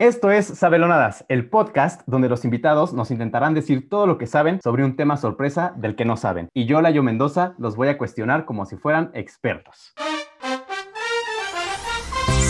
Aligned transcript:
Esto 0.00 0.32
es 0.32 0.46
Sabelonadas, 0.46 1.24
el 1.28 1.48
podcast 1.48 2.02
donde 2.06 2.28
los 2.28 2.44
invitados 2.44 2.92
nos 2.92 3.12
intentarán 3.12 3.54
decir 3.54 3.88
todo 3.88 4.08
lo 4.08 4.18
que 4.18 4.26
saben 4.26 4.60
sobre 4.60 4.84
un 4.84 4.96
tema 4.96 5.16
sorpresa 5.16 5.72
del 5.76 5.94
que 5.94 6.04
no 6.04 6.16
saben. 6.16 6.48
Y 6.52 6.66
yo, 6.66 6.82
Layo 6.82 7.04
Mendoza, 7.04 7.54
los 7.58 7.76
voy 7.76 7.86
a 7.86 7.96
cuestionar 7.96 8.44
como 8.44 8.66
si 8.66 8.74
fueran 8.76 9.12
expertos. 9.14 9.94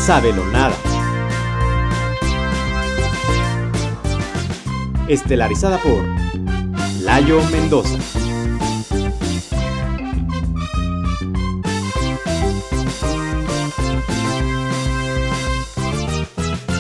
Sabelonadas. 0.06 0.82
Estelarizada 5.06 5.76
por 5.76 6.02
Layo 7.02 7.40
Mendoza. 7.52 7.98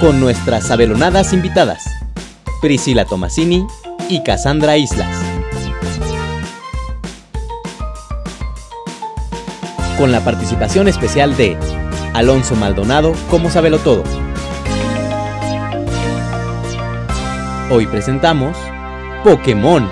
Con 0.00 0.20
nuestras 0.20 0.66
sabelonadas 0.66 1.32
invitadas, 1.32 1.84
Priscila 2.60 3.04
Tomasini 3.04 3.66
y 4.08 4.22
Cassandra 4.22 4.76
Islas. 4.76 5.24
Con 9.96 10.10
la 10.10 10.20
participación 10.24 10.88
especial 10.88 11.36
de 11.36 11.56
Alonso 12.12 12.56
Maldonado 12.56 13.12
como 13.30 13.50
Sabelo 13.50 13.78
Todo. 13.78 14.02
Hoy 17.70 17.86
presentamos 17.86 18.58
Pokémon. 19.22 19.88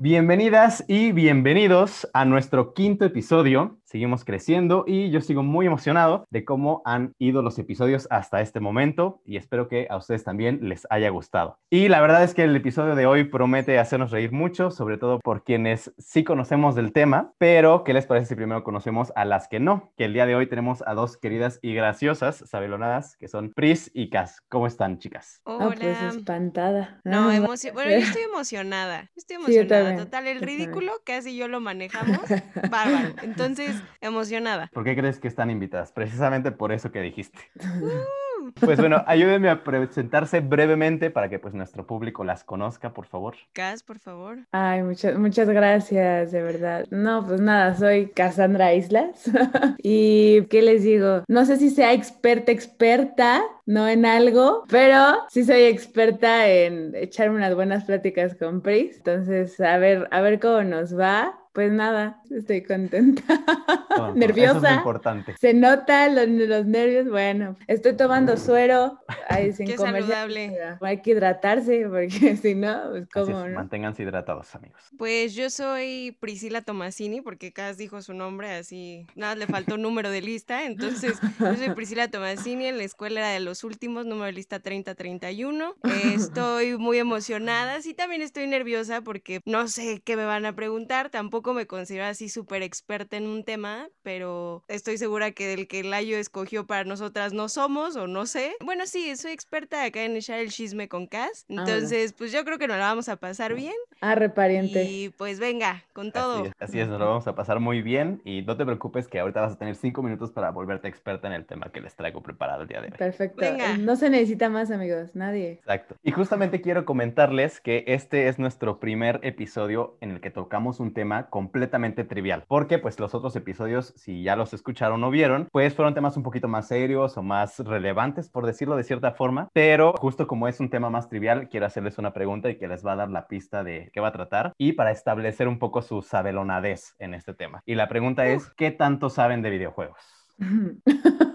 Bienvenidas 0.00 0.82
y 0.88 1.12
bienvenidos 1.12 2.08
a 2.14 2.24
nuestro 2.24 2.72
quinto 2.72 3.04
episodio 3.04 3.79
seguimos 3.90 4.24
creciendo 4.24 4.84
y 4.86 5.10
yo 5.10 5.20
sigo 5.20 5.42
muy 5.42 5.66
emocionado 5.66 6.24
de 6.30 6.44
cómo 6.44 6.80
han 6.84 7.12
ido 7.18 7.42
los 7.42 7.58
episodios 7.58 8.06
hasta 8.10 8.40
este 8.40 8.60
momento 8.60 9.20
y 9.26 9.36
espero 9.36 9.66
que 9.66 9.88
a 9.90 9.96
ustedes 9.96 10.22
también 10.22 10.60
les 10.62 10.86
haya 10.90 11.10
gustado. 11.10 11.58
Y 11.70 11.88
la 11.88 12.00
verdad 12.00 12.22
es 12.22 12.32
que 12.32 12.44
el 12.44 12.54
episodio 12.54 12.94
de 12.94 13.06
hoy 13.06 13.24
promete 13.24 13.80
hacernos 13.80 14.12
reír 14.12 14.30
mucho, 14.30 14.70
sobre 14.70 14.96
todo 14.96 15.18
por 15.18 15.42
quienes 15.42 15.92
sí 15.98 16.22
conocemos 16.22 16.76
del 16.76 16.92
tema, 16.92 17.32
pero 17.38 17.82
¿qué 17.82 17.92
les 17.92 18.06
parece 18.06 18.26
si 18.26 18.34
primero 18.36 18.62
conocemos 18.62 19.12
a 19.16 19.24
las 19.24 19.48
que 19.48 19.58
no? 19.58 19.92
Que 19.96 20.04
el 20.04 20.12
día 20.12 20.26
de 20.26 20.36
hoy 20.36 20.46
tenemos 20.46 20.84
a 20.86 20.94
dos 20.94 21.16
queridas 21.16 21.58
y 21.60 21.74
graciosas 21.74 22.44
sabelonadas 22.48 23.16
que 23.16 23.26
son 23.26 23.52
Pris 23.52 23.90
y 23.92 24.08
Cas. 24.10 24.40
¿Cómo 24.48 24.68
están, 24.68 24.98
chicas? 24.98 25.40
Hola. 25.44 25.64
Ah, 25.64 25.74
pues 25.76 26.14
espantada. 26.16 27.00
No, 27.04 27.30
Ah, 27.30 27.40
bueno, 27.72 27.90
yo 27.90 27.96
estoy 27.96 28.22
emocionada. 28.22 29.10
Estoy 29.16 29.36
emocionada. 29.36 29.84
también, 29.84 30.04
Total, 30.04 30.26
el 30.28 30.40
ridículo 30.40 30.92
casi 31.04 31.36
yo 31.36 31.48
lo 31.48 31.60
manejamos. 31.60 32.20
Bárbaro. 32.70 33.14
Entonces, 33.22 33.79
emocionada. 34.00 34.70
¿Por 34.72 34.84
qué 34.84 34.96
crees 34.96 35.18
que 35.18 35.28
están 35.28 35.50
invitadas? 35.50 35.92
Precisamente 35.92 36.52
por 36.52 36.72
eso 36.72 36.90
que 36.90 37.00
dijiste. 37.00 37.38
Pues 38.58 38.78
bueno, 38.78 39.04
ayúdenme 39.06 39.50
a 39.50 39.62
presentarse 39.62 40.40
brevemente 40.40 41.10
para 41.10 41.28
que 41.28 41.38
pues 41.38 41.54
nuestro 41.54 41.86
público 41.86 42.24
las 42.24 42.44
conozca, 42.44 42.92
por 42.92 43.06
favor. 43.06 43.36
Cas, 43.52 43.82
por 43.82 43.98
favor. 43.98 44.38
Ay, 44.50 44.82
muchas, 44.82 45.18
muchas 45.18 45.48
gracias, 45.48 46.32
de 46.32 46.42
verdad. 46.42 46.86
No, 46.90 47.26
pues 47.26 47.40
nada, 47.40 47.74
soy 47.74 48.08
Cassandra 48.08 48.74
Islas. 48.74 49.30
y, 49.82 50.44
¿qué 50.46 50.62
les 50.62 50.82
digo? 50.82 51.22
No 51.28 51.44
sé 51.44 51.56
si 51.56 51.70
sea 51.70 51.92
experta, 51.92 52.52
experta, 52.52 53.42
no 53.66 53.88
en 53.88 54.06
algo, 54.06 54.64
pero 54.68 55.26
sí 55.28 55.44
soy 55.44 55.62
experta 55.62 56.48
en 56.48 56.94
echarme 56.94 57.36
unas 57.36 57.54
buenas 57.54 57.84
pláticas 57.84 58.34
con 58.34 58.62
Pris. 58.62 58.96
Entonces, 58.96 59.60
a 59.60 59.78
ver, 59.78 60.08
a 60.10 60.20
ver 60.20 60.40
cómo 60.40 60.62
nos 60.62 60.98
va. 60.98 61.39
Pues 61.60 61.72
nada, 61.72 62.22
estoy 62.30 62.62
contenta. 62.62 63.22
Tonto, 63.94 64.04
Eso 64.04 64.12
es 64.12 64.16
Nerviosa. 64.16 64.74
importante. 64.74 65.34
Se 65.40 65.52
nota 65.54 66.08
los, 66.08 66.26
los 66.28 66.66
nervios. 66.66 67.08
Bueno, 67.08 67.56
estoy 67.66 67.96
tomando 67.96 68.36
suero. 68.36 68.98
Ay, 69.28 69.52
sin 69.52 69.66
Qué 69.66 69.76
comercial, 69.76 70.30
saludable. 70.32 70.78
Hay 70.80 71.02
que 71.02 71.10
hidratarse 71.10 71.86
porque 71.88 72.36
si 72.36 72.54
no, 72.54 72.90
pues 72.90 73.08
cómo 73.12 73.44
es, 73.44 73.50
no. 73.50 73.54
manténganse 73.56 74.02
hidratados, 74.02 74.54
amigos. 74.54 74.80
Pues 74.96 75.34
yo 75.34 75.50
soy 75.50 76.16
Priscila 76.20 76.62
Tomasini, 76.62 77.20
porque 77.20 77.52
Cas 77.52 77.76
dijo 77.76 78.00
su 78.02 78.14
nombre 78.14 78.50
así. 78.52 79.06
Nada, 79.14 79.34
le 79.34 79.46
faltó 79.46 79.76
número 79.76 80.10
de 80.10 80.20
lista. 80.22 80.64
Entonces, 80.64 81.18
yo 81.38 81.56
soy 81.56 81.70
Priscila 81.74 82.08
Tomasini, 82.08 82.66
en 82.66 82.78
la 82.78 82.84
escuela 82.84 83.20
era 83.20 83.28
de 83.30 83.40
los 83.40 83.64
últimos, 83.64 84.06
número 84.06 84.26
de 84.26 84.32
lista 84.32 84.60
3031. 84.60 85.74
Eh, 85.84 86.12
estoy 86.14 86.76
muy 86.78 86.98
emocionada. 86.98 87.80
Sí, 87.82 87.94
también 87.94 88.22
estoy 88.22 88.46
nerviosa 88.46 89.00
porque 89.02 89.40
no 89.44 89.68
sé 89.68 90.00
qué 90.04 90.16
me 90.16 90.24
van 90.24 90.46
a 90.46 90.54
preguntar. 90.54 91.10
Tampoco 91.10 91.54
me 91.54 91.66
considero 91.66 92.04
así 92.06 92.28
súper 92.28 92.62
experta 92.62 93.16
en 93.16 93.26
un 93.26 93.44
tema, 93.44 93.88
pero 94.02 94.64
estoy 94.68 94.98
segura 94.98 95.30
que 95.32 95.46
del 95.46 95.68
que 95.68 95.82
Layo 95.82 96.16
escogió 96.16 96.66
para 96.66 96.84
nosotras 96.84 97.32
no 97.32 97.48
somos, 97.48 97.96
o 97.96 98.06
no 98.06 98.26
sé. 98.26 98.52
Bueno, 98.64 98.86
sí, 98.86 99.16
soy 99.16 99.32
experta 99.32 99.84
acá 99.84 100.04
en 100.04 100.16
echar 100.16 100.40
el 100.40 100.50
chisme 100.50 100.88
con 100.88 101.06
Cas. 101.06 101.44
bueno. 101.48 101.62
Entonces, 101.62 102.12
pues 102.12 102.32
yo 102.32 102.44
creo 102.44 102.58
que 102.58 102.66
nos 102.66 102.78
la 102.78 102.86
vamos 102.86 103.08
a 103.08 103.16
pasar 103.16 103.54
bien. 103.54 103.74
Arre, 104.00 104.30
pariente. 104.30 104.84
Y 104.84 105.10
pues 105.10 105.38
venga, 105.38 105.84
con 105.92 106.12
todo. 106.12 106.40
Así 106.40 106.48
es, 106.48 106.54
así 106.60 106.80
es, 106.80 106.88
nos 106.88 106.98
lo 106.98 107.06
vamos 107.06 107.26
a 107.26 107.34
pasar 107.34 107.60
muy 107.60 107.82
bien 107.82 108.20
y 108.24 108.42
no 108.42 108.56
te 108.56 108.64
preocupes 108.64 109.08
que 109.08 109.20
ahorita 109.20 109.40
vas 109.40 109.52
a 109.52 109.58
tener 109.58 109.76
cinco 109.76 110.02
minutos 110.02 110.30
para 110.30 110.50
volverte 110.50 110.88
experta 110.88 111.28
en 111.28 111.34
el 111.34 111.46
tema 111.46 111.70
que 111.72 111.80
les 111.80 111.94
traigo 111.94 112.22
preparado 112.22 112.62
el 112.62 112.68
día 112.68 112.80
de 112.80 112.88
hoy. 112.88 112.98
Perfecto. 112.98 113.40
Venga. 113.40 113.76
No 113.78 113.96
se 113.96 114.10
necesita 114.10 114.48
más, 114.48 114.70
amigos. 114.70 115.14
Nadie. 115.14 115.52
Exacto. 115.52 115.96
Y 116.02 116.12
justamente 116.12 116.60
quiero 116.60 116.84
comentarles 116.84 117.60
que 117.60 117.84
este 117.86 118.28
es 118.28 118.38
nuestro 118.38 118.80
primer 118.80 119.20
episodio 119.22 119.96
en 120.00 120.10
el 120.12 120.20
que 120.20 120.30
tocamos 120.30 120.80
un 120.80 120.92
tema 120.92 121.28
completamente 121.28 122.04
trivial, 122.04 122.44
porque 122.48 122.78
pues 122.78 122.98
los 122.98 123.14
otros 123.14 123.34
episodios, 123.36 123.69
si 123.96 124.22
ya 124.22 124.36
los 124.36 124.52
escucharon 124.52 125.02
o 125.04 125.10
vieron, 125.10 125.48
pues 125.52 125.74
fueron 125.74 125.94
temas 125.94 126.16
un 126.16 126.22
poquito 126.22 126.48
más 126.48 126.68
serios 126.68 127.16
o 127.16 127.22
más 127.22 127.58
relevantes, 127.60 128.28
por 128.28 128.46
decirlo 128.46 128.76
de 128.76 128.84
cierta 128.84 129.12
forma, 129.12 129.48
pero 129.52 129.94
justo 129.98 130.26
como 130.26 130.48
es 130.48 130.60
un 130.60 130.70
tema 130.70 130.90
más 130.90 131.08
trivial, 131.08 131.48
quiero 131.48 131.66
hacerles 131.66 131.98
una 131.98 132.12
pregunta 132.12 132.50
y 132.50 132.56
que 132.56 132.68
les 132.68 132.84
va 132.84 132.92
a 132.92 132.96
dar 132.96 133.10
la 133.10 133.26
pista 133.28 133.62
de 133.64 133.90
qué 133.92 134.00
va 134.00 134.08
a 134.08 134.12
tratar 134.12 134.52
y 134.58 134.72
para 134.72 134.90
establecer 134.90 135.48
un 135.48 135.58
poco 135.58 135.82
su 135.82 136.02
sabelonadez 136.02 136.94
en 136.98 137.14
este 137.14 137.34
tema. 137.34 137.62
Y 137.66 137.74
la 137.74 137.88
pregunta 137.88 138.26
es, 138.26 138.50
¿qué 138.56 138.70
tanto 138.70 139.10
saben 139.10 139.42
de 139.42 139.50
videojuegos? 139.50 140.00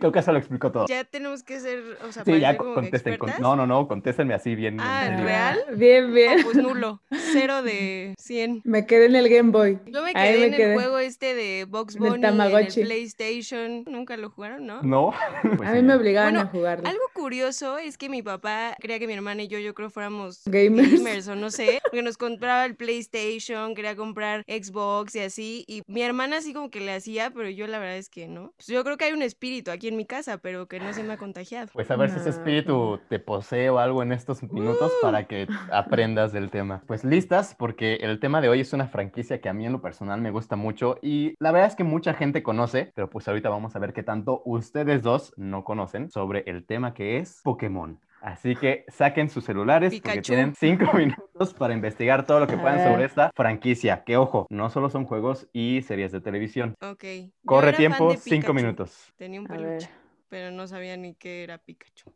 Creo 0.00 0.12
que 0.12 0.18
eso 0.18 0.32
lo 0.32 0.38
explico 0.38 0.72
todo. 0.72 0.86
Ya 0.88 1.04
tenemos 1.04 1.42
que 1.42 1.60
ser, 1.60 1.98
o 2.06 2.10
sea, 2.12 2.24
Sí, 2.24 2.40
ya 2.40 2.56
como 2.56 2.74
contesten. 2.74 3.16
con-. 3.18 3.30
No, 3.40 3.54
no, 3.56 3.66
no, 3.66 3.86
contéstenme 3.86 4.34
así 4.34 4.54
bien. 4.54 4.74
en 4.74 4.80
Ah, 4.80 5.04
serio. 5.06 5.24
¿real? 5.24 5.58
Bien, 5.76 6.06
No, 6.08 6.14
bien. 6.14 6.42
pues 6.42 6.56
nulo. 6.56 7.00
Cero 7.32 7.62
de 7.62 8.14
100. 8.18 8.62
Me 8.64 8.86
quedé 8.86 9.06
en 9.06 9.16
el 9.16 9.28
Game 9.28 9.50
Boy. 9.50 9.78
Yo 9.86 10.02
me 10.02 10.12
Ahí 10.14 10.32
quedé 10.34 10.38
me 10.38 10.44
en 10.46 10.52
quedé. 10.54 10.72
el 10.72 10.74
juego 10.74 10.98
este 10.98 11.34
de 11.34 11.64
Box 11.68 11.96
En 11.96 12.02
el 12.04 12.10
Bunny, 12.10 12.24
en 12.26 12.40
el. 12.40 12.86
PlayStation. 12.86 13.84
Nunca 13.86 14.16
lo 14.16 14.30
jugaron, 14.30 14.66
¿no? 14.66 14.82
No. 14.82 15.12
Pues 15.56 15.68
A 15.68 15.72
mí 15.72 15.78
sí, 15.80 15.84
me 15.84 15.94
obligaban 15.94 16.34
Bueno, 16.34 16.48
a 16.48 16.50
jugarlo. 16.52 16.88
Algo 16.88 17.02
curioso 17.12 17.78
es 17.78 17.98
que 17.98 18.08
mi 18.08 18.22
papá 18.22 18.74
creía 18.80 18.98
que 18.98 19.06
mi 19.06 19.12
hermana 19.14 19.42
y 19.42 19.48
yo, 19.48 19.58
yo 19.58 19.74
creo 19.74 19.90
fuéramos 19.90 20.42
Gamers. 20.46 20.92
gamers 20.94 21.28
o 21.28 21.36
no 21.36 21.50
sé, 21.50 21.80
porque 21.82 22.02
nos 22.02 22.16
compraba 22.16 22.64
el 22.64 22.76
PlayStation, 22.76 23.74
quería 23.74 23.96
comprar 23.96 24.44
Xbox 24.46 25.14
y 25.16 25.20
así, 25.20 25.64
y 25.66 25.82
mi 25.86 26.02
hermana 26.02 26.38
así 26.38 26.52
como 26.54 26.70
que 26.70 26.80
le 26.80 26.92
hacía, 26.92 27.30
pero 27.30 27.48
yo 27.50 27.66
la 27.66 27.78
verdad 27.78 27.96
es 27.96 28.08
que 28.08 28.28
no. 28.28 28.52
Pues 28.56 28.68
yo 28.68 28.82
creo 28.84 28.96
que 28.96 29.04
hay 29.06 29.12
un 29.12 29.22
espíritu 29.22 29.70
aquí 29.70 29.89
en 29.90 29.96
mi 29.96 30.06
casa, 30.06 30.38
pero 30.38 30.66
que 30.66 30.80
no 30.80 30.92
se 30.92 31.02
me 31.02 31.12
ha 31.12 31.16
contagiado. 31.18 31.68
Pues 31.72 31.90
a 31.90 31.96
ver 31.96 32.10
si 32.10 32.18
ese 32.18 32.30
espíritu 32.30 33.00
te 33.08 33.18
posee 33.18 33.68
o 33.70 33.78
algo 33.78 34.02
en 34.02 34.12
estos 34.12 34.42
minutos 34.42 34.90
para 35.02 35.26
que 35.26 35.46
aprendas 35.70 36.32
del 36.32 36.50
tema. 36.50 36.82
Pues 36.86 37.04
listas, 37.04 37.54
porque 37.54 37.96
el 37.96 38.18
tema 38.18 38.40
de 38.40 38.48
hoy 38.48 38.60
es 38.60 38.72
una 38.72 38.88
franquicia 38.88 39.40
que 39.40 39.48
a 39.48 39.52
mí 39.52 39.66
en 39.66 39.72
lo 39.72 39.82
personal 39.82 40.20
me 40.20 40.30
gusta 40.30 40.56
mucho 40.56 40.96
y 41.02 41.34
la 41.38 41.52
verdad 41.52 41.68
es 41.68 41.76
que 41.76 41.84
mucha 41.84 42.14
gente 42.14 42.42
conoce, 42.42 42.92
pero 42.94 43.10
pues 43.10 43.28
ahorita 43.28 43.48
vamos 43.48 43.76
a 43.76 43.78
ver 43.78 43.92
qué 43.92 44.02
tanto 44.02 44.42
ustedes 44.44 45.02
dos 45.02 45.34
no 45.36 45.64
conocen 45.64 46.10
sobre 46.10 46.44
el 46.46 46.64
tema 46.64 46.94
que 46.94 47.18
es 47.18 47.40
Pokémon. 47.42 48.00
Así 48.20 48.54
que 48.54 48.84
saquen 48.88 49.30
sus 49.30 49.44
celulares 49.44 49.98
porque 50.02 50.20
tienen 50.20 50.54
cinco 50.54 50.92
minutos 50.94 51.54
para 51.54 51.74
investigar 51.74 52.26
todo 52.26 52.40
lo 52.40 52.46
que 52.46 52.56
puedan 52.56 52.84
sobre 52.84 53.04
esta 53.04 53.30
franquicia. 53.34 54.04
Que 54.04 54.16
ojo, 54.16 54.46
no 54.50 54.70
solo 54.70 54.90
son 54.90 55.04
juegos 55.04 55.48
y 55.52 55.82
series 55.82 56.12
de 56.12 56.20
televisión. 56.20 56.74
Ok. 56.82 57.04
Corre 57.44 57.72
tiempo, 57.72 58.14
cinco 58.16 58.52
minutos. 58.52 59.12
Tenía 59.16 59.40
un 59.40 59.46
peluche, 59.46 59.88
pero 60.28 60.50
no 60.50 60.66
sabía 60.66 60.96
ni 60.96 61.14
qué 61.14 61.44
era 61.44 61.58
Pikachu. 61.58 62.12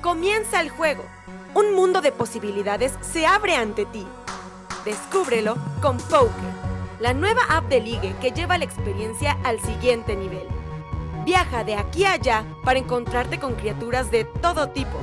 Comienza 0.00 0.60
el 0.60 0.68
juego. 0.68 1.04
Un 1.54 1.74
mundo 1.74 2.00
de 2.00 2.12
posibilidades 2.12 2.92
se 3.02 3.26
abre 3.26 3.56
ante 3.56 3.84
ti. 3.86 4.06
Descúbrelo 4.84 5.56
con 5.80 5.98
Poker, 5.98 6.50
la 6.98 7.14
nueva 7.14 7.42
app 7.48 7.68
de 7.68 7.80
ligue 7.80 8.14
que 8.20 8.32
lleva 8.32 8.58
la 8.58 8.64
experiencia 8.64 9.38
al 9.44 9.60
siguiente 9.60 10.16
nivel. 10.16 10.51
Viaja 11.24 11.64
de 11.64 11.76
aquí 11.76 12.04
a 12.04 12.12
allá 12.12 12.44
para 12.64 12.78
encontrarte 12.78 13.38
con 13.38 13.54
criaturas 13.54 14.10
de 14.10 14.24
todo 14.24 14.70
tipo. 14.70 14.98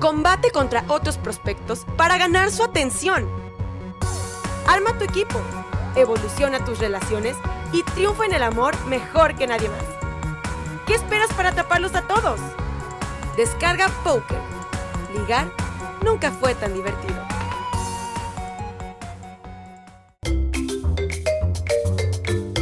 Combate 0.00 0.50
contra 0.50 0.84
otros 0.88 1.16
prospectos 1.16 1.86
para 1.96 2.18
ganar 2.18 2.50
su 2.50 2.62
atención. 2.62 3.28
Arma 4.66 4.96
tu 4.98 5.04
equipo, 5.04 5.40
evoluciona 5.96 6.64
tus 6.64 6.78
relaciones 6.78 7.36
y 7.72 7.82
triunfa 7.82 8.26
en 8.26 8.34
el 8.34 8.42
amor 8.42 8.74
mejor 8.86 9.34
que 9.34 9.46
nadie 9.46 9.68
más. 9.68 9.84
¿Qué 10.86 10.94
esperas 10.94 11.32
para 11.34 11.50
atraparlos 11.50 11.94
a 11.94 12.02
todos? 12.02 12.40
Descarga 13.36 13.88
Poker. 14.04 14.38
Ligar 15.14 15.50
nunca 16.04 16.30
fue 16.30 16.54
tan 16.54 16.74
divertido. 16.74 17.22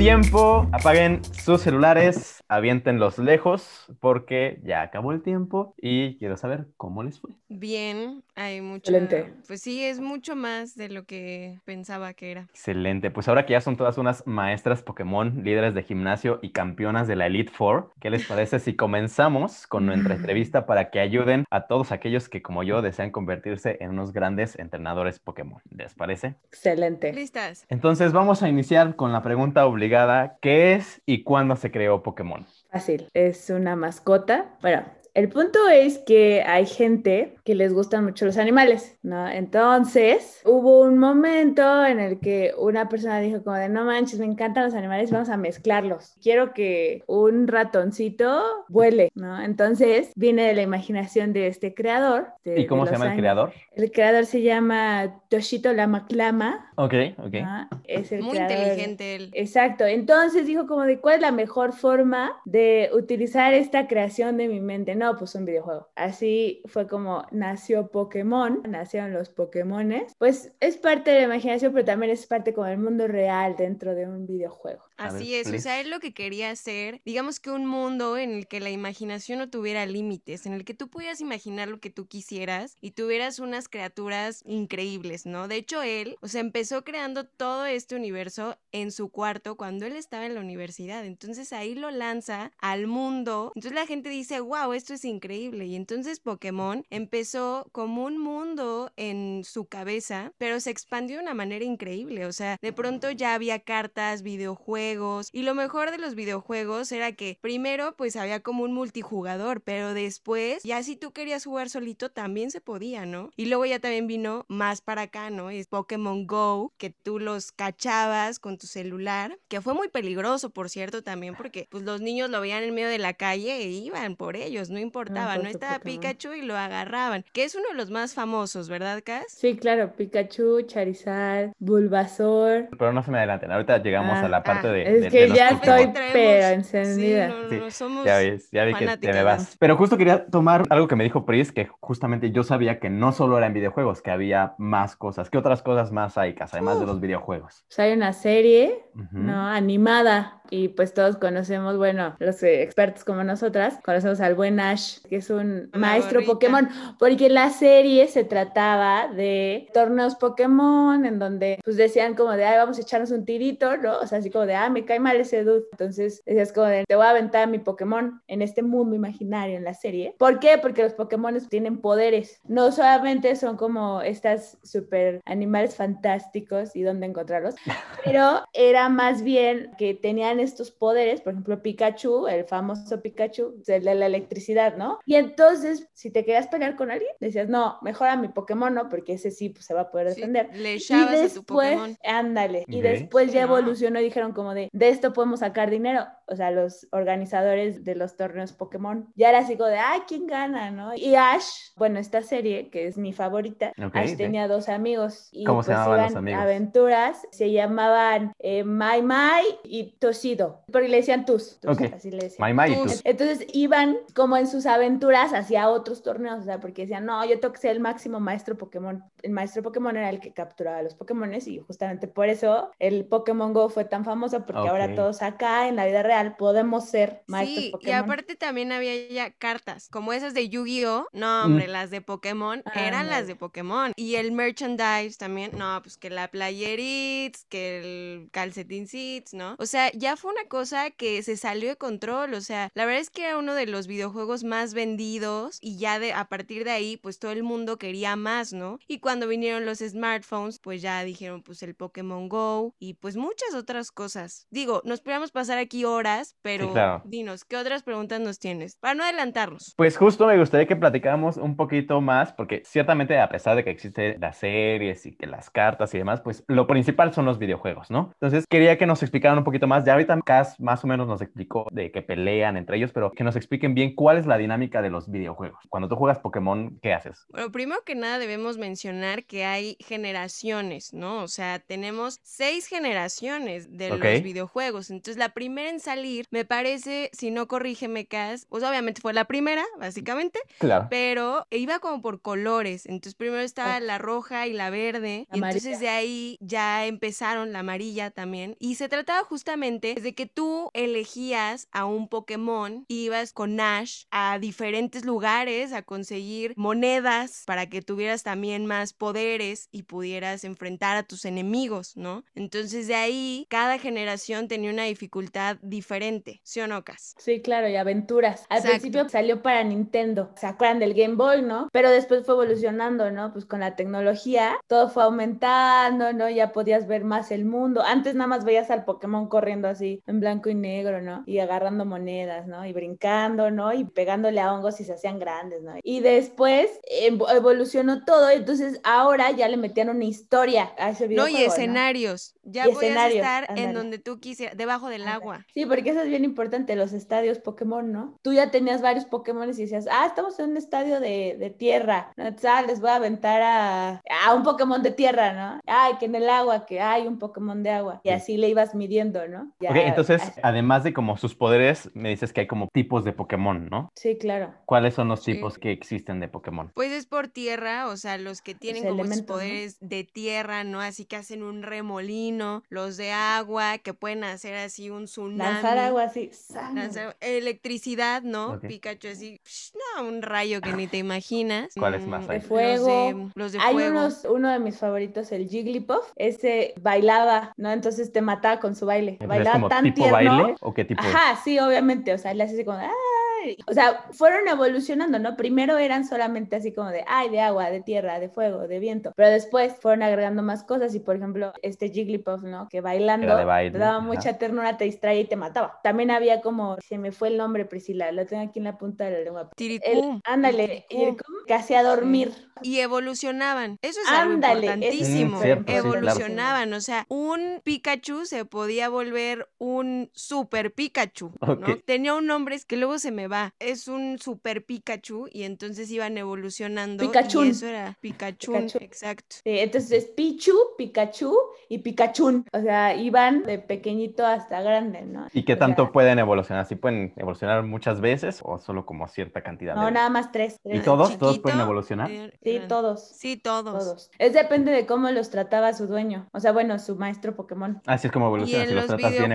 tiempo. 0.00 0.66
Apaguen 0.72 1.20
sus 1.44 1.60
celulares, 1.60 2.39
aviéntenlos 2.50 3.16
lejos 3.18 3.79
porque 4.00 4.60
ya 4.62 4.82
acabó 4.82 5.12
el 5.12 5.22
tiempo 5.22 5.74
y 5.76 6.16
quiero 6.18 6.36
saber 6.36 6.68
cómo 6.76 7.02
les 7.02 7.18
fue. 7.18 7.30
Bien, 7.48 8.22
hay 8.34 8.60
mucho. 8.60 8.92
Excelente. 8.92 9.32
Pues 9.46 9.60
sí, 9.60 9.84
es 9.84 10.00
mucho 10.00 10.36
más 10.36 10.76
de 10.76 10.88
lo 10.88 11.04
que 11.04 11.58
pensaba 11.64 12.14
que 12.14 12.30
era. 12.30 12.42
Excelente. 12.50 13.10
Pues 13.10 13.28
ahora 13.28 13.46
que 13.46 13.52
ya 13.52 13.60
son 13.60 13.76
todas 13.76 13.98
unas 13.98 14.26
maestras 14.26 14.82
Pokémon, 14.82 15.42
líderes 15.44 15.74
de 15.74 15.82
gimnasio 15.82 16.38
y 16.42 16.50
campeonas 16.50 17.08
de 17.08 17.16
la 17.16 17.26
Elite 17.26 17.52
Four, 17.52 17.92
¿qué 18.00 18.10
les 18.10 18.26
parece 18.26 18.58
si 18.58 18.76
comenzamos 18.76 19.66
con 19.66 19.86
nuestra 19.86 20.14
entrevista 20.16 20.66
para 20.66 20.90
que 20.90 21.00
ayuden 21.00 21.44
a 21.50 21.66
todos 21.66 21.92
aquellos 21.92 22.28
que 22.28 22.42
como 22.42 22.62
yo 22.62 22.82
desean 22.82 23.10
convertirse 23.10 23.78
en 23.80 23.90
unos 23.90 24.12
grandes 24.12 24.58
entrenadores 24.58 25.18
Pokémon? 25.18 25.60
¿Les 25.70 25.94
parece? 25.94 26.36
Excelente. 26.48 27.12
¿Listas? 27.12 27.66
Entonces 27.68 28.12
vamos 28.12 28.42
a 28.42 28.48
iniciar 28.48 28.96
con 28.96 29.12
la 29.12 29.22
pregunta 29.22 29.66
obligada, 29.66 30.38
¿qué 30.40 30.74
es 30.74 31.02
y 31.06 31.22
cuándo 31.22 31.56
se 31.56 31.70
creó 31.70 32.02
Pokémon? 32.02 32.46
Fácil. 32.70 33.08
Es 33.14 33.50
una 33.50 33.76
mascota. 33.76 34.56
Bueno, 34.62 34.84
el 35.20 35.28
punto 35.28 35.58
es 35.68 35.98
que 35.98 36.42
hay 36.46 36.66
gente 36.66 37.36
que 37.44 37.54
les 37.54 37.72
gustan 37.72 38.04
mucho 38.04 38.24
los 38.26 38.38
animales, 38.38 38.98
¿no? 39.02 39.28
Entonces, 39.28 40.40
hubo 40.44 40.80
un 40.80 40.98
momento 40.98 41.84
en 41.84 42.00
el 42.00 42.18
que 42.20 42.52
una 42.58 42.88
persona 42.88 43.20
dijo 43.20 43.42
como 43.44 43.56
de, 43.56 43.68
no 43.68 43.84
manches, 43.84 44.18
me 44.18 44.26
encantan 44.26 44.64
los 44.64 44.74
animales, 44.74 45.10
vamos 45.10 45.28
a 45.28 45.36
mezclarlos. 45.36 46.14
Quiero 46.22 46.52
que 46.52 47.02
un 47.06 47.46
ratoncito 47.48 48.42
vuele, 48.68 49.10
¿no? 49.14 49.40
Entonces, 49.42 50.12
viene 50.16 50.44
de 50.46 50.54
la 50.54 50.62
imaginación 50.62 51.32
de 51.32 51.46
este 51.48 51.74
creador. 51.74 52.28
de- 52.44 52.60
¿Y 52.60 52.66
cómo 52.66 52.86
se 52.86 52.92
llama 52.92 53.04
el 53.06 53.10
años. 53.12 53.20
creador? 53.20 53.52
El 53.74 53.90
creador 53.92 54.24
se 54.26 54.42
llama 54.42 55.20
Toshito 55.28 55.72
Lamaklama. 55.72 56.70
Ok, 56.76 56.94
ok. 57.18 57.34
¿no? 57.34 57.68
Es 57.84 58.12
el 58.12 58.22
Muy 58.22 58.36
creador- 58.36 58.52
inteligente 58.58 59.14
él. 59.16 59.30
Exacto. 59.34 59.84
Entonces 59.84 60.46
dijo 60.46 60.66
como 60.66 60.82
de 60.84 61.00
cuál 61.00 61.16
es 61.16 61.20
la 61.20 61.32
mejor 61.32 61.72
forma 61.72 62.32
de 62.44 62.90
utilizar 62.94 63.52
esta 63.54 63.86
creación 63.86 64.36
de 64.36 64.48
mi 64.48 64.60
mente. 64.60 64.94
No, 64.94 65.09
pues 65.16 65.34
un 65.34 65.44
videojuego. 65.44 65.88
Así 65.94 66.62
fue 66.66 66.86
como 66.86 67.24
nació 67.30 67.88
Pokémon, 67.88 68.62
nacieron 68.68 69.12
los 69.12 69.28
Pokémones. 69.30 70.12
Pues 70.18 70.52
es 70.60 70.76
parte 70.76 71.10
de 71.10 71.20
la 71.20 71.26
imaginación, 71.26 71.72
pero 71.72 71.84
también 71.84 72.12
es 72.12 72.26
parte 72.26 72.52
como 72.54 72.66
del 72.66 72.78
mundo 72.78 73.06
real 73.06 73.56
dentro 73.56 73.94
de 73.94 74.06
un 74.06 74.26
videojuego. 74.26 74.82
A 74.96 75.06
Así 75.06 75.30
ver, 75.30 75.40
es, 75.40 75.50
o 75.50 75.50
please. 75.50 75.62
sea, 75.62 75.80
él 75.80 75.90
lo 75.90 75.98
que 76.00 76.12
quería 76.12 76.50
hacer, 76.50 77.00
digamos 77.04 77.40
que 77.40 77.50
un 77.50 77.66
mundo 77.66 78.18
en 78.18 78.32
el 78.32 78.48
que 78.48 78.60
la 78.60 78.70
imaginación 78.70 79.38
no 79.38 79.48
tuviera 79.48 79.86
límites, 79.86 80.44
en 80.46 80.52
el 80.52 80.64
que 80.64 80.74
tú 80.74 80.88
pudieras 80.90 81.20
imaginar 81.20 81.68
lo 81.68 81.80
que 81.80 81.90
tú 81.90 82.06
quisieras 82.06 82.76
y 82.80 82.90
tuvieras 82.92 83.38
unas 83.38 83.68
criaturas 83.68 84.42
increíbles, 84.44 85.24
¿no? 85.26 85.48
De 85.48 85.56
hecho, 85.56 85.82
él, 85.82 86.16
o 86.20 86.28
sea, 86.28 86.40
empezó 86.42 86.84
creando 86.84 87.24
todo 87.26 87.64
este 87.66 87.96
universo 87.96 88.58
en 88.72 88.92
su 88.92 89.10
cuarto 89.10 89.56
cuando 89.56 89.86
él 89.86 89.96
estaba 89.96 90.26
en 90.26 90.34
la 90.34 90.40
universidad, 90.40 91.04
entonces 91.06 91.52
ahí 91.52 91.74
lo 91.74 91.90
lanza 91.90 92.52
al 92.58 92.86
mundo, 92.86 93.52
entonces 93.54 93.74
la 93.74 93.86
gente 93.86 94.08
dice, 94.10 94.40
wow, 94.40 94.72
esto 94.74 94.89
es 94.94 95.04
increíble, 95.04 95.66
y 95.66 95.76
entonces 95.76 96.20
Pokémon 96.20 96.84
empezó 96.90 97.68
como 97.72 98.04
un 98.04 98.18
mundo 98.18 98.92
en 98.96 99.42
su 99.44 99.66
cabeza, 99.66 100.32
pero 100.38 100.60
se 100.60 100.70
expandió 100.70 101.16
de 101.16 101.22
una 101.22 101.34
manera 101.34 101.64
increíble, 101.64 102.26
o 102.26 102.32
sea, 102.32 102.58
de 102.60 102.72
pronto 102.72 103.10
ya 103.10 103.34
había 103.34 103.60
cartas, 103.60 104.22
videojuegos, 104.22 105.28
y 105.32 105.42
lo 105.42 105.54
mejor 105.54 105.90
de 105.90 105.98
los 105.98 106.14
videojuegos 106.14 106.90
era 106.92 107.12
que 107.12 107.38
primero 107.40 107.94
pues 107.96 108.16
había 108.16 108.40
como 108.40 108.64
un 108.64 108.72
multijugador, 108.72 109.60
pero 109.60 109.94
después 109.94 110.62
ya 110.64 110.82
si 110.82 110.96
tú 110.96 111.12
querías 111.12 111.44
jugar 111.44 111.70
solito 111.70 112.10
también 112.10 112.50
se 112.50 112.60
podía, 112.60 113.06
¿no? 113.06 113.30
Y 113.36 113.46
luego 113.46 113.66
ya 113.66 113.78
también 113.78 114.06
vino 114.06 114.44
más 114.48 114.80
para 114.80 115.02
acá, 115.02 115.30
¿no? 115.30 115.50
Es 115.50 115.68
Pokémon 115.68 116.26
Go, 116.26 116.72
que 116.76 116.90
tú 116.90 117.18
los 117.18 117.52
cachabas 117.52 118.38
con 118.38 118.58
tu 118.58 118.66
celular, 118.66 119.38
que 119.48 119.60
fue 119.60 119.74
muy 119.74 119.88
peligroso, 119.88 120.50
por 120.50 120.68
cierto, 120.68 121.02
también 121.02 121.36
porque 121.36 121.68
pues 121.70 121.84
los 121.84 122.00
niños 122.00 122.30
lo 122.30 122.40
veían 122.40 122.64
en 122.64 122.74
medio 122.74 122.88
de 122.88 122.98
la 122.98 123.14
calle 123.14 123.56
e 123.56 123.68
iban 123.68 124.16
por 124.16 124.36
ellos, 124.36 124.70
no 124.70 124.79
importaba, 124.80 125.34
por 125.34 125.44
no 125.44 125.50
estaba. 125.50 125.78
Pikachu 125.78 126.32
y 126.32 126.42
lo 126.42 126.56
agarraban, 126.56 127.24
que 127.32 127.44
es 127.44 127.54
uno 127.54 127.68
de 127.70 127.74
los 127.74 127.90
más 127.90 128.14
famosos, 128.14 128.68
¿verdad, 128.68 129.02
Cas? 129.04 129.24
Sí, 129.28 129.56
claro, 129.56 129.92
Pikachu, 129.96 130.62
Charizard, 130.62 131.52
Bulbasaur. 131.58 132.68
Pero 132.78 132.92
no 132.92 133.02
se 133.02 133.10
me 133.10 133.18
adelanten, 133.18 133.50
ahorita 133.52 133.78
llegamos 133.82 134.18
Ah, 134.18 134.26
a 134.26 134.28
la 134.28 134.42
parte 134.42 134.68
ah, 134.68 134.72
de, 134.72 134.82
Es 134.96 135.02
de- 135.02 135.08
que 135.08 135.28
los 135.28 135.36
ya 135.36 135.50
estoy 135.50 135.86
Traemos- 135.92 136.12
pero 136.12 136.48
Sí, 136.48 136.54
encendida. 136.54 137.28
no, 137.28 137.42
no, 137.42 137.48
Sí, 137.48 137.56
no, 137.58 137.70
somos 137.70 138.04
Ya 138.06 138.18
ves, 138.18 138.48
ya 138.50 138.64
vi 138.64 138.74
que 138.74 138.86
te 138.96 139.12
me. 139.12 139.20
Pero 139.58 139.76
justo 139.76 139.96
quería 139.96 140.26
tomar 140.26 140.64
algo 140.70 140.88
que 140.88 140.96
me 140.96 141.04
dijo 141.04 141.24
Pris, 141.24 141.52
que 141.52 141.68
justamente 141.80 142.30
yo 142.30 142.42
sabía 142.42 142.78
que 142.78 142.90
no 142.90 143.12
solo 143.12 143.38
eran 143.38 143.52
videojuegos, 143.52 144.02
que 144.02 144.10
había 144.10 144.54
más 144.58 144.96
cosas. 144.96 145.30
¿Qué 145.30 145.38
otras 145.38 145.62
cosas 145.62 145.92
más 145.92 146.16
hay, 146.18 146.34
Cas, 146.34 146.52
además 146.54 146.80
de 146.80 146.86
los 146.86 147.00
videojuegos? 147.00 147.64
Pues 147.68 147.78
hay 147.78 147.92
una 147.92 148.12
serie. 148.12 148.84
¿no? 149.12 149.46
Animada. 149.46 150.39
Y 150.50 150.68
pues 150.68 150.92
todos 150.92 151.16
conocemos, 151.16 151.76
bueno, 151.76 152.16
los 152.18 152.42
expertos 152.42 153.04
como 153.04 153.24
nosotras, 153.24 153.78
conocemos 153.84 154.20
al 154.20 154.34
buen 154.34 154.60
Ash, 154.60 154.98
que 155.08 155.16
es 155.16 155.30
un 155.30 155.70
maestro 155.72 156.20
gorrita. 156.20 156.32
Pokémon, 156.32 156.68
porque 156.98 157.28
la 157.28 157.50
serie 157.50 158.08
se 158.08 158.24
trataba 158.24 159.08
de 159.08 159.68
torneos 159.72 160.16
Pokémon, 160.16 161.04
en 161.04 161.18
donde 161.18 161.60
pues 161.64 161.76
decían 161.76 162.14
como 162.14 162.32
de, 162.32 162.44
ay, 162.44 162.58
vamos 162.58 162.78
a 162.78 162.82
echarnos 162.82 163.10
un 163.10 163.24
tirito, 163.24 163.76
¿no? 163.76 163.98
O 163.98 164.06
sea, 164.06 164.18
así 164.18 164.30
como 164.30 164.46
de, 164.46 164.54
ah, 164.54 164.68
me 164.70 164.84
cae 164.84 164.98
mal 164.98 165.16
ese 165.16 165.44
dude. 165.44 165.64
Entonces 165.72 166.22
decías 166.26 166.52
como 166.52 166.66
de, 166.66 166.84
te 166.86 166.96
voy 166.96 167.06
a 167.06 167.10
aventar 167.10 167.48
mi 167.48 167.58
Pokémon 167.58 168.20
en 168.26 168.42
este 168.42 168.62
mundo 168.62 168.96
imaginario 168.96 169.56
en 169.56 169.64
la 169.64 169.74
serie. 169.74 170.14
¿Por 170.18 170.40
qué? 170.40 170.58
Porque 170.58 170.82
los 170.82 170.94
Pokémon 170.94 171.38
tienen 171.48 171.80
poderes. 171.80 172.40
No 172.48 172.72
solamente 172.72 173.36
son 173.36 173.56
como 173.56 174.02
estas 174.02 174.58
super 174.62 175.20
animales 175.26 175.76
fantásticos 175.76 176.74
y 176.74 176.82
dónde 176.82 177.06
encontrarlos, 177.06 177.54
pero 178.04 178.42
era 178.52 178.88
más 178.88 179.22
bien 179.22 179.70
que 179.78 179.94
tenían 179.94 180.39
estos 180.42 180.70
poderes, 180.70 181.20
por 181.20 181.32
ejemplo, 181.32 181.62
Pikachu, 181.62 182.26
el 182.28 182.44
famoso 182.44 183.00
Pikachu, 183.02 183.62
el 183.66 183.84
de 183.84 183.94
la 183.94 184.06
electricidad, 184.06 184.76
¿no? 184.76 184.98
Y 185.04 185.14
entonces, 185.16 185.88
si 185.92 186.10
te 186.10 186.24
querías 186.24 186.48
pelear 186.48 186.76
con 186.76 186.90
alguien, 186.90 187.10
decías, 187.20 187.48
no, 187.48 187.78
mejor 187.82 188.08
a 188.08 188.16
mi 188.16 188.28
Pokémon, 188.28 188.74
¿no? 188.74 188.88
Porque 188.88 189.14
ese 189.14 189.30
sí 189.30 189.50
pues, 189.50 189.64
se 189.66 189.74
va 189.74 189.82
a 189.82 189.90
poder 189.90 190.08
Sí, 190.08 190.20
defender. 190.20 190.48
le 190.52 190.74
Y 190.74 190.76
echabas 190.76 191.22
a 191.22 191.28
tu 191.32 191.44
después, 191.44 191.44
Pokémon. 191.44 191.96
ándale, 192.04 192.64
y 192.68 192.80
después 192.80 193.32
ya 193.32 193.32
Sí, 193.32 193.38
evolucionó 193.42 194.00
y 194.00 194.04
dijeron 194.04 194.32
como 194.32 194.54
de, 194.54 194.68
de 194.72 194.88
esto 194.88 195.12
podemos 195.12 195.40
sacar 195.40 195.70
dinero, 195.70 196.06
o 196.26 196.36
sea, 196.36 196.50
los 196.50 196.86
organizadores 196.92 197.84
de 197.84 197.94
los 197.94 198.16
torneos 198.16 198.52
Pokémon. 198.52 199.12
Ya 199.16 199.30
era 199.30 199.38
así 199.38 199.56
como 199.56 199.68
de, 199.68 199.78
ay, 199.78 200.00
¿quién 200.08 200.26
gana, 200.26 200.70
no? 200.70 200.94
Y 200.94 201.14
Ash, 201.14 201.46
bueno, 201.76 201.98
esta 201.98 202.22
serie, 202.22 202.70
que 202.70 202.86
es 202.86 202.96
mi 202.98 203.12
favorita, 203.12 203.72
Ok, 203.82 203.94
Ash 203.96 204.12
ok. 204.12 204.18
tenía 204.18 204.48
dos 204.48 204.68
amigos. 204.68 205.28
Y 205.32 205.44
¿Cómo 205.44 205.62
se 205.62 205.72
pues 205.72 205.78
llamaban 205.78 206.02
los 206.04 206.16
amigos? 206.16 206.40
aventuras, 206.42 207.26
se 207.30 207.50
llamaban 207.52 208.32
eh, 208.38 208.64
Mai 208.64 209.02
Mai 209.02 209.44
y 209.64 209.96
Tosido, 210.36 210.62
porque 210.70 210.88
le 210.88 210.96
decían 210.98 211.24
Tus, 211.24 211.58
así 211.94 212.10
le 212.10 212.24
decían. 212.24 212.54
My 212.54 212.54
My 212.54 212.72
y 212.72 212.76
Tus. 212.76 212.92
tus. 212.92 213.00
Entonces 213.04 213.46
iban 213.52 213.96
como 214.14 214.36
en 214.36 214.46
sus 214.46 214.66
aventuras 214.66 215.32
hacia 215.32 215.68
otros 215.68 216.02
torneos, 216.02 216.40
o 216.40 216.44
sea, 216.44 216.60
porque 216.60 216.82
decían, 216.82 217.04
no, 217.06 217.24
yo 217.24 217.38
tengo 217.40 217.52
que 217.52 217.60
ser 217.60 217.72
el 217.72 217.80
máximo 217.80 218.20
maestro 218.20 218.56
Pokémon. 218.56 219.02
El 219.22 219.32
maestro 219.32 219.62
Pokémon 219.62 219.96
era 219.96 220.08
el 220.10 220.20
que 220.20 220.32
capturaba 220.32 220.78
a 220.78 220.82
los 220.82 220.94
Pokémones 220.94 221.46
y 221.48 221.58
justamente 221.58 222.06
por 222.08 222.28
eso 222.28 222.70
el 222.78 223.04
Pokémon 223.06 223.52
Go 223.52 223.68
fue 223.68 223.84
tan 223.84 224.04
famoso, 224.04 224.44
porque 224.46 224.68
ahora 224.68 224.86
Ok. 224.86 224.94
todos 224.94 225.22
acá 225.22 225.68
en 225.68 225.76
la 225.76 225.86
vida 225.86 226.02
real 226.02 226.36
podemos 226.36 226.88
ser 226.88 227.22
maestros 227.26 227.58
Sí, 227.60 227.68
y 227.68 227.72
Pokémon. 227.72 227.98
aparte 228.04 228.36
también 228.36 228.72
había 228.72 229.08
ya 229.08 229.30
cartas, 229.32 229.88
como 229.88 230.12
esas 230.12 230.34
de 230.34 230.48
Yu-Gi-Oh! 230.48 231.06
No, 231.12 231.44
hombre, 231.44 231.66
Mm. 231.68 231.70
las 231.70 231.90
de 231.90 232.00
Pokémon 232.00 232.62
eran 232.74 233.08
las 233.08 233.26
de. 233.26 233.34
Pokémon. 233.36 233.92
Y 233.96 234.16
el 234.16 234.32
merchandise 234.32 235.16
también, 235.18 235.52
no, 235.56 235.80
pues 235.82 235.96
que 235.96 236.10
la 236.10 236.28
playerits, 236.28 237.44
que 237.48 237.78
el 237.78 238.28
calcetincits, 238.30 239.32
¿no? 239.34 239.56
O 239.58 239.66
sea, 239.66 239.90
ya 239.92 240.16
fue 240.20 240.32
una 240.32 240.44
cosa 240.48 240.90
que 240.90 241.22
se 241.22 241.36
salió 241.36 241.70
de 241.70 241.76
control, 241.76 242.34
o 242.34 242.40
sea, 242.40 242.70
la 242.74 242.84
verdad 242.84 243.00
es 243.00 243.10
que 243.10 243.24
era 243.24 243.38
uno 243.38 243.54
de 243.54 243.66
los 243.66 243.86
videojuegos 243.86 244.44
más 244.44 244.74
vendidos 244.74 245.58
y 245.62 245.78
ya 245.78 245.98
de 245.98 246.12
a 246.12 246.26
partir 246.26 246.64
de 246.64 246.70
ahí, 246.70 246.96
pues 246.96 247.18
todo 247.18 247.32
el 247.32 247.42
mundo 247.42 247.78
quería 247.78 248.16
más, 248.16 248.52
¿no? 248.52 248.78
Y 248.86 248.98
cuando 248.98 249.26
vinieron 249.26 249.64
los 249.64 249.78
smartphones, 249.78 250.58
pues 250.58 250.82
ya 250.82 251.02
dijeron, 251.04 251.42
pues 251.42 251.62
el 251.62 251.74
Pokémon 251.74 252.28
Go 252.28 252.74
y 252.78 252.94
pues 252.94 253.16
muchas 253.16 253.54
otras 253.54 253.90
cosas. 253.90 254.46
Digo, 254.50 254.82
nos 254.84 255.00
podríamos 255.00 255.30
pasar 255.32 255.58
aquí 255.58 255.84
horas, 255.84 256.36
pero 256.42 256.72
claro. 256.72 257.02
dinos, 257.04 257.44
¿qué 257.44 257.56
otras 257.56 257.82
preguntas 257.82 258.20
nos 258.20 258.38
tienes? 258.38 258.76
Para 258.76 258.94
no 258.94 259.04
adelantarnos. 259.04 259.74
Pues 259.76 259.96
justo 259.96 260.26
me 260.26 260.38
gustaría 260.38 260.66
que 260.66 260.76
platicáramos 260.76 261.38
un 261.38 261.56
poquito 261.56 262.00
más, 262.00 262.32
porque 262.32 262.62
ciertamente 262.66 263.18
a 263.18 263.28
pesar 263.28 263.56
de 263.56 263.64
que 263.64 263.70
existen 263.70 264.20
las 264.20 264.36
series 264.38 265.06
y 265.06 265.16
que 265.16 265.26
las 265.26 265.50
cartas 265.50 265.94
y 265.94 265.98
demás, 265.98 266.20
pues 266.20 266.44
lo 266.46 266.66
principal 266.66 267.14
son 267.14 267.24
los 267.24 267.38
videojuegos, 267.38 267.90
¿no? 267.90 268.10
Entonces 268.20 268.44
quería 268.48 268.76
que 268.76 268.86
nos 268.86 269.02
explicaran 269.02 269.38
un 269.38 269.44
poquito 269.44 269.66
más. 269.66 269.84
Ya 269.84 269.96
ahorita 270.00 270.20
Cas 270.24 270.58
más 270.60 270.84
o 270.84 270.86
menos 270.86 271.06
nos 271.06 271.22
explicó 271.22 271.66
de 271.70 271.90
que 271.90 272.02
pelean 272.02 272.56
entre 272.56 272.76
ellos, 272.76 272.90
pero 272.92 273.10
que 273.12 273.24
nos 273.24 273.36
expliquen 273.36 273.74
bien 273.74 273.94
cuál 273.94 274.18
es 274.18 274.26
la 274.26 274.36
dinámica 274.38 274.82
de 274.82 274.90
los 274.90 275.10
videojuegos. 275.10 275.64
Cuando 275.68 275.88
tú 275.88 275.96
juegas 275.96 276.18
Pokémon, 276.18 276.78
¿qué 276.82 276.92
haces? 276.92 277.26
Bueno, 277.28 277.50
primero 277.50 277.82
que 277.84 277.94
nada 277.94 278.18
debemos 278.18 278.58
mencionar 278.58 279.24
que 279.24 279.44
hay 279.44 279.76
generaciones, 279.80 280.92
¿no? 280.92 281.22
O 281.22 281.28
sea, 281.28 281.58
tenemos 281.58 282.18
seis 282.22 282.66
generaciones 282.66 283.76
de 283.76 283.90
los 283.90 284.00
videojuegos. 284.22 284.90
Entonces, 284.90 285.16
la 285.16 285.30
primera 285.30 285.70
en 285.70 285.80
salir, 285.80 286.26
me 286.30 286.44
parece, 286.44 287.10
si 287.12 287.30
no 287.30 287.48
corrígeme, 287.48 288.06
Cas, 288.06 288.46
pues 288.48 288.62
obviamente 288.64 289.00
fue 289.00 289.12
la 289.12 289.24
primera, 289.26 289.64
básicamente, 289.78 290.40
Claro. 290.58 290.88
pero 290.90 291.46
iba 291.50 291.78
como 291.78 292.02
por 292.02 292.20
colores. 292.20 292.86
Entonces, 292.86 293.14
primero 293.14 293.42
estaba 293.42 293.80
la 293.80 293.98
roja 293.98 294.46
y 294.46 294.52
la 294.52 294.70
verde. 294.70 295.26
La 295.30 295.36
y 295.36 295.40
entonces 295.40 295.80
de 295.80 295.88
ahí 295.88 296.38
ya 296.40 296.86
empezaron 296.86 297.52
la 297.52 297.60
amarilla 297.60 298.10
también. 298.10 298.56
Y 298.58 298.74
se 298.74 298.88
trataba 298.88 299.24
justamente 299.24 299.89
diferente 299.94 300.00
es 300.00 300.02
de 300.02 300.14
que 300.14 300.26
tú 300.26 300.70
elegías 300.74 301.68
a 301.72 301.84
un 301.84 302.08
Pokémon, 302.08 302.84
ibas 302.88 303.32
con 303.32 303.60
Ash 303.60 304.04
a 304.10 304.38
diferentes 304.38 305.04
lugares 305.04 305.72
a 305.72 305.82
conseguir 305.82 306.54
monedas 306.56 307.42
para 307.46 307.68
que 307.68 307.82
tuvieras 307.82 308.22
también 308.22 308.66
más 308.66 308.92
poderes 308.92 309.68
y 309.70 309.84
pudieras 309.84 310.44
enfrentar 310.44 310.96
a 310.96 311.02
tus 311.02 311.24
enemigos, 311.24 311.96
¿no? 311.96 312.24
Entonces 312.34 312.86
de 312.86 312.94
ahí 312.94 313.46
cada 313.48 313.78
generación 313.78 314.48
tenía 314.48 314.70
una 314.70 314.84
dificultad 314.84 315.56
diferente, 315.62 316.40
¿sí 316.44 316.60
o 316.60 316.66
no, 316.66 316.84
Cas? 316.84 317.14
Sí, 317.18 317.42
claro, 317.42 317.68
y 317.68 317.76
aventuras. 317.76 318.44
Al 318.48 318.58
Exacto. 318.58 318.80
principio 318.80 319.08
salió 319.08 319.42
para 319.42 319.62
Nintendo, 319.64 320.32
¿se 320.36 320.46
acuerdan 320.46 320.78
del 320.78 320.94
Game 320.94 321.14
Boy, 321.14 321.42
no? 321.42 321.68
Pero 321.72 321.90
después 321.90 322.24
fue 322.24 322.34
evolucionando, 322.34 323.10
¿no? 323.10 323.32
Pues 323.32 323.44
con 323.44 323.60
la 323.60 323.76
tecnología, 323.76 324.56
todo 324.66 324.88
fue 324.88 325.02
aumentando, 325.02 326.12
¿no? 326.12 326.28
Ya 326.28 326.52
podías 326.52 326.86
ver 326.86 327.04
más 327.04 327.30
el 327.30 327.44
mundo. 327.44 327.82
Antes 327.82 328.14
nada 328.14 328.26
más 328.28 328.44
veías 328.44 328.70
al 328.70 328.84
Pokémon 328.84 329.28
corriendo 329.28 329.68
así, 329.68 329.79
en 329.80 330.20
blanco 330.20 330.48
y 330.50 330.54
negro, 330.54 331.00
¿no? 331.02 331.22
Y 331.26 331.38
agarrando 331.38 331.84
monedas, 331.84 332.46
¿no? 332.46 332.64
Y 332.66 332.72
brincando, 332.72 333.50
¿no? 333.50 333.72
Y 333.72 333.84
pegándole 333.84 334.40
a 334.40 334.52
hongos 334.52 334.80
y 334.80 334.84
se 334.84 334.92
hacían 334.94 335.18
grandes, 335.18 335.62
¿no? 335.62 335.74
Y 335.82 336.00
después 336.00 336.80
evo- 337.02 337.30
evolucionó 337.34 338.04
todo, 338.04 338.30
entonces 338.30 338.80
ahora 338.84 339.30
ya 339.32 339.48
le 339.48 339.56
metían 339.56 339.88
una 339.90 340.04
historia 340.04 340.72
a 340.78 340.90
ese 340.90 341.04
No, 341.04 341.08
videojuego, 341.24 341.38
y 341.38 341.42
escenarios. 341.44 342.34
Ya 342.42 342.66
Y 342.68 342.72
podías 342.72 342.90
escenarios, 342.92 343.24
estar 343.24 343.58
en 343.58 343.74
donde 343.74 343.98
tú 343.98 344.18
quisieras, 344.18 344.56
debajo 344.56 344.88
del 344.88 345.06
agua. 345.06 345.44
Sí, 345.54 345.66
porque 345.66 345.90
eso 345.90 346.00
es 346.00 346.08
bien 346.08 346.24
importante, 346.24 346.74
los 346.76 346.92
estadios 346.92 347.38
Pokémon, 347.38 347.92
¿no? 347.92 348.18
Tú 348.22 348.32
ya 348.32 348.50
tenías 348.50 348.82
varios 348.82 349.04
Pokémon 349.04 349.44
y 349.44 349.52
decías, 349.52 349.86
ah, 349.90 350.06
estamos 350.06 350.38
en 350.40 350.50
un 350.50 350.56
estadio 350.56 350.98
de, 351.00 351.36
de 351.38 351.50
tierra, 351.50 352.12
¿no? 352.16 352.24
Ah, 352.48 352.62
les 352.66 352.80
voy 352.80 352.90
a 352.90 352.96
aventar 352.96 353.40
a, 353.42 354.02
a 354.26 354.34
un 354.34 354.42
Pokémon 354.42 354.82
de 354.82 354.90
tierra, 354.90 355.32
¿no? 355.32 355.60
Ay, 355.66 355.94
que 356.00 356.06
en 356.06 356.14
el 356.16 356.28
agua, 356.28 356.66
que 356.66 356.80
hay 356.80 357.06
un 357.06 357.18
Pokémon 357.18 357.62
de 357.62 357.70
agua. 357.70 358.00
Y 358.02 358.08
Sí. 358.08 358.14
así 358.14 358.36
le 358.36 358.48
ibas 358.48 358.74
midiendo, 358.74 359.28
¿no? 359.28 359.52
Ya, 359.60 359.69
Ok, 359.70 359.76
entonces, 359.76 360.22
además 360.42 360.84
de 360.84 360.92
como 360.92 361.16
sus 361.16 361.34
poderes, 361.34 361.90
me 361.94 362.08
dices 362.10 362.32
que 362.32 362.40
hay 362.42 362.46
como 362.46 362.68
tipos 362.72 363.04
de 363.04 363.12
Pokémon, 363.12 363.68
¿no? 363.70 363.88
Sí, 363.96 364.16
claro. 364.18 364.52
¿Cuáles 364.66 364.94
son 364.94 365.08
los 365.08 365.22
Sí. 365.22 365.34
tipos 365.34 365.58
que 365.58 365.70
existen 365.72 366.20
de 366.20 366.28
Pokémon? 366.28 366.70
Pues 366.74 366.92
es 366.92 367.06
por 367.06 367.28
tierra, 367.28 367.88
o 367.88 367.96
sea, 367.96 368.18
los 368.18 368.42
que 368.42 368.54
tienen 368.54 368.86
como 368.86 369.04
¿no? 369.04 369.10
poderes 369.26 369.76
de 369.80 370.04
tierra, 370.04 370.64
¿no? 370.64 370.80
Así 370.80 371.04
que 371.04 371.16
hacen 371.16 371.42
un 371.42 371.62
remolino, 371.62 372.62
los 372.68 372.96
de 372.96 373.12
agua, 373.12 373.78
que 373.78 373.94
pueden 373.94 374.24
hacer 374.24 374.56
así 374.56 374.90
un 374.90 375.04
tsunami. 375.04 375.38
Lanzar 375.52 375.78
agua 375.78 376.04
así. 376.04 376.30
lanzar 376.74 377.16
electricidad, 377.20 378.22
¿no? 378.22 378.58
Pikachu 378.60 379.08
así, 379.08 379.40
psh, 379.44 379.72
no, 379.96 380.08
un 380.08 380.22
rayo 380.22 380.60
que 380.60 380.72
ni 380.72 380.86
te 380.86 380.98
imaginas. 380.98 381.74
¿Cuáles 381.78 382.06
más 382.06 382.26
Mm, 382.26 382.30
hay? 382.30 382.38
De 382.38 382.44
fuego. 382.46 383.10
Los 383.12 383.34
de, 383.34 383.40
los 383.40 383.52
de 383.52 383.58
Hay 383.60 383.74
fuego. 383.74 383.90
unos, 384.00 384.24
uno 384.24 384.48
de 384.50 384.58
mis 384.58 384.78
favoritos, 384.78 385.32
el 385.32 385.48
Jigglypuff, 385.48 386.12
ese 386.16 386.74
bailaba, 386.80 387.52
¿no? 387.56 387.70
Entonces 387.72 388.12
te 388.12 388.20
mataba 388.22 388.60
con 388.60 388.74
su 388.74 388.86
baile. 388.86 389.16
¿Es 389.20 389.26
Bailaba 389.28 389.58
como 389.60 389.68
tan 389.68 389.84
tipo 389.84 390.02
tierno. 390.02 390.36
baile 390.38 390.54
o 390.60 390.74
qué 390.74 390.84
tipo? 390.84 391.02
Ajá, 391.02 391.40
sí, 391.42 391.58
obviamente, 391.58 392.12
o 392.12 392.18
sea, 392.18 392.34
le 392.34 392.44
hace 392.44 392.54
así 392.54 392.64
como, 392.64 392.78
¡ay! 392.78 393.56
O 393.66 393.72
sea, 393.72 394.04
fueron 394.12 394.46
evolucionando, 394.48 395.18
¿no? 395.18 395.36
Primero 395.36 395.78
eran 395.78 396.04
solamente 396.04 396.56
así 396.56 396.72
como 396.72 396.90
de, 396.90 397.04
ay, 397.06 397.30
de 397.30 397.40
agua, 397.40 397.70
de 397.70 397.80
tierra, 397.80 398.20
de 398.20 398.28
fuego, 398.28 398.68
de 398.68 398.78
viento, 398.78 399.12
pero 399.16 399.30
después 399.30 399.74
fueron 399.80 400.02
agregando 400.02 400.42
más 400.42 400.62
cosas 400.62 400.94
y, 400.94 401.00
por 401.00 401.16
ejemplo, 401.16 401.52
este 401.62 401.88
Jigglypuff, 401.88 402.42
¿no? 402.42 402.68
Que 402.68 402.80
bailando, 402.80 403.26
Era 403.26 403.36
de 403.36 403.44
baile, 403.44 403.70
te 403.72 403.78
daba 403.78 403.98
ajá. 403.98 404.06
mucha 404.06 404.38
ternura, 404.38 404.76
te 404.76 404.84
distraía 404.84 405.20
y 405.20 405.24
te 405.26 405.36
mataba. 405.36 405.80
También 405.82 406.10
había 406.10 406.40
como, 406.40 406.76
se 406.86 406.98
me 406.98 407.12
fue 407.12 407.28
el 407.28 407.38
nombre, 407.38 407.64
Priscila, 407.64 408.12
lo 408.12 408.26
tengo 408.26 408.42
aquí 408.42 408.58
en 408.58 408.64
la 408.64 408.76
punta 408.76 409.04
de 409.04 409.12
la 409.12 409.20
lengua. 409.20 409.40
El, 409.42 409.56
Tiricú. 409.56 410.20
ándale, 410.24 410.86
Tiricú. 410.88 411.08
Ircum, 411.10 411.34
que 411.46 411.54
hacía 411.54 411.82
dormir. 411.82 412.32
Y 412.62 412.78
evolucionaban. 412.80 413.78
Eso 413.82 414.00
es 414.00 414.08
algo 414.08 414.34
Ándale, 414.34 414.66
es 414.66 415.08
importantísimo. 415.08 415.40
Cierto, 415.42 415.72
sí, 415.72 415.78
claro. 415.80 415.94
evolucionaban. 415.94 416.72
O 416.72 416.80
sea, 416.80 417.06
un 417.08 417.60
Pikachu 417.64 418.24
se 418.26 418.44
podía 418.44 418.88
volver 418.88 419.48
un 419.58 420.10
super 420.14 420.72
Pikachu. 420.72 421.32
¿no? 421.40 421.76
Tenía 421.84 422.14
un 422.14 422.26
nombre 422.26 422.54
es 422.54 422.64
que 422.64 422.76
luego 422.76 422.98
se 422.98 423.10
me 423.10 423.28
va. 423.28 423.54
Es 423.58 423.88
un 423.88 424.18
super 424.18 424.64
Pikachu. 424.64 425.28
Y 425.32 425.42
entonces 425.44 425.90
iban 425.90 426.16
evolucionando. 426.18 427.04
Pikachún. 427.04 427.46
Y 427.46 427.50
eso 427.50 427.66
era 427.66 427.96
Pikachu. 428.00 428.54
Exacto. 428.80 429.36
Sí, 429.44 429.58
entonces 429.58 429.90
es 429.92 430.04
Pichu, 430.10 430.54
Pikachu 430.76 431.36
y 431.68 431.78
Pikachun. 431.78 432.46
O 432.52 432.60
sea, 432.60 432.94
iban 432.94 433.42
de 433.44 433.58
pequeñito 433.58 434.24
hasta 434.26 434.60
grande, 434.62 435.02
¿no? 435.02 435.26
¿Y 435.32 435.44
qué 435.44 435.54
O 435.54 435.56
sea, 435.56 435.66
tanto 435.66 435.92
pueden 435.92 436.18
evolucionar? 436.18 436.66
¿Sí 436.66 436.74
pueden 436.76 437.12
evolucionar 437.16 437.62
muchas 437.64 438.00
veces 438.00 438.40
o 438.42 438.58
solo 438.58 438.84
como 438.86 439.08
cierta 439.08 439.42
cantidad? 439.42 439.74
No, 439.76 439.86
de 439.86 439.92
nada 439.92 440.10
más 440.10 440.32
tres. 440.32 440.60
¿Y 440.64 440.80
tres. 440.80 440.84
todos? 440.84 441.18
¿Todos 441.18 441.34
Chiquito, 441.34 441.42
pueden 441.42 441.60
evolucionar? 441.60 442.10
eh, 442.10 442.32
Sí, 442.42 442.49
gran- 442.56 442.68
todos. 442.68 443.08
Sí, 443.08 443.36
todos. 443.36 443.78
Todos. 443.84 444.10
Es 444.18 444.32
depende 444.32 444.72
de 444.72 444.86
cómo 444.86 445.10
los 445.10 445.30
trataba 445.30 445.72
su 445.72 445.86
dueño. 445.86 446.28
O 446.32 446.40
sea, 446.40 446.52
bueno, 446.52 446.78
su 446.78 446.96
maestro 446.96 447.34
Pokémon. 447.34 447.80
Así 447.86 448.06
es 448.08 448.12
como 448.12 448.26
evolucionan. 448.26 448.62
en 448.62 448.68
Si 448.68 448.74
los 448.74 448.84
los 448.86 448.96
tratas 448.96 449.12
bien, 449.12 449.32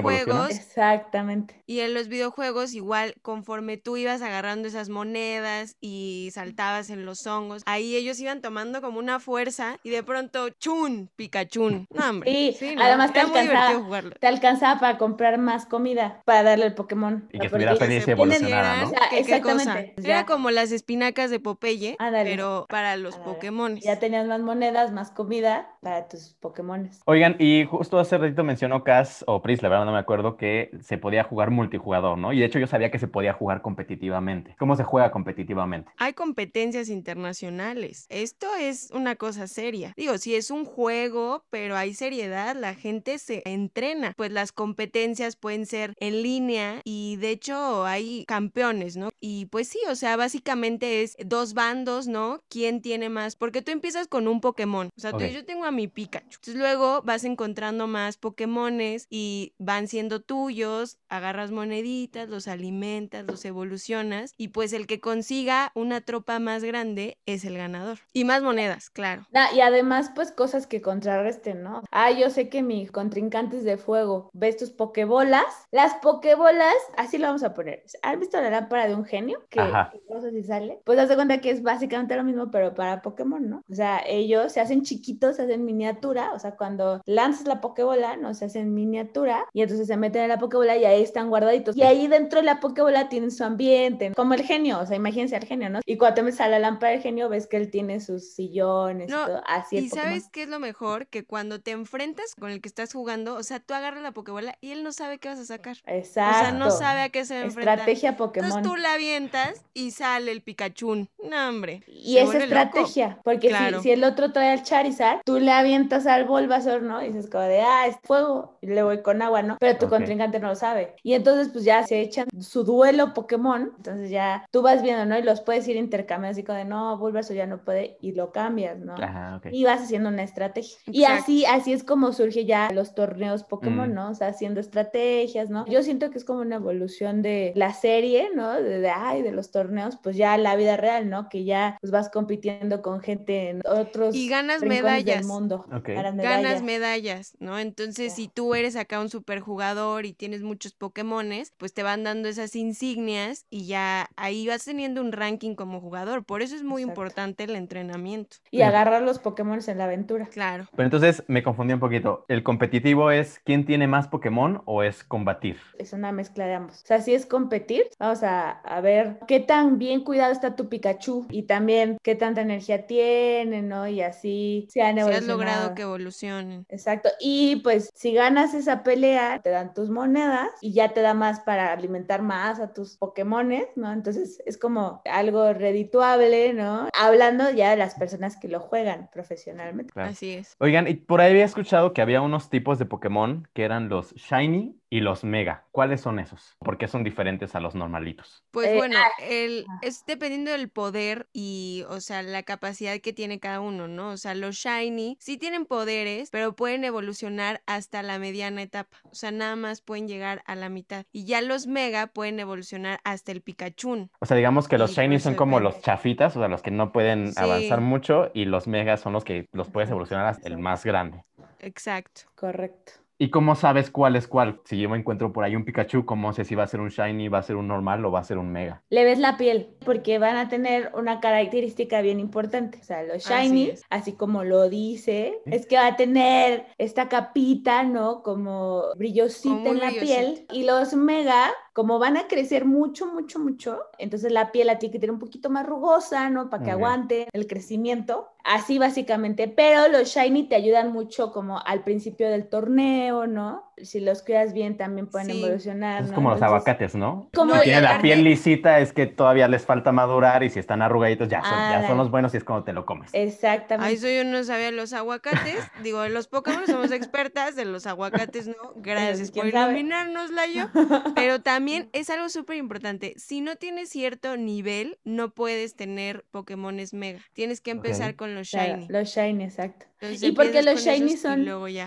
Exactamente. 0.51 1.61
Y 1.65 1.79
en 1.79 1.93
los 1.93 2.07
videojuegos, 2.07 2.73
igual, 2.73 3.15
conforme 3.21 3.77
tú 3.77 3.97
ibas 3.97 4.21
agarrando 4.21 4.67
esas 4.67 4.89
monedas 4.89 5.75
y 5.81 6.29
saltabas 6.33 6.89
en 6.89 7.05
los 7.05 7.25
hongos, 7.27 7.63
ahí 7.65 7.95
ellos 7.95 8.19
iban 8.19 8.41
tomando 8.41 8.81
como 8.81 8.99
una 8.99 9.19
fuerza 9.19 9.77
y 9.83 9.89
de 9.89 10.03
pronto, 10.03 10.49
¡chun! 10.49 11.09
Pikachu. 11.15 11.85
No, 11.89 12.09
hombre. 12.09 12.53
Sí, 12.57 12.75
¿no? 12.75 12.83
además 12.83 13.13
te 13.13 13.19
Era 13.19 13.27
alcanzaba. 13.39 14.01
Te 14.19 14.27
alcanzaba 14.27 14.79
para 14.79 14.97
comprar 14.97 15.37
más 15.37 15.65
comida 15.65 16.21
para 16.25 16.43
darle 16.43 16.65
al 16.65 16.75
Pokémon. 16.75 17.27
Y 17.31 17.39
que 17.39 17.47
estuviera 17.47 17.75
feliz 17.75 18.07
y 18.07 18.11
evolucionara, 18.11 18.81
¿no? 18.81 18.87
O 18.87 18.89
sea, 18.89 18.99
exactamente. 19.17 19.93
Era 20.03 20.25
como 20.25 20.51
las 20.51 20.71
espinacas 20.71 21.29
de 21.29 21.39
Popeye, 21.39 21.95
Ándale. 21.99 22.29
pero 22.29 22.65
para 22.69 22.97
los 22.97 23.04
Ándale. 23.13 23.33
Pokémon. 23.33 23.75
Ya 23.77 23.99
tenías 23.99 24.27
más 24.27 24.41
monedas, 24.41 24.91
más 24.91 25.11
comida 25.11 25.69
para 25.81 26.07
tus 26.07 26.33
Pokémones. 26.39 27.01
Oigan, 27.05 27.35
y 27.37 27.65
justo 27.65 27.99
hace 27.99 28.17
ratito 28.17 28.43
mencionó 28.43 28.83
Cass 28.83 29.23
o 29.27 29.41
Pris, 29.41 29.61
la 29.61 29.69
verdad 29.69 29.85
no 29.85 29.91
me 29.91 29.99
acuerdo, 29.99 30.37
que 30.37 30.71
se 30.81 30.97
podía 30.97 31.23
jugar 31.23 31.51
multijugador, 31.51 32.17
¿no? 32.17 32.33
Y 32.33 32.39
de 32.39 32.45
hecho 32.45 32.57
yo 32.57 32.65
sabía 32.65 32.89
que 32.89 32.97
se 32.97 33.07
podía 33.07 33.33
jugar 33.33 33.61
competitivamente. 33.61 34.55
¿Cómo 34.57 34.75
se 34.75 34.83
juega 34.83 35.11
competitivamente? 35.11 35.91
Hay 35.97 36.13
competencias 36.13 36.89
internacionales. 36.89 38.07
Esto 38.09 38.47
es 38.59 38.89
una 38.91 39.15
cosa 39.15 39.47
seria. 39.47 39.93
Digo, 39.95 40.17
si 40.17 40.35
es 40.35 40.49
un 40.49 40.65
juego, 40.65 41.43
pero 41.49 41.75
hay 41.75 41.93
seriedad, 41.93 42.55
la 42.55 42.73
gente 42.73 43.19
se 43.19 43.43
entrena. 43.45 44.13
Pues 44.15 44.31
las 44.31 44.51
competencias 44.51 45.35
pueden 45.35 45.65
ser 45.65 45.93
en 45.99 46.23
línea 46.23 46.81
y 46.83 47.17
de 47.17 47.31
hecho 47.31 47.85
hay 47.85 48.23
campeones, 48.25 48.95
¿no? 48.95 49.09
Y 49.19 49.47
pues 49.47 49.67
sí, 49.67 49.79
o 49.89 49.95
sea, 49.95 50.15
básicamente 50.15 51.03
es 51.03 51.17
dos 51.25 51.53
bandos, 51.53 52.07
¿no? 52.07 52.39
¿Quién 52.49 52.81
tiene 52.81 52.94
más? 53.09 53.35
Porque 53.35 53.61
tú 53.61 53.71
empiezas 53.71 54.07
con 54.07 54.27
un 54.27 54.41
Pokémon. 54.41 54.89
O 54.97 54.99
sea, 54.99 55.11
tú- 55.11 55.17
Ok. 55.17 55.31
yo 55.31 55.45
tengo 55.45 55.65
a 55.65 55.71
mi 55.71 55.87
Pikachu. 55.87 56.25
Entonces 56.27 56.55
luego 56.55 57.01
vas 57.03 57.23
encontrando 57.23 57.87
más 57.87 58.17
Pokémones 58.17 59.07
y 59.09 59.53
van 59.57 59.87
siendo 59.87 60.21
tuyos, 60.21 60.97
agarras 61.09 61.51
moneditas, 61.51 62.29
los 62.29 62.47
alimentas, 62.47 63.25
los 63.25 63.43
evolucionas 63.45 64.33
y 64.37 64.49
pues 64.49 64.73
el 64.73 64.87
que 64.87 64.99
consiga 64.99 65.71
una 65.75 66.01
tropa 66.01 66.39
más 66.39 66.63
grande 66.63 67.17
es 67.25 67.45
el 67.45 67.57
ganador. 67.57 67.99
Y 68.13 68.23
más 68.25 68.41
monedas, 68.41 68.89
claro. 68.89 69.25
Ah, 69.33 69.49
y 69.55 69.61
además, 69.61 70.11
pues 70.15 70.31
cosas 70.31 70.67
que 70.67 70.81
contrarresten, 70.81 71.63
¿no? 71.63 71.81
Ah, 71.91 72.11
yo 72.11 72.29
sé 72.29 72.49
que 72.49 72.61
mis 72.63 72.91
contrincantes 72.91 73.63
de 73.63 73.77
fuego, 73.77 74.29
ves 74.33 74.57
tus 74.57 74.71
pokebolas. 74.71 75.43
Las 75.71 75.93
pokebolas, 75.95 76.73
así 76.97 77.17
lo 77.17 77.27
vamos 77.27 77.43
a 77.43 77.53
poner. 77.53 77.83
¿Han 78.03 78.19
visto 78.19 78.39
la 78.39 78.49
lámpara 78.49 78.87
de 78.87 78.95
un 78.95 79.05
genio? 79.05 79.43
Que, 79.49 79.59
Ajá. 79.59 79.89
que 79.91 79.99
cosas 80.05 80.33
y 80.33 80.43
sale. 80.43 80.79
Pues 80.85 80.99
haz 80.99 81.09
de 81.09 81.15
cuenta 81.15 81.41
que 81.41 81.49
es 81.49 81.61
básicamente 81.63 82.15
lo 82.15 82.23
mismo, 82.23 82.51
pero 82.51 82.73
para 82.73 82.84
Pokémon, 83.01 83.49
¿no? 83.49 83.63
O 83.69 83.75
sea, 83.75 84.01
ellos 84.05 84.51
se 84.51 84.61
hacen 84.61 84.83
chiquitos, 84.83 85.35
se 85.35 85.43
hacen 85.43 85.65
miniatura. 85.65 86.31
O 86.33 86.39
sea, 86.39 86.55
cuando 86.55 87.01
lanzas 87.05 87.47
la 87.47 87.61
pokebola, 87.61 88.17
¿no? 88.17 88.33
Se 88.33 88.45
hacen 88.45 88.73
miniatura 88.73 89.45
y 89.53 89.61
entonces 89.61 89.87
se 89.87 89.97
meten 89.97 90.23
en 90.23 90.29
la 90.29 90.39
pokebola 90.39 90.77
y 90.77 90.85
ahí 90.85 91.01
están 91.01 91.29
guardaditos. 91.29 91.75
Y 91.75 91.83
ahí 91.83 92.07
dentro 92.07 92.39
de 92.39 92.45
la 92.45 92.59
pokebola 92.59 93.09
tienen 93.09 93.31
su 93.31 93.43
ambiente, 93.43 94.11
como 94.15 94.33
el 94.33 94.43
genio. 94.43 94.79
O 94.79 94.85
sea, 94.85 94.95
imagínense 94.95 95.35
al 95.35 95.45
genio, 95.45 95.69
¿no? 95.69 95.79
Y 95.85 95.97
cuando 95.97 96.15
te 96.15 96.23
metes 96.23 96.41
a 96.41 96.47
la 96.47 96.59
lámpara 96.59 96.93
del 96.93 97.01
genio, 97.01 97.29
ves 97.29 97.47
que 97.47 97.57
él 97.57 97.69
tiene 97.69 97.99
sus 97.99 98.33
sillones 98.33 99.09
No, 99.09 99.23
y 99.23 99.25
todo. 99.25 99.41
Así 99.47 99.77
Y 99.77 99.89
sabes 99.89 100.29
qué 100.29 100.43
es 100.43 100.49
lo 100.49 100.59
mejor? 100.59 101.07
Que 101.07 101.25
cuando 101.25 101.59
te 101.59 101.71
enfrentas 101.71 102.35
con 102.39 102.51
el 102.51 102.61
que 102.61 102.67
estás 102.67 102.93
jugando, 102.93 103.35
o 103.35 103.43
sea, 103.43 103.59
tú 103.59 103.73
agarras 103.73 104.01
la 104.01 104.11
Pokébola 104.11 104.57
y 104.61 104.71
él 104.71 104.83
no 104.83 104.91
sabe 104.91 105.19
qué 105.19 105.29
vas 105.29 105.39
a 105.39 105.45
sacar. 105.45 105.77
Exacto. 105.85 106.37
O 106.37 106.41
sea, 106.41 106.51
no 106.51 106.71
sabe 106.71 107.01
a 107.01 107.09
qué 107.09 107.25
se 107.25 107.35
va 107.35 107.41
a 107.41 107.43
enfrentar. 107.45 107.79
Estrategia 107.79 108.17
Pokémon. 108.17 108.49
Entonces 108.49 108.71
tú 108.71 108.75
la 108.77 108.93
avientas 108.93 109.63
y 109.73 109.91
sale 109.91 110.31
el 110.31 110.41
Pikachu. 110.41 111.07
No, 111.23 111.49
hombre. 111.49 111.83
Y 111.87 112.13
se 112.13 112.21
es 112.21 112.25
vuelve 112.25 112.47
loco. 112.47 112.55
Estrategia, 112.65 113.19
porque 113.23 113.47
Claro. 113.49 113.77
si, 113.77 113.83
si 113.83 113.91
el 113.91 114.03
otro 114.03 114.31
trae 114.31 114.51
al 114.51 114.63
Charizard, 114.63 115.21
tú 115.25 115.39
le 115.39 115.51
avientas 115.51 116.05
al 116.07 116.25
Bulbasaur, 116.25 116.81
¿no? 116.81 117.01
Y 117.01 117.07
dices 117.07 117.29
como 117.29 117.43
de, 117.43 117.61
ah, 117.61 117.87
es 117.87 117.95
fuego, 118.03 118.57
y 118.61 118.67
le 118.67 118.83
voy 118.83 119.01
con 119.01 119.21
agua, 119.21 119.41
¿no? 119.41 119.57
Pero 119.59 119.77
tu 119.77 119.85
Ok. 119.85 119.91
contrincante 119.91 120.39
no 120.39 120.47
lo 120.49 120.55
sabe. 120.55 120.95
Y 121.03 121.13
entonces 121.13 121.49
pues 121.49 121.63
ya 121.63 121.83
se 121.83 121.99
echan 122.01 122.27
su 122.39 122.63
duelo 122.63 123.13
Pokémon, 123.13 123.71
entonces 123.77 124.09
ya 124.09 124.45
tú 124.51 124.61
vas 124.61 124.81
viendo, 124.81 125.05
¿no? 125.05 125.17
Y 125.17 125.23
los 125.23 125.41
puedes 125.41 125.67
ir 125.67 125.75
intercambiando 125.77 126.31
así 126.35 126.43
como 126.43 126.57
de, 126.57 126.65
no, 126.65 126.97
Bulbasaur 126.97 127.35
ya 127.37 127.45
no 127.47 127.63
puede, 127.63 127.97
y 128.01 128.11
lo 128.13 128.31
cambias, 128.31 128.77
¿no? 128.79 128.95
Ajá, 128.95 129.37
ok. 129.37 129.47
Y 129.51 129.63
vas 129.63 129.81
haciendo 129.81 130.09
una 130.09 130.23
estrategia. 130.23 130.77
Y 130.87 131.03
Exacto. 131.03 131.23
así, 131.23 131.45
así 131.45 131.73
es 131.73 131.83
como 131.83 132.11
surge 132.13 132.45
ya 132.45 132.69
los 132.73 132.95
torneos 132.95 133.43
Pokémon, 133.43 133.89
Mm. 133.91 133.93
¿no? 133.93 134.09
O 134.09 134.13
sea, 134.15 134.27
haciendo 134.27 134.59
estrategias, 134.59 135.49
¿no? 135.49 135.65
Yo 135.67 135.83
siento 135.83 136.09
que 136.11 136.17
es 136.17 136.25
como 136.25 136.39
una 136.41 136.55
evolución 136.55 137.21
de 137.21 137.51
la 137.55 137.73
serie, 137.73 138.29
¿no? 138.35 138.53
De, 138.53 138.79
de, 138.79 138.89
ay, 138.89 139.21
de 139.21 139.31
los 139.31 139.51
torneos, 139.51 139.97
pues 140.01 140.15
ya 140.15 140.37
la 140.37 140.55
vida 140.55 140.77
real, 140.77 141.09
¿no? 141.09 141.29
Que 141.29 141.43
ya 141.43 141.77
pues 141.81 141.91
vas 141.91 142.09
compitiendo 142.09 142.54
con 142.81 143.01
gente 143.01 143.49
en 143.49 143.61
otros 143.65 144.15
Y 144.15 144.27
ganas 144.29 144.61
medallas. 144.61 145.17
del 145.19 145.25
mundo. 145.25 145.65
Ok. 145.73 145.89
Ganas 145.89 146.15
ganas 146.17 146.61
medallas. 146.61 146.63
medallas, 146.63 147.37
¿no? 147.39 147.59
Entonces, 147.59 148.13
si 148.13 148.27
tú 148.27 148.55
eres 148.55 148.75
acá 148.75 148.99
un 148.99 149.09
superjugador 149.09 150.05
y 150.05 150.13
tienes 150.13 150.41
muchos 150.41 150.73
Pokémones, 150.73 151.53
pues 151.57 151.73
te 151.73 151.83
van 151.83 152.03
dando 152.03 152.29
esas 152.29 152.55
insignias 152.55 153.45
y 153.49 153.67
ya 153.67 154.09
ahí 154.15 154.47
vas 154.47 154.65
teniendo 154.65 155.01
un 155.01 155.11
ranking 155.11 155.55
como 155.55 155.79
jugador. 155.81 156.23
Por 156.25 156.41
eso 156.41 156.55
es 156.55 156.63
muy 156.63 156.81
Exacto. 156.83 157.01
importante 157.01 157.43
el 157.45 157.55
entrenamiento. 157.55 158.37
Y 158.51 158.61
agarrar 158.61 159.01
los 159.01 159.19
Pokémon 159.19 159.59
en 159.65 159.77
la 159.77 159.85
aventura. 159.85 160.27
Claro. 160.27 160.65
Pero 160.75 160.83
entonces 160.85 161.23
me 161.27 161.43
confundí 161.43 161.73
un 161.73 161.79
poquito. 161.79 162.25
¿El 162.27 162.43
competitivo 162.43 163.11
es 163.11 163.39
quién 163.45 163.65
tiene 163.65 163.87
más 163.87 164.07
Pokémon 164.07 164.61
o 164.65 164.83
es 164.83 165.03
combatir? 165.03 165.57
Es 165.77 165.93
una 165.93 166.11
mezcla 166.11 166.45
de 166.45 166.53
ambos. 166.55 166.81
O 166.83 166.85
sea, 166.85 167.01
si 167.01 167.13
es 167.13 167.25
competir, 167.25 167.83
vamos 167.99 168.23
a, 168.23 168.51
a 168.51 168.81
ver 168.81 169.19
qué 169.27 169.39
tan 169.39 169.77
bien 169.77 170.03
cuidado 170.03 170.31
está 170.31 170.55
tu 170.55 170.69
Pikachu 170.69 171.27
y 171.29 171.43
también 171.43 171.97
qué 172.03 172.15
tanta 172.15 172.43
energía 172.45 172.87
tiene, 172.87 173.61
¿no? 173.61 173.87
Y 173.87 174.01
así 174.01 174.67
se 174.69 174.81
han 174.81 174.95
Si 174.95 175.01
has 175.01 175.07
evolucionado. 175.07 175.37
logrado 175.37 175.75
que 175.75 175.81
evolucionen. 175.83 176.65
Exacto. 176.69 177.09
Y 177.19 177.57
pues 177.57 177.89
si 177.93 178.13
ganas 178.13 178.53
esa 178.53 178.83
pelea, 178.83 179.41
te 179.43 179.49
dan 179.49 179.73
tus 179.73 179.89
monedas 179.89 180.49
y 180.61 180.73
ya 180.73 180.93
te 180.93 181.01
da 181.01 181.13
más 181.13 181.39
para 181.41 181.71
alimentar 181.73 182.21
más 182.21 182.59
a 182.59 182.73
tus 182.73 182.97
Pokémones, 182.97 183.67
¿no? 183.75 183.91
Entonces 183.91 184.41
es 184.45 184.57
como 184.57 185.01
algo 185.05 185.53
redituable, 185.53 186.53
¿no? 186.53 186.87
Hablando 186.99 187.49
ya 187.51 187.71
de 187.71 187.77
las 187.77 187.95
personas 187.95 188.37
que 188.37 188.47
lo 188.47 188.59
juegan 188.59 189.09
profesionalmente. 189.11 189.91
Claro. 189.93 190.09
Así 190.11 190.33
es. 190.33 190.55
Oigan, 190.59 190.87
y 190.87 190.95
por 190.95 191.21
ahí 191.21 191.31
había 191.31 191.45
escuchado 191.45 191.93
que 191.93 192.01
había 192.01 192.21
unos 192.21 192.49
tipos 192.49 192.79
de 192.79 192.85
Pokémon 192.85 193.47
que 193.53 193.63
eran 193.63 193.89
los 193.89 194.13
Shiny 194.15 194.79
y 194.89 194.99
los 195.01 195.23
Mega. 195.23 195.65
¿Cuáles 195.71 196.01
son 196.01 196.19
esos? 196.19 196.55
¿Por 196.59 196.77
qué 196.77 196.87
son 196.87 197.03
diferentes 197.03 197.55
a 197.55 197.59
los 197.59 197.75
normalitos? 197.75 198.43
Pues 198.51 198.67
Eh, 198.69 198.75
bueno, 198.75 198.97
ah, 198.99 199.09
el, 199.19 199.65
ah. 199.69 199.79
es 199.81 200.05
dependiendo 200.05 200.51
del 200.51 200.69
poder 200.69 201.27
y, 201.33 201.83
o 201.89 201.99
sea, 202.01 202.21
la 202.23 202.43
capacidad 202.43 202.99
que 202.99 203.13
tiene 203.13 203.39
cada 203.39 203.59
uno, 203.59 203.87
¿no? 203.87 204.09
O 204.09 204.17
sea, 204.17 204.35
los 204.35 204.55
Shiny 204.55 205.17
sí 205.19 205.37
tienen 205.37 205.65
poderes, 205.65 206.29
pero 206.31 206.55
pueden 206.55 206.83
evolucionar 206.83 207.61
hasta 207.65 208.03
la 208.03 208.19
mediana 208.19 208.61
etapa. 208.61 208.97
O 209.11 209.15
sea, 209.15 209.31
nada 209.31 209.55
más 209.55 209.81
pueden 209.81 210.07
llegar 210.07 210.43
a 210.45 210.55
la 210.55 210.69
mitad. 210.69 211.05
Y 211.11 211.25
ya 211.25 211.41
los 211.41 211.67
Mega 211.67 212.07
pueden 212.07 212.39
evolucionar 212.39 212.99
hasta 213.03 213.31
el 213.31 213.41
Pikachu. 213.41 214.09
O 214.19 214.25
sea, 214.25 214.37
digamos 214.37 214.67
que 214.67 214.77
los 214.77 214.91
Y 214.91 214.95
Shiny 214.95 215.15
eso 215.15 215.25
son 215.25 215.35
como 215.35 215.59
los 215.59 215.81
chafitas, 215.81 216.35
o 216.35 216.39
sea, 216.39 216.47
los 216.47 216.61
que 216.61 216.71
no 216.71 216.91
pueden 216.91 217.33
Sí. 217.33 217.39
avanzar 217.41 217.81
mucho, 217.81 218.31
y 218.33 218.45
los 218.45 218.67
Mega 218.67 218.97
son 218.97 219.13
los 219.13 219.23
que 219.23 219.47
los 219.51 219.69
puedes 219.69 219.89
evolucionar 219.89 220.25
hasta 220.27 220.47
el 220.47 220.57
más 220.57 220.83
grande. 220.85 221.23
Exacto. 221.59 222.21
Correcto. 222.35 222.93
¿Y 223.17 223.29
cómo 223.29 223.55
sabes 223.55 223.89
cuál 223.89 224.17
es 224.17 224.27
cuál? 224.27 224.59
Si 224.65 224.77
yo 224.77 224.89
me 224.89 224.97
encuentro 224.97 225.31
por 225.31 225.45
ahí 225.45 225.55
un 225.55 225.63
Pikachu, 225.63 226.05
¿cómo 226.05 226.33
sé 226.33 226.43
si 226.43 226.53
va 226.53 226.63
a 226.63 226.67
ser 226.67 226.81
un 226.81 226.89
Shiny, 226.89 227.29
va 227.29 227.37
a 227.37 227.43
ser 227.43 227.55
un 227.55 227.67
normal 227.67 228.03
o 228.03 228.11
va 228.11 228.19
a 228.19 228.23
ser 228.25 228.37
un 228.37 228.51
Mega? 228.51 228.83
Le 228.89 229.05
ves 229.05 229.19
la 229.19 229.37
piel, 229.37 229.69
porque 229.85 230.19
van 230.19 230.35
a 230.35 230.49
tener 230.49 230.91
una 230.95 231.21
característica 231.21 232.01
bien 232.01 232.19
importante. 232.19 232.79
O 232.81 232.83
sea, 232.83 233.03
los 233.03 233.23
shiny, 233.23 233.71
así, 233.89 234.13
como 234.13 234.43
lo 234.43 234.69
dice, 234.69 235.39
es 235.45 235.65
que 235.65 235.77
va 235.77 235.87
a 235.87 235.95
tener 235.95 236.65
esta 236.77 237.07
capita, 237.07 237.83
¿no? 237.83 238.21
Como 238.21 238.83
brillosita 238.97 239.55
Como 239.55 239.69
en 239.69 239.79
la 239.79 239.91
piel. 239.91 240.45
Y 240.51 240.63
los 240.63 240.93
mega, 240.93 241.51
como 241.75 241.99
van 241.99 242.15
a 242.15 242.29
crecer 242.29 242.63
mucho, 242.63 243.05
mucho, 243.05 243.37
mucho, 243.37 243.81
entonces 243.97 244.31
la 244.31 244.53
piel 244.53 244.69
a 244.69 244.79
ti 244.79 244.89
que 244.89 244.97
tiene 244.97 245.11
un 245.11 245.19
poquito 245.19 245.49
más 245.49 245.65
rugosa, 245.65 246.29
¿no? 246.29 246.49
Para 246.49 246.63
que 246.63 246.71
aguante 246.71 247.27
el 247.33 247.47
crecimiento. 247.47 248.29
Así 248.45 248.79
básicamente, 248.79 249.49
pero 249.49 249.89
los 249.89 250.07
shiny 250.07 250.47
te 250.47 250.55
ayudan 250.55 250.93
mucho 250.93 251.33
como 251.33 251.59
al 251.59 251.83
principio 251.83 252.29
del 252.29 252.47
torneo, 252.47 253.27
¿no? 253.27 253.73
Si 253.77 253.99
los 253.99 254.21
cuidas 254.23 254.53
bien 254.53 254.77
también 254.77 255.07
pueden 255.07 255.29
Sí. 255.31 255.43
evolucionar. 255.43 256.03
Es 256.03 256.09
¿no? 256.09 256.15
como 256.15 256.29
los 256.29 256.37
Entonces- 256.37 256.65
aguacates, 256.65 256.95
¿no? 256.95 257.29
Como 257.33 257.55
si 257.55 257.61
tienen 257.63 257.83
la 257.83 258.01
piel 258.01 258.23
lisita 258.23 258.79
es 258.79 258.93
que 258.93 259.05
todavía 259.05 259.47
les 259.47 259.65
falta 259.65 259.91
madurar 259.91 260.43
y 260.43 260.49
si 260.49 260.59
están 260.59 260.81
arrugaditos 260.81 261.27
ya 261.27 261.41
son, 261.41 261.51
ya 261.51 261.85
son 261.87 261.97
los 261.97 262.09
buenos 262.09 262.33
y 262.33 262.37
es 262.37 262.43
cuando 262.43 262.63
te 262.63 262.71
lo 262.73 262.85
comes. 262.85 263.09
Exactamente. 263.13 263.89
A 263.89 263.91
eso 263.93 264.07
yo 264.07 264.23
no 264.29 264.43
sabía 264.43 264.71
los 264.71 264.93
aguacates. 264.93 265.57
Digo, 265.83 266.01
de 266.01 266.09
los 266.09 266.27
Pokémon 266.27 266.65
somos 266.67 266.91
expertas, 266.91 267.55
de 267.55 267.65
los 267.65 267.85
aguacates 267.85 268.47
no. 268.47 268.55
Gracias 268.77 269.31
por 269.31 269.45
iluminarnos, 269.47 270.31
Layo. 270.31 270.69
Pero 271.15 271.41
también 271.41 271.89
es 271.93 272.09
algo 272.09 272.29
súper 272.29 272.57
importante. 272.57 273.13
Si 273.17 273.41
no 273.41 273.55
tienes 273.57 273.89
cierto 273.89 274.37
nivel, 274.37 274.97
no 275.03 275.31
puedes 275.31 275.75
tener 275.75 276.25
Pokémones 276.31 276.93
Mega. 276.93 277.19
Tienes 277.33 277.61
que 277.61 277.71
empezar 277.71 278.15
con 278.15 278.35
los 278.35 278.49
Claro, 278.49 278.75
Shiny. 278.75 278.87
los 278.89 279.09
shiny, 279.09 279.43
exacto. 279.43 279.85
Entonces, 280.05 280.29
y 280.29 280.31
porque 280.33 280.61
los 280.63 280.79
shiny 280.83 281.17
son-. 281.17 281.45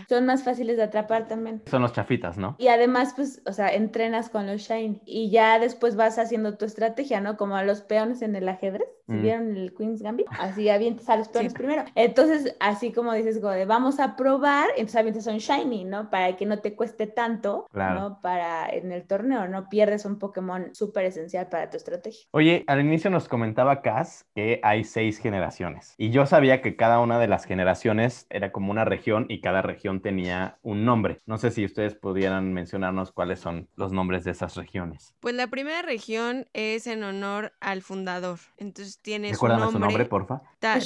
Son 0.09 0.27
más 0.27 0.43
fáciles 0.45 0.77
de 0.77 0.83
atrapar 0.85 1.29
también. 1.29 1.63
Son 1.67 1.83
los 1.83 1.93
chafitas, 1.93 2.37
¿no? 2.39 2.55
Y 2.59 2.69
además, 2.69 3.13
pues, 3.17 3.43
o 3.47 3.53
sea, 3.53 3.69
entrenas 3.75 4.29
con 4.31 4.47
los 4.47 4.61
shiny. 4.63 5.01
Y 5.05 5.31
ya 5.31 5.59
después 5.59 5.97
vas 5.97 6.19
haciendo 6.19 6.57
tu 6.57 6.65
estrategia, 6.65 7.21
¿no? 7.21 7.37
Como 7.37 7.57
a 7.57 7.63
los 7.65 7.83
peones 7.83 8.23
en 8.23 8.37
el 8.37 8.49
ajedrez. 8.49 8.89
Si 9.07 9.13
Mm. 9.15 9.23
vieron 9.23 9.57
el 9.57 9.75
Queen's 9.75 10.03
Gambit, 10.03 10.27
así 10.39 10.69
avientas 10.69 11.09
a 11.09 11.17
los 11.17 11.29
peones 11.29 11.55
primero. 11.55 11.85
Entonces, 11.95 12.55
así 12.61 12.93
como 12.93 13.15
dices, 13.15 13.39
como 13.39 13.53
de 13.53 13.65
vamos 13.65 14.01
a 14.01 14.17
probar, 14.17 14.67
entonces 14.77 14.97
avientas 14.97 15.27
un 15.27 15.39
shiny, 15.39 15.85
¿no? 15.85 16.11
Para 16.11 16.37
que 16.37 16.45
no 16.45 16.59
te 16.59 16.75
cueste 16.77 17.07
tanto, 17.07 17.67
Claro. 17.73 18.01
¿no? 18.01 18.21
Para 18.21 18.69
en 18.69 18.93
el 18.93 19.07
torneo, 19.07 19.49
no 19.49 19.69
pierdes 19.71 20.05
un 20.05 20.19
Pokémon 20.19 20.75
súper 20.75 21.07
esencial 21.07 21.49
para 21.49 21.71
tu 21.71 21.79
estrategia. 21.79 22.27
Oye, 22.33 22.65
al 22.67 22.81
inicio 22.81 23.09
nos 23.11 23.29
comentaba 23.29 23.81
Cass 23.81 24.27
que 24.35 24.61
hay 24.63 24.85
seis 24.85 25.19
generaciones. 25.19 25.95
Y 25.97 26.11
yo 26.11 26.27
sabía 26.27 26.61
que 26.61 26.77
cada 26.77 27.01
una 27.01 27.19
de 27.19 27.29
las 27.29 27.47
generaciones 27.47 28.08
era 28.31 28.53
como 28.53 28.71
una 28.71 28.85
región 28.85 29.27
y 29.29 29.41
cada 29.41 29.63
región 29.63 30.01
tenía 30.01 30.59
un 30.63 30.85
nombre. 30.85 31.21
No 31.27 31.39
sé 31.39 31.51
si 31.51 31.65
ustedes 31.65 31.95
pudieran 31.95 32.53
mencionarnos 32.53 33.13
cuáles 33.13 33.41
son 33.41 33.69
los 33.77 33.93
nombres 33.93 34.25
de 34.25 34.31
esas 34.33 34.57
regiones. 34.57 35.15
Pues 35.21 35.35
la 35.35 35.47
primera 35.49 35.83
región 35.83 36.47
es 36.53 36.87
en 36.87 37.03
honor 37.05 37.53
al 37.61 37.83
fundador. 37.83 38.39
Entonces 38.57 39.01
tiene 39.01 39.35
su 39.35 39.47
nombre. 39.47 39.73
su 39.73 39.79
nombre, 39.79 40.05
porfa. 40.07 40.43
Ta- 40.59 40.81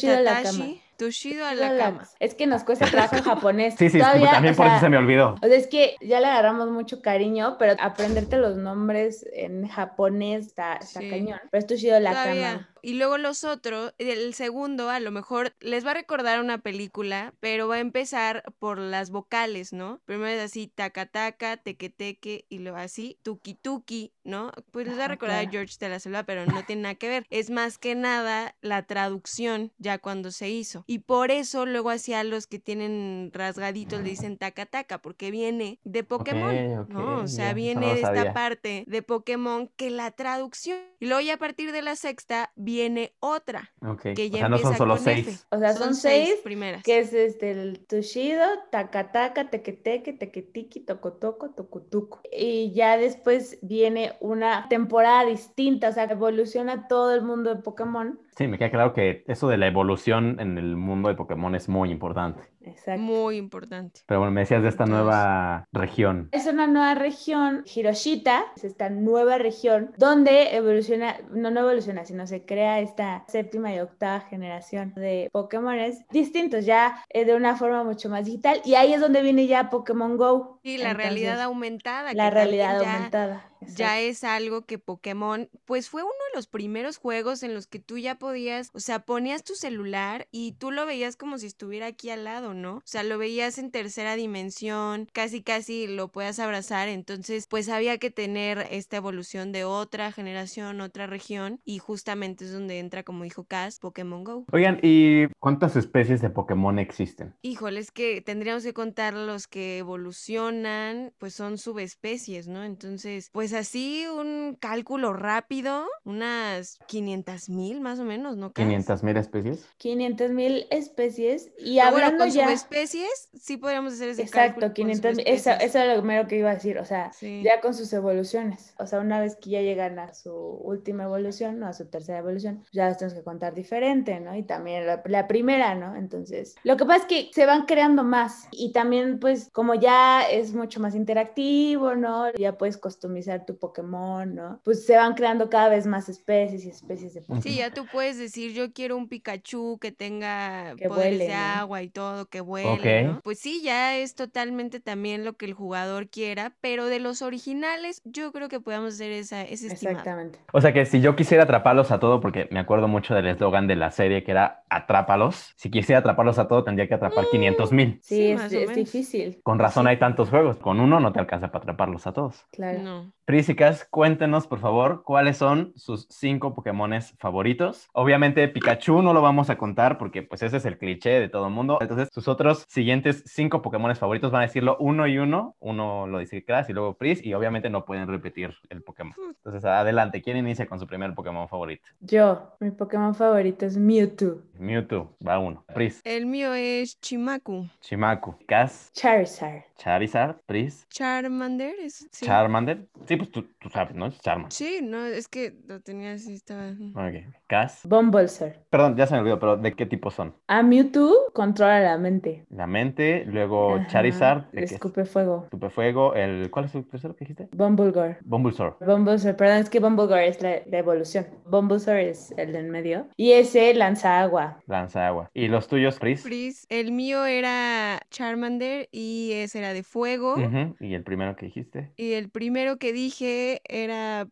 Tushido 1.07 1.45
Tushido 1.45 1.49
Hola, 1.51 1.67
Alakama. 1.69 2.09
Es 2.21 2.35
que 2.35 2.47
nos 2.47 2.65
cuesta 2.65 2.87
trabajo 2.91 3.23
japonés. 3.23 3.75
Sí, 3.79 3.91
sí, 3.91 3.99
Todavía, 3.99 4.31
también 4.31 4.55
por 4.55 4.67
eso 4.67 4.81
se 4.81 4.89
me 4.89 4.97
olvidó. 4.97 5.35
O 5.43 5.47
sea, 5.47 5.57
es 5.57 5.67
que 5.67 5.97
ya 6.01 6.21
le 6.21 6.27
agarramos 6.27 6.71
mucho 6.71 7.03
cariño, 7.03 7.57
pero 7.59 7.75
aprenderte 7.81 8.37
los 8.39 8.57
nombres 8.57 9.27
en 9.33 9.67
japonés 9.69 10.47
está, 10.47 10.75
está 10.77 11.01
Sí. 11.01 11.11
cañón. 11.11 11.41
Pero 11.51 11.59
esto 11.61 11.75
ha 11.75 11.77
sido 11.77 12.01
la 12.01 12.11
Todavía. 12.11 12.53
cama. 12.53 12.69
Y 12.85 12.95
luego 12.95 13.17
los 13.17 13.45
otros, 13.45 13.95
el 13.99 14.35
segundo 14.35 14.91
a 14.91 14.99
lo 14.99 15.13
mejor 15.13 15.55
les 15.61 15.87
va 15.87 15.93
a 15.93 15.95
recordar 15.95 16.41
una 16.41 16.59
película, 16.59 17.33
pero 17.39 17.69
va 17.69 17.77
a 17.77 17.81
empezar 17.81 18.43
por 18.59 18.79
las 18.79 19.11
vocales, 19.11 19.73
¿no? 19.73 20.01
Primero 20.05 20.31
es 20.31 20.41
así, 20.41 20.67
taca 20.67 21.07
taca, 21.07 21.59
teque 21.59 21.91
teque, 21.91 22.45
y 22.49 22.59
luego 22.59 22.79
así, 22.79 23.19
tuki 23.23 23.55
tuki, 23.55 24.13
¿no? 24.25 24.53
Pues 24.71 24.87
les 24.87 24.99
va 24.99 25.07
a 25.07 25.09
recordar 25.09 25.47
a. 25.47 25.51
George 25.51 25.77
de 25.79 25.89
la 25.89 25.99
Selva, 26.01 26.23
pero 26.25 26.47
no 26.47 26.63
tiene 26.67 26.83
nada 26.83 26.95
que 26.95 27.09
ver. 27.09 27.27
Es 27.31 27.51
más 27.51 27.79
que 27.79 27.95
nada 27.95 28.55
la 28.61 28.83
traducción 28.85 29.73
ya 29.79 29.99
cuando 29.99 30.31
se 30.31 30.49
hizo. 30.49 30.85
Y 30.87 31.01
por 31.01 31.31
eso 31.31 31.67
luego 31.67 31.91
hacia 31.91 32.25
los 32.25 32.47
que 32.47 32.59
tienen 32.59 33.31
rasgaditos 33.35 34.03
le 34.03 34.11
dicen 34.11 34.39
taca 34.39 34.67
taca, 34.67 34.99
porque 35.03 35.31
viene 35.31 35.79
de 35.85 36.05
Pokémon, 36.05 36.79
ok, 36.81 36.89
¿no? 36.89 37.21
O 37.23 37.29
sea, 37.29 37.53
viene 37.55 37.87
no 37.89 37.95
de 37.95 38.01
esta 38.01 38.33
parte 38.33 38.85
de 38.87 39.03
Pokémon 39.03 39.69
que 39.77 39.91
la 39.91 40.11
traducción. 40.11 40.79
Y 41.01 41.07
luego 41.07 41.21
ya 41.21 41.35
a 41.35 41.39
partir 41.39 41.73
de 41.73 41.83
la 41.83 41.97
sexta 41.97 42.53
viene 42.55 43.13
otra, 43.21 43.73
Ok. 43.85 44.03
que 44.15 44.25
O 44.25 44.27
ya 44.27 44.39
sea, 44.39 44.49
no 44.49 44.59
son 44.59 44.77
solo 44.77 44.97
seis. 44.97 45.27
F. 45.27 45.39
O 45.51 45.59
sea, 45.59 45.73
son, 45.75 45.95
seis, 45.95 46.37
primeras. 46.45 46.83
que 46.83 47.01
es 47.01 47.13
este 47.13 47.51
el 47.51 47.85
Tushido, 47.87 48.45
Takataka, 48.71 49.51
Tequeteque, 49.51 50.13
Tequetiki, 50.13 50.81
Tocotoco, 50.81 51.51
Tocutuco. 51.51 52.21
Y 52.31 52.73
ya 52.73 52.97
después 52.97 53.59
viene 53.63 54.12
una 54.21 54.69
temporada 54.69 55.25
distinta, 55.25 55.89
o 55.89 55.93
sea, 55.93 56.05
evoluciona 56.05 56.89
todo 56.89 57.15
el 57.15 57.23
mundo 57.23 57.55
de 57.55 57.63
Pokémon. 57.63 58.19
Sí, 58.37 58.49
me 58.49 58.59
queda 58.59 58.71
claro 58.71 58.93
que 58.93 59.25
eso 59.27 59.49
de 59.49 59.59
la 59.59 59.67
evolución 59.67 60.39
en 60.41 60.59
el 60.59 60.77
mundo 60.77 61.09
de 61.09 61.15
Pokémon 61.15 61.55
es 61.55 61.69
muy 61.69 61.91
importante. 61.91 62.43
Exacto. 62.65 63.01
Muy 63.03 63.37
importante. 63.37 64.01
Pero 64.07 64.21
bueno, 64.21 64.33
me 64.33 64.41
decías 64.43 64.63
de 64.63 64.69
esta 64.69 64.85
Entonces- 64.85 65.05
nueva 65.05 65.67
región. 65.73 66.29
Es 66.33 66.47
una 66.47 66.67
nueva 66.67 66.95
región, 66.95 67.65
Hiroshita, 67.75 68.45
es 68.57 68.65
esta 68.65 68.89
nueva 68.91 69.39
región 69.39 69.93
donde 69.99 70.55
evoluciona, 70.57 71.17
no, 71.31 71.51
no 71.51 71.61
evoluciona, 71.61 72.05
sino 72.05 72.27
se 72.27 72.45
crea 72.45 72.81
esta 72.81 73.25
séptima 73.29 73.75
y 73.75 73.81
octava 73.81 74.21
generación 74.21 74.93
de 74.95 75.29
Pokémones 75.33 76.07
distintos, 76.11 76.65
ya 76.65 77.05
eh, 77.11 77.25
de 77.25 77.35
una 77.35 77.57
forma 77.57 77.85
mucho 77.85 78.09
más 78.09 78.25
digital. 78.27 78.61
Y 78.65 78.75
ahí 78.75 78.93
es 78.93 79.01
donde 79.01 79.23
viene 79.23 79.47
ya 79.47 79.71
Pokémon 79.71 80.17
Go. 80.17 80.61
Y 80.63 80.79
la 80.79 80.95
realidad 80.95 81.41
aumentada. 81.41 82.11
que 82.11 82.17
La 82.17 82.31
realidad 82.31 82.81
ya- 82.81 82.95
aumentada. 82.95 83.49
Ya 83.77 84.01
es 84.01 84.25
algo 84.25 84.63
que 84.67 84.81
Pokémon, 84.81 85.49
pues 85.67 85.89
fue 85.89 86.03
uno 86.03 86.11
de 86.33 86.37
los 86.37 86.49
primeros 86.49 86.97
juegos 86.97 87.45
en 87.45 87.55
los 87.55 87.69
que 87.69 87.79
tú 87.79 87.97
ya 87.97 88.17
podías, 88.17 88.71
o 88.75 88.81
sea, 88.81 88.99
ponías 89.05 89.45
tu 89.45 89.55
celular 89.55 90.27
y 90.33 90.53
tú 90.55 90.73
lo 90.73 90.85
veías 90.85 91.15
como 91.17 91.39
si 91.39 91.47
estuviera 91.47 91.87
aquí 91.87 92.11
al 92.11 92.25
lado, 92.25 92.52
¿no? 92.55 92.77
O 92.77 92.83
sea, 92.85 93.03
lo 93.03 93.19
veías 93.19 93.59
en 93.59 93.71
tercera 93.71 94.17
dimensión, 94.17 95.09
casi 95.13 95.43
casi 95.43 95.87
lo 95.87 96.09
puedas 96.09 96.39
abrazar, 96.39 96.89
entonces 96.89 97.47
pues 97.49 97.69
había 97.69 97.99
que 97.99 98.11
tener 98.11 98.67
esta 98.71 98.97
evolución 98.97 99.53
de 99.53 99.65
otra 99.65 100.13
generación, 100.13 100.81
otra 100.81 101.07
región 101.07 101.61
y 101.65 101.79
justamente 101.79 102.45
es 102.45 102.53
donde 102.53 102.79
entra, 102.79 103.03
como 103.03 103.25
dijo 103.25 103.45
Cass, 103.45 103.79
Pokémon 103.79 104.25
Go. 104.25 104.45
Oigan, 104.53 104.79
¿y 104.83 105.27
cuántas 105.39 105.77
especies 105.77 106.21
de 106.21 106.31
Pokémon 106.31 106.79
existen? 106.79 107.35
Híjole, 107.43 107.81
es 107.81 107.91
que 107.91 108.21
tendríamos 108.21 108.63
que 108.63 108.73
contar 108.73 109.15
los 109.15 109.47
que 109.47 109.79
evolucionan, 109.79 111.13
pues 111.19 111.35
son 111.35 111.59
subespecies, 111.59 112.49
¿no? 112.49 112.65
Entonces, 112.65 113.31
pues 113.33 113.53
así 113.53 114.05
un 114.07 114.57
cálculo 114.59 115.13
rápido, 115.13 115.87
unas 116.05 116.79
500 116.87 117.49
mil 117.49 117.81
más 117.81 117.99
o 117.99 118.05
menos, 118.05 118.37
¿no? 118.37 118.53
Cas? 118.53 118.65
500 118.65 119.03
mil 119.03 119.17
especies. 119.17 119.67
500 119.79 120.31
mil 120.31 120.67
especies 120.71 121.51
y 121.59 121.75
bueno, 121.75 121.89
hablando 121.89 122.27
ya... 122.27 122.42
subespecies 122.45 123.29
sí 123.39 123.57
podríamos 123.57 123.95
hacer 123.95 124.11
ese. 124.11 124.23
Exacto, 124.23 124.61
con 124.61 124.73
500 124.73 125.17
mil, 125.17 125.27
eso, 125.27 125.51
eso 125.51 125.79
era 125.79 125.95
lo 125.95 126.01
primero 126.01 126.27
que 126.29 126.37
iba 126.39 126.51
a 126.51 126.55
decir, 126.55 126.79
o 126.79 126.85
sea, 126.85 127.13
Sí. 127.13 127.43
ya 127.45 127.61
con 127.61 127.75
sus 127.75 127.93
evoluciones, 127.93 128.75
o 128.79 128.87
sea, 128.87 129.01
una 129.01 129.21
vez 129.21 129.37
que 129.37 129.51
ya 129.51 129.61
llegan 129.63 129.99
a 129.99 130.15
su 130.15 130.33
última 130.33 131.05
evolución, 131.05 131.59
¿no? 131.59 131.67
A 131.67 131.73
su 131.73 131.87
tercera 131.87 132.19
evolución, 132.19 132.65
ya 132.73 132.87
las 132.89 132.99
tenemos 132.99 133.19
que 133.19 133.25
contar 133.25 133.55
diferente, 133.55 134.21
¿no? 134.21 134.37
Y 134.37 134.43
también 134.43 134.87
la, 134.87 135.03
la 135.07 135.27
primera, 135.29 135.75
¿no? 135.75 135.97
Entonces, 135.97 136.55
lo 136.65 136.77
que 136.77 136.85
pasa 136.85 137.01
es 137.01 137.05
que 137.07 137.31
se 137.33 137.47
van 137.47 137.67
creando 137.67 138.05
más 138.05 138.47
y 138.51 138.73
también, 138.73 139.19
pues, 139.19 139.49
como 139.53 139.75
ya 139.75 140.23
es 140.23 140.55
mucho 140.55 140.81
más 140.81 140.95
interactivo, 140.95 141.95
¿no? 141.95 142.33
Ya 142.35 142.57
puedes 142.59 142.77
customizar 142.77 143.45
tu 143.47 143.57
Pokémon, 143.59 144.35
¿no? 144.35 144.61
Pues 144.65 144.85
se 144.87 144.97
van 144.97 145.15
creando 145.15 145.49
cada 145.51 145.69
vez 145.69 145.87
más 145.87 146.09
especies 146.09 146.65
y 146.65 146.71
especies 146.71 147.15
de 147.15 147.21
Pokémon. 147.23 147.43
Sí, 147.43 147.57
ya 147.57 147.73
tú 147.73 147.87
puedes 147.91 148.19
decir, 148.19 148.53
yo 148.53 148.73
quiero 148.73 148.97
un 148.97 149.09
Pikachu 149.09 149.79
que 149.81 149.93
tenga 149.93 150.75
Que 150.77 150.89
poderes 150.89 151.19
de 151.19 151.29
¿no? 151.29 151.35
agua 151.35 151.83
y 151.83 151.89
todo, 151.89 152.27
que 152.33 152.41
vuele, 152.41 152.69
Ok. 152.71 153.07
¿no? 153.07 153.21
Pues 153.23 153.39
sí, 153.39 153.63
ya 153.63 153.97
es 153.97 154.17
totalmente 154.17 154.81
también 154.81 155.25
lo 155.25 155.35
que 155.35 155.45
el 155.47 155.55
jugador 155.55 156.09
quiera, 156.09 156.57
pero 156.61 156.87
de 156.87 156.99
los 156.99 157.23
originales 157.23 158.01
yo 158.05 158.33
creo 158.33 158.49
que 158.49 158.59
podemos 158.61 158.95
hacer 158.95 159.13
esa, 159.13 159.43
ese 159.43 159.69
estimado. 159.69 159.99
Exactamente. 159.99 160.41
O 160.53 160.61
sea 160.61 160.73
que 160.73 160.87
si 160.87 161.01
yo 161.01 161.15
quisiera 161.15 161.45
atraparlos 161.45 161.93
a 161.93 162.01
todo, 162.01 162.21
porque 162.21 162.49
me 162.51 162.59
acuerdo 162.59 162.89
mucho 162.89 163.15
del 163.15 163.29
eslogan 163.29 163.69
de 163.69 163.77
la 163.77 163.91
serie 163.93 164.25
que 164.25 164.33
era 164.33 164.65
atrápalos, 164.71 165.53
si 165.57 165.71
quisiera 165.71 166.01
atraparlos 166.01 166.39
a 166.39 166.49
todo 166.49 166.65
tendría 166.65 166.89
que 166.89 166.95
atrapar 166.95 167.27
500 167.31 167.73
mil. 167.73 168.01
Sí, 168.03 168.37
Sí, 168.49 168.57
es, 168.57 168.75
difícil, 168.75 169.41
Con 169.45 169.59
razón 169.59 169.87
hay 169.87 169.99
tantos 169.99 170.31
juegos, 170.31 170.57
con 170.57 170.81
uno 170.81 170.99
no 171.01 171.13
te 171.13 171.21
alcanza 171.21 171.49
para 171.53 171.63
atraparlos 171.63 172.07
a 172.07 172.13
todos. 172.13 172.47
claro. 172.51 172.81
No. 172.83 173.13
Prísicas, 173.25 173.87
cuéntenos 173.89 174.49
por 174.49 174.59
favor 174.59 175.05
cuáles 175.05 175.37
son 175.37 175.73
sus 175.77 176.07
cinco 176.11 176.55
Pokémones 176.55 177.15
favoritos. 177.19 177.89
Obviamente 177.93 178.49
Pikachu 178.49 179.01
no 179.01 179.15
lo 179.15 179.23
vamos 179.23 179.49
a 179.49 179.57
contar 179.57 179.97
porque 179.97 180.23
pues 180.23 180.43
ese 180.43 180.57
es 180.57 180.65
el 180.65 180.77
cliché 180.77 181.21
de 181.21 181.29
todo 181.29 181.47
el 181.47 181.53
mundo. 181.53 181.79
Entonces 181.81 182.09
sus 182.13 182.22
otros 182.29 182.65
siguientes 182.69 183.23
cinco 183.27 183.63
Pokémones 183.63 183.99
favoritos 183.99 184.31
van 184.31 184.43
a 184.43 184.47
decirlo 184.47 184.77
uno 184.81 185.07
y 185.07 185.19
uno. 185.19 185.57
Uno 185.61 186.07
lo 186.07 186.19
dice 186.19 186.45
Crash 186.45 186.67
y 186.71 186.73
luego 186.73 186.95
Pris 186.95 187.25
y 187.25 187.35
obviamente 187.35 187.71
no 187.71 187.85
pueden 187.85 188.09
repetir 188.09 188.55
el 188.71 188.83
Pokémon. 188.83 189.15
Entonces 189.37 189.65
adelante, 189.65 190.23
¿quién 190.23 190.37
inicia 190.37 190.67
con 190.67 190.79
su 190.79 190.87
primer 190.87 191.15
Pokémon 191.15 191.49
favorito? 191.49 191.85
Yo, 192.01 192.55
mi 192.61 192.71
Pokémon 192.71 193.15
favorito 193.15 193.67
es 193.67 193.77
Mewtwo, 193.77 194.43
Mewtwo, 194.59 195.17
va 195.27 195.39
uno. 195.39 195.65
Pris, 195.75 196.01
El 196.05 196.27
mío 196.27 196.55
es 196.55 197.01
Chimaku. 197.01 197.67
Chimaku, 197.81 198.37
Cass, 198.47 198.91
Charizard. 198.95 199.63
Charizard, 199.77 200.37
Pris, 200.47 200.87
Charmander 200.91 201.75
es. 201.81 202.07
Sí. 202.13 202.25
Charmander. 202.27 202.87
Sí, 203.07 203.17
pues 203.17 203.31
tú, 203.33 203.49
tú 203.59 203.69
sabes, 203.69 203.95
¿no? 203.97 204.07
Es 204.07 204.21
Charmander. 204.21 204.53
Sí, 204.53 204.81
no, 204.83 205.05
es 205.05 205.27
que 205.27 205.55
lo 205.67 205.81
tenía 205.81 206.13
así, 206.13 206.35
estaba. 206.35 206.69
Ok, 206.95 207.35
Cass. 207.49 207.81
Bulbasaur. 207.85 208.53
Perdón, 208.71 208.97
ya 208.97 209.07
se 209.07 209.15
me 209.15 209.21
olvidó, 209.21 209.39
pero 209.41 209.57
¿de 209.57 209.73
qué 209.75 209.87
tipo 209.87 210.11
son? 210.11 210.35
A 210.47 210.63
Mewtwo 210.63 211.13
controla 211.33 211.81
la 211.81 211.99
mente. 211.99 212.12
La 212.51 212.67
mente, 212.67 213.25
luego 213.27 213.77
Ajá, 213.77 213.89
Charizard, 213.89 214.45
escupe 214.55 215.05
fuego. 215.05 215.45
Escupe 215.45 215.71
fuego, 215.71 216.15
el... 216.15 216.51
¿Cuál 216.51 216.67
es 216.67 216.75
el 216.75 216.85
tercero 216.87 217.15
que 217.15 217.25
dijiste? 217.25 217.49
Bumblegore. 217.53 218.19
Bulbasaur. 218.25 218.77
Bulbasaur, 218.81 219.37
perdón, 219.37 219.59
es 219.59 219.71
que 219.71 219.81
Bumblegore 219.81 220.29
es 220.29 220.43
la, 220.43 220.63
la 220.67 220.79
evolución. 220.79 221.27
Bulbasaur 221.47 221.97
es 221.99 222.33
el 222.37 222.53
de 222.53 222.59
en 222.59 222.71
medio. 222.71 223.07
Y 223.17 223.33
ese 223.33 223.75
lanza 223.75 224.21
agua. 224.21 224.61
Lanza 224.67 225.07
agua. 225.07 225.31
¿Y 225.35 225.49
los 225.49 225.69
tuyos, 225.69 225.99
Pris? 225.99 226.23
Pris, 226.23 226.67
el 226.69 226.93
mío 226.93 227.25
era 227.25 228.01
Charmander 228.11 228.89
y 228.93 229.33
ese 229.35 229.59
era 229.59 229.73
de 229.73 229.83
fuego. 229.83 230.37
¿Y 230.81 230.95
el 230.95 231.05
primero 231.05 231.37
que 231.37 231.47
dijiste? 231.47 231.91
Y 231.97 232.13
el 232.13 232.31
primero 232.31 232.79
que 232.79 232.93
dije 232.93 233.61
era. 233.65 234.29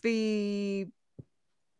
Pi- 0.00 0.92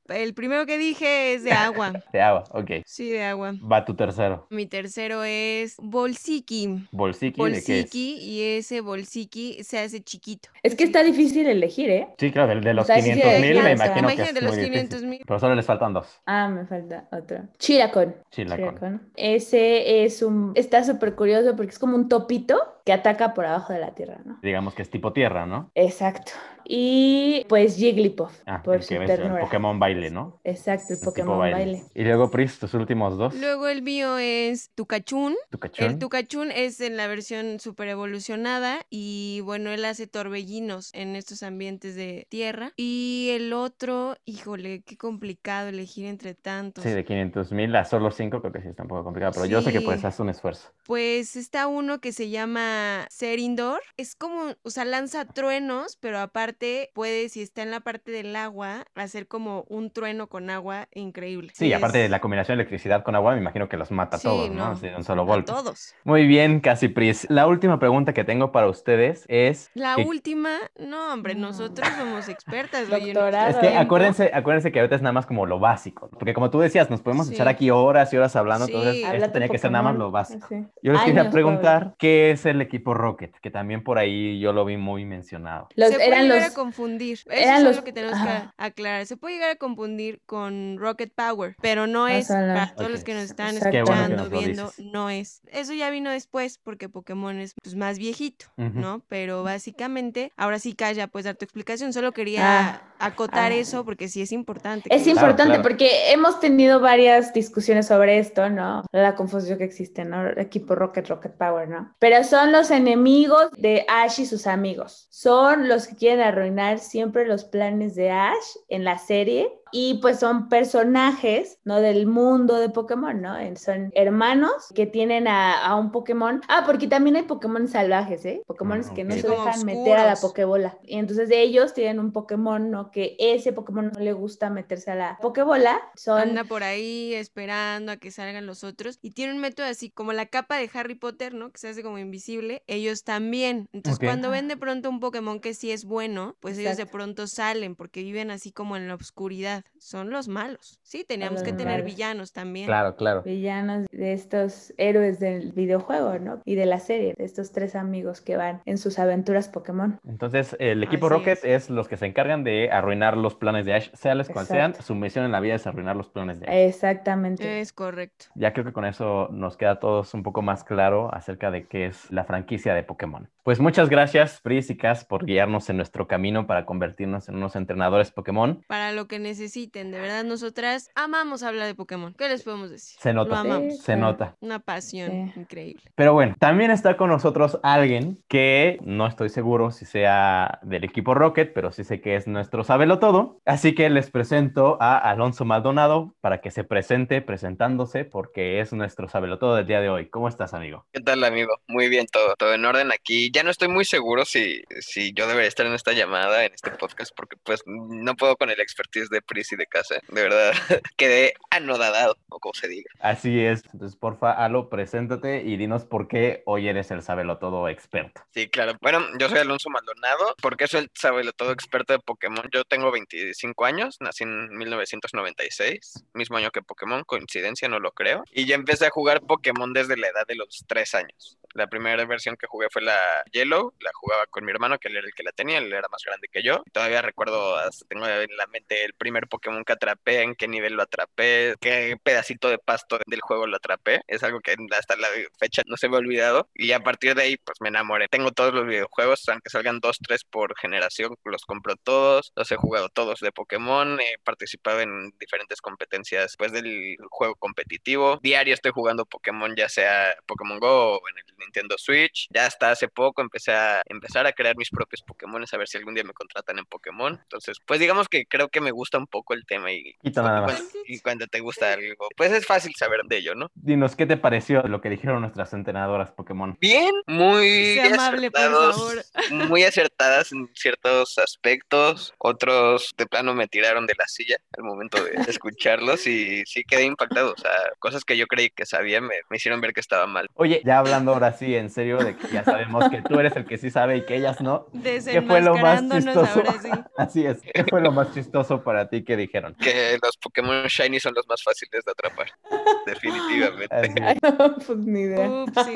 El 0.08 0.34
primero 0.34 0.66
que 0.66 0.78
dije 0.78 1.34
es 1.34 1.44
de 1.44 1.52
agua. 1.52 1.92
De 2.12 2.20
agua, 2.20 2.44
ok. 2.52 2.70
Sí, 2.86 3.10
de 3.10 3.22
agua. 3.22 3.52
Va 3.70 3.84
tu 3.84 3.94
tercero. 3.94 4.46
Mi 4.50 4.66
tercero 4.66 5.22
es 5.24 5.76
Bolsiki. 5.78 6.88
Bolsiki, 6.92 7.42
¿de 7.42 7.50
qué 7.62 7.80
es? 7.80 7.84
Bolsiki 7.84 8.14
y 8.20 8.42
ese 8.42 8.80
Bolsiki 8.80 9.62
se 9.62 9.78
hace 9.78 10.02
chiquito. 10.02 10.48
Es 10.62 10.74
que 10.74 10.84
está 10.84 11.02
difícil 11.02 11.46
elegir, 11.46 11.90
¿eh? 11.90 12.08
Sí, 12.18 12.30
claro, 12.30 12.58
de 12.60 12.74
los 12.74 12.84
O 12.84 12.86
sea, 12.86 12.96
sí, 13.02 13.10
500 13.10 13.40
mil 13.40 13.62
me 13.62 13.72
imagino 13.72 14.08
que 14.08 14.22
es 14.22 14.42
los 14.42 14.54
muy 14.56 14.64
500 14.64 14.88
difícil. 14.88 15.08
mil. 15.08 15.20
Pero 15.26 15.38
solo 15.40 15.54
les 15.54 15.66
faltan 15.66 15.92
dos. 15.92 16.06
Ah, 16.26 16.48
me 16.48 16.66
falta 16.66 17.08
otro. 17.12 17.42
Chiracon. 17.58 18.14
Chilacón. 18.30 19.10
Ese 19.16 20.04
es 20.04 20.22
un. 20.22 20.52
Está 20.54 20.84
súper 20.84 21.14
curioso 21.14 21.54
porque 21.56 21.72
es 21.72 21.78
como 21.78 21.96
un 21.96 22.08
topito 22.08 22.77
que 22.88 22.94
ataca 22.94 23.34
por 23.34 23.44
abajo 23.44 23.74
de 23.74 23.80
la 23.80 23.94
tierra, 23.94 24.16
¿no? 24.24 24.38
Digamos 24.42 24.72
que 24.74 24.80
es 24.80 24.88
tipo 24.88 25.12
tierra, 25.12 25.44
¿no? 25.44 25.70
Exacto. 25.74 26.32
Y 26.70 27.44
pues 27.48 27.76
Jigglypuff, 27.76 28.40
Ah, 28.46 28.62
por 28.62 28.76
el 28.76 28.82
su 28.82 28.88
que 28.90 28.98
ves, 28.98 29.10
el. 29.10 29.38
Pokémon 29.40 29.78
baile, 29.78 30.10
¿no? 30.10 30.40
Exacto, 30.44 30.94
el 30.94 30.98
Pokémon 31.00 31.38
baile. 31.38 31.84
Y 31.94 32.02
luego, 32.04 32.30
Pris, 32.30 32.58
tus 32.58 32.72
últimos 32.74 33.16
dos. 33.18 33.34
Luego 33.34 33.68
el 33.68 33.82
mío 33.82 34.16
es 34.18 34.70
Tukachun. 34.74 35.34
Tu 35.50 35.58
cachón. 35.58 35.86
El 35.86 35.98
Tukachun 35.98 36.50
es 36.50 36.80
en 36.80 36.96
la 36.96 37.06
versión 37.08 37.60
super 37.60 37.88
evolucionada 37.88 38.80
y 38.90 39.40
bueno, 39.44 39.70
él 39.70 39.84
hace 39.84 40.06
torbellinos 40.06 40.90
en 40.94 41.14
estos 41.16 41.42
ambientes 41.42 41.94
de 41.94 42.26
tierra. 42.30 42.72
Y 42.76 43.28
el 43.32 43.52
otro, 43.52 44.16
híjole, 44.24 44.82
qué 44.82 44.96
complicado 44.96 45.68
elegir 45.68 46.06
entre 46.06 46.34
tantos. 46.34 46.84
Sí, 46.84 46.90
de 46.90 47.04
500 47.04 47.52
mil 47.52 47.74
a 47.76 47.84
solo 47.84 48.10
cinco 48.10 48.40
creo 48.40 48.52
que 48.52 48.60
sí 48.62 48.68
está 48.68 48.82
un 48.82 48.88
poco 48.88 49.04
complicado, 49.04 49.32
pero 49.34 49.46
yo 49.46 49.60
sé 49.62 49.72
que 49.72 49.80
puedes 49.82 50.00
Sí. 50.02 50.06
hacer 50.06 50.22
un 50.22 50.30
esfuerzo. 50.30 50.70
Pues 50.84 51.34
está 51.36 51.66
uno 51.66 52.00
que 52.00 52.12
se 52.12 52.28
llama 52.28 52.77
Serindor. 53.10 53.80
Es 53.96 54.14
como, 54.14 54.52
o 54.62 54.70
sea, 54.70 54.84
lanza 54.84 55.24
truenos, 55.26 55.96
pero 56.00 56.18
aparte 56.18 56.90
puede, 56.94 57.28
si 57.28 57.42
está 57.42 57.62
en 57.62 57.70
la 57.70 57.80
parte 57.80 58.10
del 58.10 58.34
agua, 58.36 58.84
hacer 58.94 59.26
como 59.28 59.64
un 59.68 59.90
trueno 59.90 60.28
con 60.28 60.50
agua 60.50 60.88
increíble. 60.94 61.52
Sí, 61.54 61.72
aparte 61.72 61.98
de 61.98 62.08
la 62.08 62.20
combinación 62.20 62.56
de 62.58 62.62
electricidad 62.62 63.02
con 63.02 63.14
agua, 63.14 63.34
me 63.34 63.40
imagino 63.40 63.68
que 63.68 63.76
los 63.76 63.90
mata 63.90 64.16
a 64.16 64.20
Sí, 64.20 64.26
todos, 64.28 64.50
¿no? 64.50 64.66
no, 64.66 64.72
Así 64.72 64.88
de 64.88 64.96
un 64.96 65.04
solo 65.04 65.22
a 65.22 65.24
golpe. 65.26 65.52
todos. 65.52 65.94
Muy 66.04 66.26
bien, 66.26 66.60
Casi 66.60 66.88
Pris. 66.88 67.26
La 67.30 67.46
última 67.46 67.78
pregunta 67.78 68.12
que 68.12 68.24
tengo 68.24 68.52
para 68.52 68.68
ustedes 68.68 69.24
es... 69.28 69.70
La 69.74 69.96
que- 69.96 70.02
última, 70.04 70.50
no, 70.78 71.12
hombre, 71.12 71.34
No. 71.34 71.48
nosotros 71.48 71.86
somos 71.98 72.28
expertas. 72.28 72.88
Doctorado. 72.88 73.48
Es 73.48 73.56
que 73.56 73.60
tiempo- 73.62 73.80
acuérdense, 73.80 74.30
acuérdense 74.32 74.72
que 74.72 74.80
ahorita 74.80 74.96
es 74.96 75.02
nada 75.02 75.12
más 75.12 75.26
como 75.26 75.46
lo 75.46 75.58
básico, 75.58 76.08
porque 76.10 76.34
como 76.34 76.50
tú 76.50 76.60
decías, 76.60 76.90
nos 76.90 77.00
podemos 77.00 77.26
Sí. 77.28 77.34
echar 77.34 77.48
aquí 77.48 77.70
horas 77.70 78.12
y 78.12 78.16
horas 78.16 78.36
hablando, 78.36 78.66
Sí. 78.66 78.72
entonces 78.74 79.04
esto 79.14 79.30
tenía 79.32 79.48
que 79.48 79.58
ser 79.58 79.70
nada 79.70 79.82
más 79.84 79.96
lo 79.96 80.10
básico. 80.10 80.46
Yo 80.82 80.92
les 80.92 81.02
quería 81.02 81.22
Años, 81.22 81.32
preguntar 81.32 81.94
qué 81.98 82.30
es 82.30 82.46
el 82.46 82.60
equipo 82.68 82.94
Rocket, 82.94 83.34
que 83.40 83.50
también 83.50 83.82
por 83.82 83.98
ahí 83.98 84.38
yo 84.40 84.52
lo 84.52 84.64
vi 84.64 84.76
muy 84.76 85.04
mencionado. 85.04 85.68
Los, 85.74 85.88
se 85.88 85.94
puede 85.96 86.06
eran 86.08 86.22
llegar 86.24 86.42
los. 86.42 86.50
a 86.50 86.54
confundir. 86.54 87.14
Eso 87.18 87.30
eran 87.30 87.56
es 87.56 87.62
los- 87.64 87.72
algo 87.76 87.84
que 87.84 87.92
tenemos 87.92 88.18
que 88.20 88.48
aclarar. 88.56 89.06
Se 89.06 89.16
puede 89.16 89.34
llegar 89.34 89.50
a 89.50 89.56
confundir 89.56 90.20
con 90.26 90.76
Rocket 90.78 91.12
Power, 91.14 91.56
pero 91.60 91.86
no 91.86 92.06
es 92.08 92.28
para 92.28 92.74
todos 92.74 92.90
los 92.90 93.02
que 93.04 93.14
nos 93.14 93.24
están 93.24 93.56
Exacto. 93.56 93.78
Bueno 93.84 94.02
escuchando, 94.02 94.24
lo 94.24 94.30
viendo, 94.40 94.72
no 94.78 95.10
es. 95.10 95.40
Eso 95.50 95.72
ya 95.74 95.90
vino 95.90 96.10
después 96.10 96.58
porque 96.58 96.88
Pokémon 96.88 97.38
es 97.38 97.54
pues, 97.62 97.74
más 97.74 97.98
viejito. 97.98 98.46
¿no? 98.56 99.02
Pero 99.08 99.42
básicamente, 99.42 100.32
ahora 100.36 100.58
sí, 100.58 100.74
Calla, 100.74 101.06
pues 101.08 101.24
dar 101.24 101.36
tu 101.36 101.44
explicación. 101.44 101.92
Solo 101.92 102.12
quería 102.12 102.38
Ah, 102.70 102.82
acotar 102.98 103.52
ah. 103.52 103.54
eso 103.54 103.84
porque 103.84 104.08
sí 104.08 104.22
es 104.22 104.32
importante. 104.32 104.88
Es 104.94 105.02
que- 105.04 105.12
Claro, 105.12 105.28
importante 105.28 105.54
claro. 105.54 105.62
porque 105.62 106.12
hemos 106.12 106.40
tenido 106.40 106.80
varias 106.80 107.32
discusiones 107.32 107.86
sobre 107.86 108.18
esto, 108.18 108.48
¿no? 108.50 108.84
La 108.92 109.14
confusión 109.14 109.58
que 109.58 109.64
existe, 109.64 110.04
¿no? 110.04 110.28
Equipo 110.30 110.74
Rocket, 110.74 111.08
Rocket 111.08 111.32
Power, 111.36 111.68
¿no? 111.68 111.94
Pero 111.98 112.22
son 112.24 112.52
los 112.52 112.70
enemigos 112.70 113.50
de 113.56 113.84
Ash 113.88 114.20
y 114.20 114.26
sus 114.26 114.46
amigos. 114.46 115.08
Son 115.10 115.68
los 115.68 115.86
que 115.86 115.96
quieren 115.96 116.20
arruinar 116.20 116.78
siempre 116.78 117.26
los 117.26 117.44
planes 117.44 117.94
de 117.94 118.10
Ash 118.10 118.34
en 118.68 118.84
la 118.84 118.98
serie. 118.98 119.52
Y 119.72 119.94
pues 120.00 120.18
son 120.18 120.48
personajes, 120.48 121.58
¿no? 121.64 121.80
Del 121.80 122.06
mundo 122.06 122.56
de 122.56 122.70
Pokémon, 122.70 123.20
¿no? 123.20 123.36
Son 123.56 123.90
hermanos 123.94 124.72
que 124.74 124.86
tienen 124.86 125.28
a, 125.28 125.64
a 125.64 125.74
un 125.74 125.92
Pokémon. 125.92 126.40
Ah, 126.48 126.62
porque 126.66 126.88
también 126.88 127.16
hay 127.16 127.22
Pokémon 127.22 127.68
salvajes, 127.68 128.24
¿eh? 128.24 128.42
Pokémon 128.46 128.78
Ah, 128.84 128.94
que 128.94 129.04
no 129.04 129.14
se 129.14 129.28
dejan 129.28 129.64
meter 129.64 129.96
a 129.96 130.06
la. 130.06 130.16
Pokébola. 130.16 130.78
Y 130.84 130.98
entonces 130.98 131.30
ellos 131.30 131.74
tienen 131.74 131.98
un 131.98 132.12
Pokémon, 132.12 132.70
¿no? 132.70 132.90
Que 132.90 133.16
ese 133.18 133.52
Pokémon 133.52 133.92
no 133.94 134.00
le 134.00 134.12
gusta 134.12 134.50
meterse 134.50 134.90
a 134.90 134.94
la 134.94 135.18
Pokébola. 135.20 135.80
Son 135.96 136.20
Anda 136.20 136.44
por 136.44 136.62
ahí 136.62 137.14
esperando 137.14 137.92
a 137.92 137.96
que 137.96 138.10
salgan 138.10 138.46
los 138.46 138.64
otros 138.64 138.98
y 139.02 139.12
tiene 139.12 139.32
un 139.32 139.40
método 139.40 139.66
así 139.66 139.90
como 139.90 140.12
la 140.12 140.26
capa 140.26 140.56
de 140.56 140.70
Harry 140.74 140.94
Potter, 140.94 141.34
¿no? 141.34 141.50
Que 141.50 141.58
se 141.58 141.68
hace 141.68 141.82
como 141.82 141.98
invisible. 141.98 142.62
Ellos 142.66 143.04
también. 143.04 143.68
Entonces 143.72 143.98
cuando 143.98 144.30
ven 144.30 144.48
de 144.48 144.56
pronto 144.56 144.90
un 144.90 145.00
Pokémon 145.00 145.40
que 145.40 145.54
sí 145.54 145.70
es 145.70 145.84
bueno, 145.84 146.36
pues 146.40 146.58
ellos 146.58 146.76
de 146.76 146.86
pronto 146.86 147.26
salen 147.26 147.74
porque 147.74 148.02
viven 148.02 148.30
así 148.30 148.52
como 148.52 148.76
en 148.76 148.88
la 148.88 148.94
oscuridad. 148.94 149.57
Realidad, 149.62 149.78
son 149.78 150.10
los 150.10 150.28
malos. 150.28 150.78
Sí, 150.82 151.04
teníamos 151.06 151.42
que 151.42 151.52
tener 151.52 151.80
malos. 151.80 151.86
villanos 151.86 152.32
también. 152.32 152.66
Claro, 152.66 152.96
claro. 152.96 153.22
Villanos 153.22 153.86
de 153.90 154.12
estos 154.12 154.72
héroes 154.76 155.20
del 155.20 155.52
videojuego, 155.52 156.18
¿no? 156.18 156.40
Y 156.44 156.54
de 156.54 156.66
la 156.66 156.80
serie, 156.80 157.14
de 157.16 157.24
estos 157.24 157.52
tres 157.52 157.74
amigos 157.74 158.20
que 158.20 158.36
van 158.36 158.60
en 158.66 158.78
sus 158.78 158.98
aventuras 158.98 159.48
Pokémon. 159.48 159.98
Entonces, 160.08 160.56
el 160.58 160.82
equipo 160.82 161.06
Así 161.06 161.14
Rocket 161.14 161.38
es. 161.44 161.64
es. 161.64 161.70
los 161.70 161.88
que 161.88 161.96
se 161.96 162.06
encargan 162.06 162.44
de 162.44 162.70
arruinar 162.70 163.16
los 163.16 163.34
planes 163.34 163.64
de 163.66 163.74
Ash, 163.74 163.90
sea 163.94 164.14
les 164.14 164.28
cual 164.28 164.46
sean, 164.46 164.74
su 164.82 164.94
misión 164.94 165.24
en 165.24 165.32
la 165.32 165.40
vida 165.40 165.54
es 165.54 165.66
arruinar 165.66 165.96
los 165.96 166.08
planes 166.08 166.40
de 166.40 166.46
Ash. 166.46 166.68
Exactamente. 166.68 167.60
Es 167.60 167.72
correcto. 167.72 168.26
Ya 168.34 168.52
creo 168.52 168.64
que 168.64 168.72
con 168.72 168.84
eso 168.84 169.28
nos 169.30 169.56
queda 169.56 169.72
a 169.72 169.80
todos 169.80 170.14
un 170.14 170.22
poco 170.22 170.42
más 170.42 170.64
claro 170.64 171.12
acerca 171.14 171.50
de 171.50 171.66
qué 171.66 171.86
es 171.86 172.10
la 172.10 172.24
franquicia 172.24 172.74
de 172.74 172.82
Pokémon. 172.82 173.28
Pues 173.42 173.60
muchas 173.60 173.88
gracias, 173.88 174.40
Pris 174.42 174.68
y 174.68 174.76
Cas, 174.76 175.04
por 175.06 175.24
guiarnos 175.24 175.70
en 175.70 175.78
nuestro 175.78 176.06
camino 176.06 176.46
para 176.46 176.66
convertirnos 176.66 177.28
en 177.30 177.36
unos 177.36 177.56
entrenadores 177.56 178.10
Pokémon. 178.10 178.62
Para 178.66 178.92
lo 178.92 179.08
que 179.08 179.18
necesiten, 179.48 179.90
de 179.90 179.98
verdad, 179.98 180.24
nosotras 180.24 180.90
amamos 180.94 181.42
hablar 181.42 181.66
de 181.66 181.74
Pokémon. 181.74 182.12
¿Qué 182.12 182.28
les 182.28 182.42
podemos 182.42 182.68
decir? 182.70 182.98
Se 183.00 183.14
nota. 183.14 183.30
Lo 183.30 183.36
amamos. 183.36 183.76
Sí, 183.78 183.82
Se 183.82 183.96
nota. 183.96 184.36
Una 184.40 184.58
pasión 184.58 185.32
Sí. 185.32 185.40
increíble. 185.40 185.82
Pero 185.94 186.12
bueno, 186.12 186.36
también 186.38 186.70
está 186.70 186.98
con 186.98 187.08
nosotros 187.08 187.58
alguien 187.62 188.22
que 188.28 188.78
no 188.82 189.06
estoy 189.06 189.30
seguro 189.30 189.70
si 189.70 189.86
sea 189.86 190.58
del 190.62 190.84
equipo 190.84 191.14
Rocket, 191.14 191.52
pero 191.54 191.72
sí 191.72 191.82
sé 191.82 192.02
que 192.02 192.14
es 192.16 192.26
nuestro 192.26 192.62
sabelo 192.62 192.98
todo. 192.98 193.40
Así 193.46 193.74
que 193.74 193.88
les 193.88 194.10
presento 194.10 194.76
a 194.82 194.98
Alonso 194.98 195.46
Maldonado 195.46 196.14
para 196.20 196.42
que 196.42 196.50
se 196.50 196.62
presente 196.64 197.22
presentándose 197.22 198.04
porque 198.04 198.60
es 198.60 198.74
nuestro 198.74 199.08
sabelo 199.08 199.38
todo 199.38 199.56
del 199.56 199.66
día 199.66 199.80
de 199.80 199.88
hoy. 199.88 200.10
¿Cómo 200.10 200.28
estás, 200.28 200.52
amigo? 200.52 200.84
¿Qué 200.92 201.00
tal, 201.00 201.24
amigo? 201.24 201.58
Muy 201.68 201.88
bien, 201.88 202.06
todo, 202.06 202.34
todo 202.36 202.52
en 202.52 202.64
orden 202.66 202.92
aquí. 202.92 203.30
Ya 203.32 203.42
no 203.44 203.50
estoy 203.50 203.68
muy 203.68 203.86
seguro 203.86 204.26
si, 204.26 204.62
si 204.80 205.14
yo 205.14 205.26
debería 205.26 205.48
estar 205.48 205.64
en 205.64 205.72
esta 205.72 205.92
llamada, 205.92 206.44
en 206.44 206.52
este 206.52 206.70
podcast, 206.72 207.12
porque 207.16 207.36
pues 207.42 207.62
no 207.66 208.14
puedo 208.14 208.36
con 208.36 208.50
el 208.50 208.60
expertise 208.60 209.08
de 209.08 209.22
Pris 209.38 209.52
y 209.52 209.56
de 209.56 209.66
casa. 209.66 210.00
De 210.08 210.22
verdad, 210.22 210.52
quedé 210.96 211.34
anodadado, 211.50 212.16
o 212.28 212.40
como 212.40 212.54
se 212.54 212.66
diga. 212.66 212.90
Así 212.98 213.40
es. 213.40 213.62
Entonces, 213.72 213.96
porfa, 213.96 214.32
Alo, 214.32 214.68
preséntate 214.68 215.42
y 215.42 215.56
dinos 215.56 215.84
por 215.84 216.08
qué 216.08 216.42
hoy 216.44 216.66
eres 216.66 216.90
el 216.90 217.02
sabelo 217.02 217.38
todo 217.38 217.68
experto. 217.68 218.20
Sí, 218.34 218.48
claro. 218.48 218.72
Bueno, 218.80 219.04
yo 219.18 219.28
soy 219.28 219.38
Alonso 219.38 219.70
Maldonado, 219.70 220.34
porque 220.42 220.66
soy 220.66 220.80
el 220.80 220.90
sabelo 220.94 221.32
todo 221.32 221.52
experto 221.52 221.92
de 221.92 222.00
Pokémon. 222.00 222.48
Yo 222.52 222.64
tengo 222.64 222.90
25 222.90 223.64
años, 223.64 223.98
nací 224.00 224.24
en 224.24 224.48
1996, 224.56 226.04
mismo 226.14 226.36
año 226.36 226.50
que 226.50 226.62
Pokémon, 226.62 227.04
coincidencia, 227.04 227.68
no 227.68 227.78
lo 227.78 227.92
creo. 227.92 228.24
Y 228.32 228.46
ya 228.46 228.56
empecé 228.56 228.86
a 228.86 228.90
jugar 228.90 229.20
Pokémon 229.20 229.72
desde 229.72 229.96
la 229.96 230.08
edad 230.08 230.26
de 230.26 230.34
los 230.34 230.64
3 230.66 230.94
años. 230.96 231.38
La 231.54 231.66
primera 231.66 232.04
versión 232.04 232.36
que 232.36 232.46
jugué 232.46 232.68
fue 232.70 232.82
la 232.82 232.98
Yellow, 233.32 233.74
la 233.80 233.90
jugaba 233.94 234.26
con 234.26 234.44
mi 234.44 234.52
hermano, 234.52 234.78
que 234.78 234.88
él 234.88 234.96
era 234.96 235.06
el 235.06 235.14
que 235.14 235.22
la 235.22 235.32
tenía, 235.32 235.58
él 235.58 235.72
era 235.72 235.88
más 235.90 236.02
grande 236.04 236.28
que 236.28 236.42
yo. 236.42 236.62
Todavía 236.72 237.02
recuerdo, 237.02 237.56
hasta 237.56 237.86
tengo 237.86 238.06
en 238.06 238.36
la 238.36 238.46
mente 238.46 238.84
el 238.84 238.94
primer 238.94 239.28
Pokémon 239.28 239.64
que 239.64 239.72
atrapé, 239.72 240.22
en 240.22 240.34
qué 240.34 240.48
nivel 240.48 240.74
lo 240.74 240.82
atrapé, 240.82 241.54
qué 241.60 241.96
pedacito 242.02 242.48
de 242.48 242.58
pasto 242.58 242.98
del 243.06 243.20
juego 243.20 243.46
lo 243.46 243.56
atrapé. 243.56 244.02
Es 244.06 244.22
algo 244.22 244.40
que 244.40 244.56
hasta 244.76 244.96
la 244.96 245.08
fecha 245.38 245.62
no 245.66 245.76
se 245.76 245.88
me 245.88 245.96
ha 245.96 245.98
olvidado. 246.00 246.48
Y 246.54 246.72
a 246.72 246.80
partir 246.80 247.14
de 247.14 247.22
ahí, 247.22 247.36
pues 247.36 247.60
me 247.60 247.68
enamoré. 247.68 248.08
Tengo 248.08 248.32
todos 248.32 248.54
los 248.54 248.66
videojuegos, 248.66 249.28
aunque 249.28 249.50
salgan 249.50 249.80
dos, 249.80 249.98
tres 249.98 250.24
por 250.24 250.56
generación, 250.58 251.16
los 251.24 251.44
compro 251.44 251.76
todos. 251.76 252.32
Los 252.36 252.50
he 252.52 252.56
jugado 252.56 252.88
todos 252.88 253.20
de 253.20 253.32
Pokémon. 253.32 254.00
He 254.00 254.18
participado 254.24 254.80
en 254.80 255.12
diferentes 255.18 255.60
competencias, 255.60 256.34
pues 256.38 256.52
del 256.52 256.96
juego 257.10 257.34
competitivo. 257.36 258.18
Diario 258.22 258.54
estoy 258.54 258.72
jugando 258.72 259.06
Pokémon, 259.06 259.54
ya 259.56 259.68
sea 259.68 260.14
Pokémon 260.26 260.58
Go 260.58 260.96
o 260.96 261.08
en 261.08 261.18
el 261.18 261.37
Nintendo 261.38 261.76
Switch. 261.78 262.28
Ya 262.30 262.46
hasta 262.46 262.70
hace 262.70 262.88
poco 262.88 263.22
empecé 263.22 263.52
a 263.52 263.82
empezar 263.86 264.26
a 264.26 264.32
crear 264.32 264.56
mis 264.56 264.70
propios 264.70 265.02
Pokémon, 265.02 265.44
a 265.50 265.56
ver 265.56 265.68
si 265.68 265.78
algún 265.78 265.94
día 265.94 266.04
me 266.04 266.12
contratan 266.12 266.58
en 266.58 266.64
Pokémon. 266.64 267.18
Entonces, 267.22 267.58
pues 267.64 267.80
digamos 267.80 268.08
que 268.08 268.26
creo 268.26 268.48
que 268.48 268.60
me 268.60 268.70
gusta 268.70 268.98
un 268.98 269.06
poco 269.06 269.34
el 269.34 269.44
tema 269.46 269.72
y, 269.72 269.94
nada 270.14 270.42
más. 270.42 270.52
cuando, 270.52 270.78
y 270.86 271.00
cuando 271.00 271.26
te 271.26 271.40
gusta 271.40 271.72
algo, 271.72 272.08
pues 272.16 272.32
es 272.32 272.46
fácil 272.46 272.74
saber 272.76 273.00
de 273.08 273.18
ello, 273.18 273.34
¿no? 273.34 273.50
Dinos, 273.54 273.96
¿qué 273.96 274.06
te 274.06 274.16
pareció 274.16 274.62
lo 274.62 274.80
que 274.80 274.90
dijeron 274.90 275.20
nuestras 275.20 275.52
entrenadoras 275.52 276.12
Pokémon? 276.12 276.56
Bien, 276.60 276.94
muy 277.06 277.74
Sea 277.74 277.94
amable, 277.94 278.30
por 278.30 278.40
favor. 278.40 279.04
muy 279.30 279.64
acertadas 279.64 280.32
en 280.32 280.48
ciertos 280.54 281.18
aspectos. 281.18 282.14
Otros 282.18 282.94
de 282.96 283.06
plano 283.06 283.34
me 283.34 283.48
tiraron 283.48 283.86
de 283.86 283.94
la 283.98 284.06
silla 284.06 284.36
al 284.56 284.64
momento 284.64 285.02
de 285.02 285.12
escucharlos 285.28 286.06
y 286.06 286.44
sí 286.46 286.64
quedé 286.64 286.84
impactado. 286.84 287.32
O 287.32 287.38
sea, 287.38 287.52
cosas 287.78 288.04
que 288.04 288.16
yo 288.16 288.26
creí 288.26 288.50
que 288.50 288.66
sabía 288.66 289.00
me, 289.00 289.14
me 289.30 289.36
hicieron 289.36 289.60
ver 289.60 289.72
que 289.72 289.80
estaba 289.80 290.06
mal. 290.06 290.28
Oye, 290.34 290.62
ya 290.64 290.78
hablando 290.78 291.12
ahora 291.12 291.27
sí, 291.32 291.54
en 291.54 291.70
serio, 291.70 291.98
de 291.98 292.16
que 292.16 292.28
ya 292.28 292.44
sabemos 292.44 292.88
que 292.90 293.02
tú 293.02 293.18
eres 293.18 293.34
el 293.36 293.44
que 293.44 293.58
sí 293.58 293.70
sabe 293.70 293.98
y 293.98 294.04
que 294.04 294.16
ellas 294.16 294.40
no. 294.40 294.66
¿Qué 294.82 295.22
fue 295.22 295.40
lo 295.40 295.56
más 295.56 295.82
chistoso? 295.88 296.20
ahora 296.20 296.54
sí. 296.60 296.70
Así 296.96 297.26
es. 297.26 297.38
¿Qué 297.54 297.64
fue 297.64 297.80
lo 297.80 297.92
más 297.92 298.12
chistoso 298.12 298.62
para 298.62 298.88
ti 298.88 299.04
que 299.04 299.16
dijeron? 299.16 299.54
Que 299.54 299.98
los 300.02 300.16
Pokémon 300.16 300.66
Shiny 300.66 301.00
son 301.00 301.14
los 301.14 301.26
más 301.28 301.42
fáciles 301.42 301.84
de 301.84 301.90
atrapar. 301.90 302.28
Definitivamente. 302.86 303.74
Así. 303.74 303.92
Ay, 304.02 304.18
no, 304.22 304.56
pues 304.56 304.78
ni 304.78 305.00
idea. 305.00 305.28
Ups, 305.28 305.52
sí. 305.64 305.72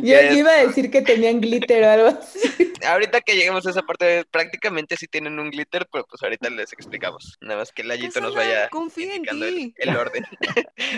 Yo, 0.02 0.20
iba 0.32 0.50
a 0.50 0.66
decir 0.66 0.90
que 0.90 1.02
tenían 1.02 1.40
glitter 1.40 1.84
o 1.84 1.90
algo 1.90 2.06
así. 2.08 2.72
Ahorita 2.86 3.20
que 3.20 3.34
lleguemos 3.34 3.66
a 3.66 3.70
esa 3.70 3.82
parte, 3.82 4.24
prácticamente 4.30 4.96
sí 4.96 5.06
tienen 5.06 5.38
un 5.38 5.50
glitter, 5.50 5.86
pero 5.90 6.04
pues 6.06 6.22
ahorita 6.22 6.50
les 6.50 6.72
explicamos. 6.72 7.36
Nada 7.40 7.60
más 7.60 7.72
que 7.72 7.82
el 7.82 7.88
Layito 7.88 8.20
nos 8.20 8.34
vaya 8.34 8.68
confía 8.68 9.10
en 9.10 9.16
indicando 9.16 9.46
el, 9.46 9.54
ti. 9.54 9.74
el 9.76 9.96
orden. 9.96 10.26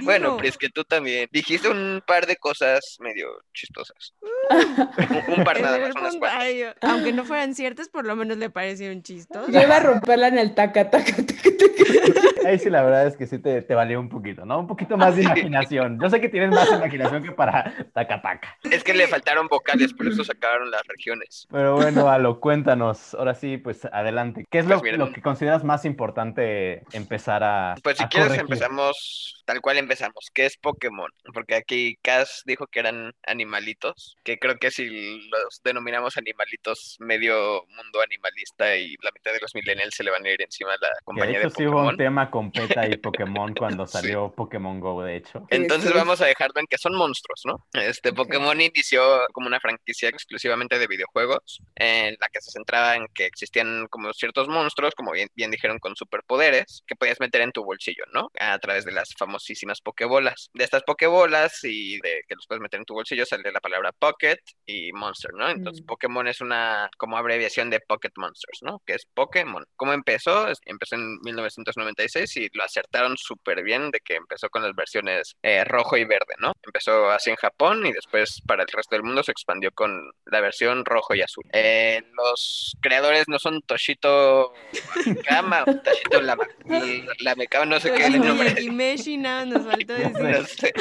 Bueno, 0.03 0.37
pero 0.37 0.49
es 0.49 0.59
que 0.59 0.68
tú 0.68 0.85
también 0.85 1.29
dijiste 1.31 1.68
un 1.68 2.03
par 2.07 2.27
de 2.27 2.37
cosas 2.37 2.97
medio 3.01 3.29
chistosas. 3.59 4.14
Un, 4.51 5.38
un 5.38 5.44
par 5.44 5.61
nada 5.61 5.79
más, 5.79 5.94
unas 5.97 6.16
ay, 6.33 6.64
aunque 6.83 7.12
no 7.12 7.25
fueran 7.25 7.55
ciertas, 7.55 7.88
por 7.88 8.07
lo 8.07 8.16
menos 8.16 8.38
le 8.38 8.51
parecieron 8.51 9.03
chistosas. 9.03 9.53
Yo 9.53 9.61
iba 9.61 9.77
a 9.77 9.81
romperla 9.81 10.29
en 10.29 10.38
el 10.38 10.55
taca, 10.55 10.90
taca, 10.90 11.12
taca, 11.16 11.51
taca. 11.59 12.49
Ahí 12.49 12.59
sí 12.59 12.71
la 12.71 12.83
verdad 12.83 13.07
es 13.07 13.16
que 13.16 13.27
sí 13.27 13.38
te, 13.38 13.62
te 13.62 13.75
valió 13.75 14.01
un 14.01 14.09
poquito, 14.09 14.44
¿no? 14.47 14.61
Un 14.61 14.66
poquito 14.66 14.97
más 14.97 15.16
de 15.16 15.23
imaginación. 15.23 15.99
Yo 16.01 16.09
sé 16.09 16.21
que 16.21 16.29
tienes 16.29 16.51
más 16.51 16.68
imaginación 16.68 17.23
que 17.23 17.33
para 17.33 17.75
taca 17.92 18.23
taca. 18.23 18.57
Es 18.71 18.85
que 18.85 18.94
le 18.94 19.07
faltaron 19.07 19.49
vocales, 19.49 19.92
por 19.92 20.07
eso 20.09 20.25
se 20.25 20.33
acabaron 20.33 20.71
las 20.71 20.83
regiones. 20.87 21.47
Pero 21.51 21.77
bueno, 21.77 22.09
Alo, 22.09 22.40
cuéntanos. 22.40 23.14
Ahora 23.14 23.35
sí, 23.35 23.59
pues 23.59 23.85
adelante. 23.87 24.44
¿Qué 24.51 24.59
es 24.61 24.66
lo, 24.66 24.79
Pues 24.79 24.85
miren. 24.85 25.01
lo 25.01 25.12
que 25.12 25.21
consideras 25.21 25.64
más 25.64 25.85
importante 25.85 26.83
empezar 26.92 27.42
a. 27.42 27.75
Pues 27.83 27.99
si 27.99 28.05
a 28.05 28.09
quieres 28.09 28.29
corregir? 28.29 28.44
empezamos 28.44 29.42
tal 29.44 29.61
cual 29.62 29.79
empezamos. 29.79 30.31
¿Qué 30.35 30.47
es 30.47 30.57
Pokémon? 30.59 31.11
Porque 31.33 31.55
aquí 31.55 31.99
Cass 32.03 32.42
dijo 32.44 32.66
que 32.66 32.81
eran 32.81 33.14
animalitos, 33.49 34.17
que 34.25 34.39
creo 34.39 34.57
que 34.59 34.71
si 34.71 35.29
los 35.29 35.61
denominamos 35.65 36.17
animalitos, 36.17 36.97
medio 37.01 37.65
mundo 37.69 38.01
animalista 38.03 38.77
y 38.77 38.95
la 39.03 39.11
mitad 39.13 39.33
de 39.33 39.41
los 39.41 39.55
millennials 39.55 39.95
se 39.95 40.05
le 40.05 40.11
van 40.11 40.25
a 40.27 40.31
ir 40.31 40.43
encima 40.43 40.73
a 40.75 40.77
la 40.81 40.89
de 40.89 40.95
compañía 41.05 41.41
de 41.41 41.51
sí 41.51 41.65
hubo 41.67 41.73
Pokémon. 41.73 41.89
un 41.95 41.97
tema 41.97 42.31
con 42.31 42.53
PETA 42.53 42.87
y 42.89 42.97
Pokémon 42.99 43.55
cuando 43.55 43.87
Sí. 43.87 43.93
salió 43.93 44.31
Pokémon 44.33 44.81
Go, 44.81 45.03
de 45.03 45.17
hecho. 45.17 45.47
Entonces 45.51 45.89
Sí, 45.89 45.93
sí. 45.93 45.99
vamos 45.99 46.21
a 46.21 46.27
dejarlo 46.27 46.61
en 46.61 46.67
que 46.67 46.77
son 46.79 46.95
monstruos, 46.95 47.43
¿no? 47.45 47.67
Este 47.73 48.13
Pokémon 48.13 48.61
inició 48.61 49.27
como 49.33 49.47
una 49.47 49.61
franquicia 49.61 50.09
exclusivamente 50.11 50.79
de 50.79 50.87
videojuegos, 50.87 51.63
en 51.77 52.17
la 52.21 52.29
que 52.29 52.41
se 52.41 52.51
centraba 52.51 52.97
en 52.97 53.07
que 53.15 53.25
existían 53.27 53.87
como 53.89 54.13
ciertos 54.13 54.49
monstruos, 54.49 54.95
como 54.95 55.13
bien, 55.13 55.29
bien 55.35 55.51
dijeron, 55.51 55.79
con 55.79 55.97
superpoderes, 55.97 56.83
que 56.87 56.97
podías 56.97 57.21
meter 57.21 57.41
en 57.41 57.53
tu 57.53 57.65
bolsillo, 57.65 58.05
¿no? 58.13 58.29
A 58.39 58.59
través 58.59 58.85
de 58.85 58.93
las 58.93 59.15
famosísimas 59.17 59.81
Pokébolas. 59.81 60.51
De 60.55 60.65
estas 60.65 60.83
Pokébolas 60.83 61.65
y 61.65 61.99
de 62.01 62.23
que 62.29 62.35
los 62.35 62.47
puedes 62.47 62.61
meter 62.61 62.79
en 62.81 62.85
tu 62.87 62.95
bolsillo 62.95 63.25
sale 63.38 63.53
la 63.53 63.61
palabra 63.61 63.92
Pocket 63.92 64.38
y 64.66 64.92
Monster, 64.92 65.33
¿no? 65.35 65.48
Entonces 65.48 65.83
Mm. 65.83 65.87
Pokémon 65.87 66.27
es 66.29 66.40
una 66.40 66.90
como 66.96 67.16
abreviación 67.16 67.70
de 67.70 67.81
Pocket 67.81 68.11
Monsters, 68.16 68.59
¿no? 68.62 68.83
Que 68.87 68.94
es 68.94 69.07
Pokémon. 69.14 69.64
¿Cómo 69.77 69.92
empezó? 69.92 70.48
Empezó 70.64 70.96
en 70.96 71.18
1996 71.22 72.37
y 72.37 72.48
lo 72.53 72.64
acertaron 72.64 73.16
súper 73.16 73.62
bien 73.62 73.90
de 73.90 74.01
que 74.01 74.16
empezó 74.16 74.48
con 74.51 74.62
las 74.62 74.74
versiones 74.74 75.37
eh, 75.42 75.64
rojo 75.64 75.96
y 75.96 76.05
verde, 76.05 76.35
¿no? 76.40 76.53
Empezó 76.64 77.11
así 77.11 77.31
en 77.31 77.37
Japón 77.37 77.87
y 77.87 77.92
después 77.92 78.40
para 78.46 78.62
el 78.62 78.68
resto 78.68 78.96
del 78.96 79.05
mundo 79.05 79.22
se 79.22 79.33
expandió 79.33 79.70
con 79.72 80.11
la 80.27 80.40
versión 80.40 80.85
rojo 80.85 81.14
y 81.14 81.22
azul. 81.22 81.44
Eh, 81.53 82.03
los 82.16 82.77
creadores 82.81 83.29
no 83.29 83.38
son 83.38 83.62
Toshito 83.62 84.53
Kama 85.29 85.64
o 85.66 85.74
Toshito 85.77 86.20
Lama, 86.20 86.46
Lamekama, 87.20 87.64
no 87.66 87.81
sé 87.81 87.92
qué 87.92 88.03
es 88.03 88.14
el 88.14 88.20
nombre. 88.20 88.48
Yakimeshi, 88.51 89.16
nada, 89.16 89.44
nos 89.44 89.66
faltó 89.66 89.94
decir. 89.94 90.12
No 90.12 90.46
sé. 90.46 90.72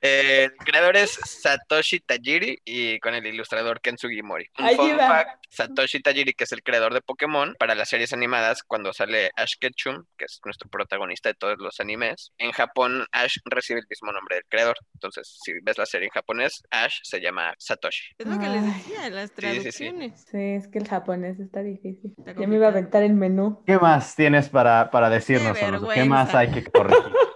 Eh, 0.00 0.31
el 0.44 0.56
creador 0.56 0.96
es 0.96 1.10
Satoshi 1.24 2.00
Tajiri 2.00 2.58
y 2.64 2.98
con 3.00 3.14
el 3.14 3.26
ilustrador 3.26 3.80
Ken 3.80 3.98
Sugimori. 3.98 4.46
Un 4.58 4.64
Ahí 4.66 4.76
fun 4.76 4.98
va. 4.98 5.08
fact, 5.08 5.44
Satoshi 5.50 6.00
Tajiri, 6.00 6.32
que 6.34 6.44
es 6.44 6.52
el 6.52 6.62
creador 6.62 6.94
de 6.94 7.00
Pokémon, 7.02 7.54
para 7.58 7.74
las 7.74 7.88
series 7.88 8.12
animadas, 8.12 8.62
cuando 8.62 8.92
sale 8.92 9.30
Ash 9.36 9.54
Ketchum, 9.60 10.04
que 10.16 10.24
es 10.26 10.40
nuestro 10.44 10.68
protagonista 10.70 11.28
de 11.28 11.34
todos 11.34 11.58
los 11.58 11.80
animes, 11.80 12.32
en 12.38 12.52
Japón 12.52 13.06
Ash 13.12 13.36
recibe 13.44 13.80
el 13.80 13.86
mismo 13.88 14.12
nombre 14.12 14.36
del 14.36 14.44
creador. 14.48 14.76
Entonces, 14.94 15.38
si 15.42 15.52
ves 15.62 15.78
la 15.78 15.86
serie 15.86 16.06
en 16.06 16.12
japonés, 16.12 16.62
Ash 16.70 16.98
se 17.02 17.20
llama 17.20 17.54
Satoshi. 17.58 18.14
Es 18.18 18.26
lo 18.26 18.38
que 18.38 18.48
les 18.48 18.64
decía, 18.64 19.10
las 19.10 19.30
Sí, 19.30 19.36
sí, 19.36 19.72
sí. 19.72 19.84
traducciones. 19.88 20.24
Sí, 20.30 20.38
es 20.38 20.68
que 20.68 20.78
el 20.78 20.88
japonés 20.88 21.38
está 21.40 21.62
difícil. 21.62 22.12
Está 22.18 22.32
Ya 22.32 22.46
me 22.46 22.56
iba 22.56 22.66
a 22.66 22.70
aventar 22.70 23.02
el 23.02 23.14
menú. 23.14 23.62
¿Qué 23.66 23.78
más 23.78 24.14
tienes 24.16 24.48
para, 24.48 24.90
para 24.90 25.10
decirnos, 25.10 25.56
Qué 25.94 26.04
más 26.04 26.34
hay 26.34 26.50
que 26.50 26.64
corregir? 26.64 27.12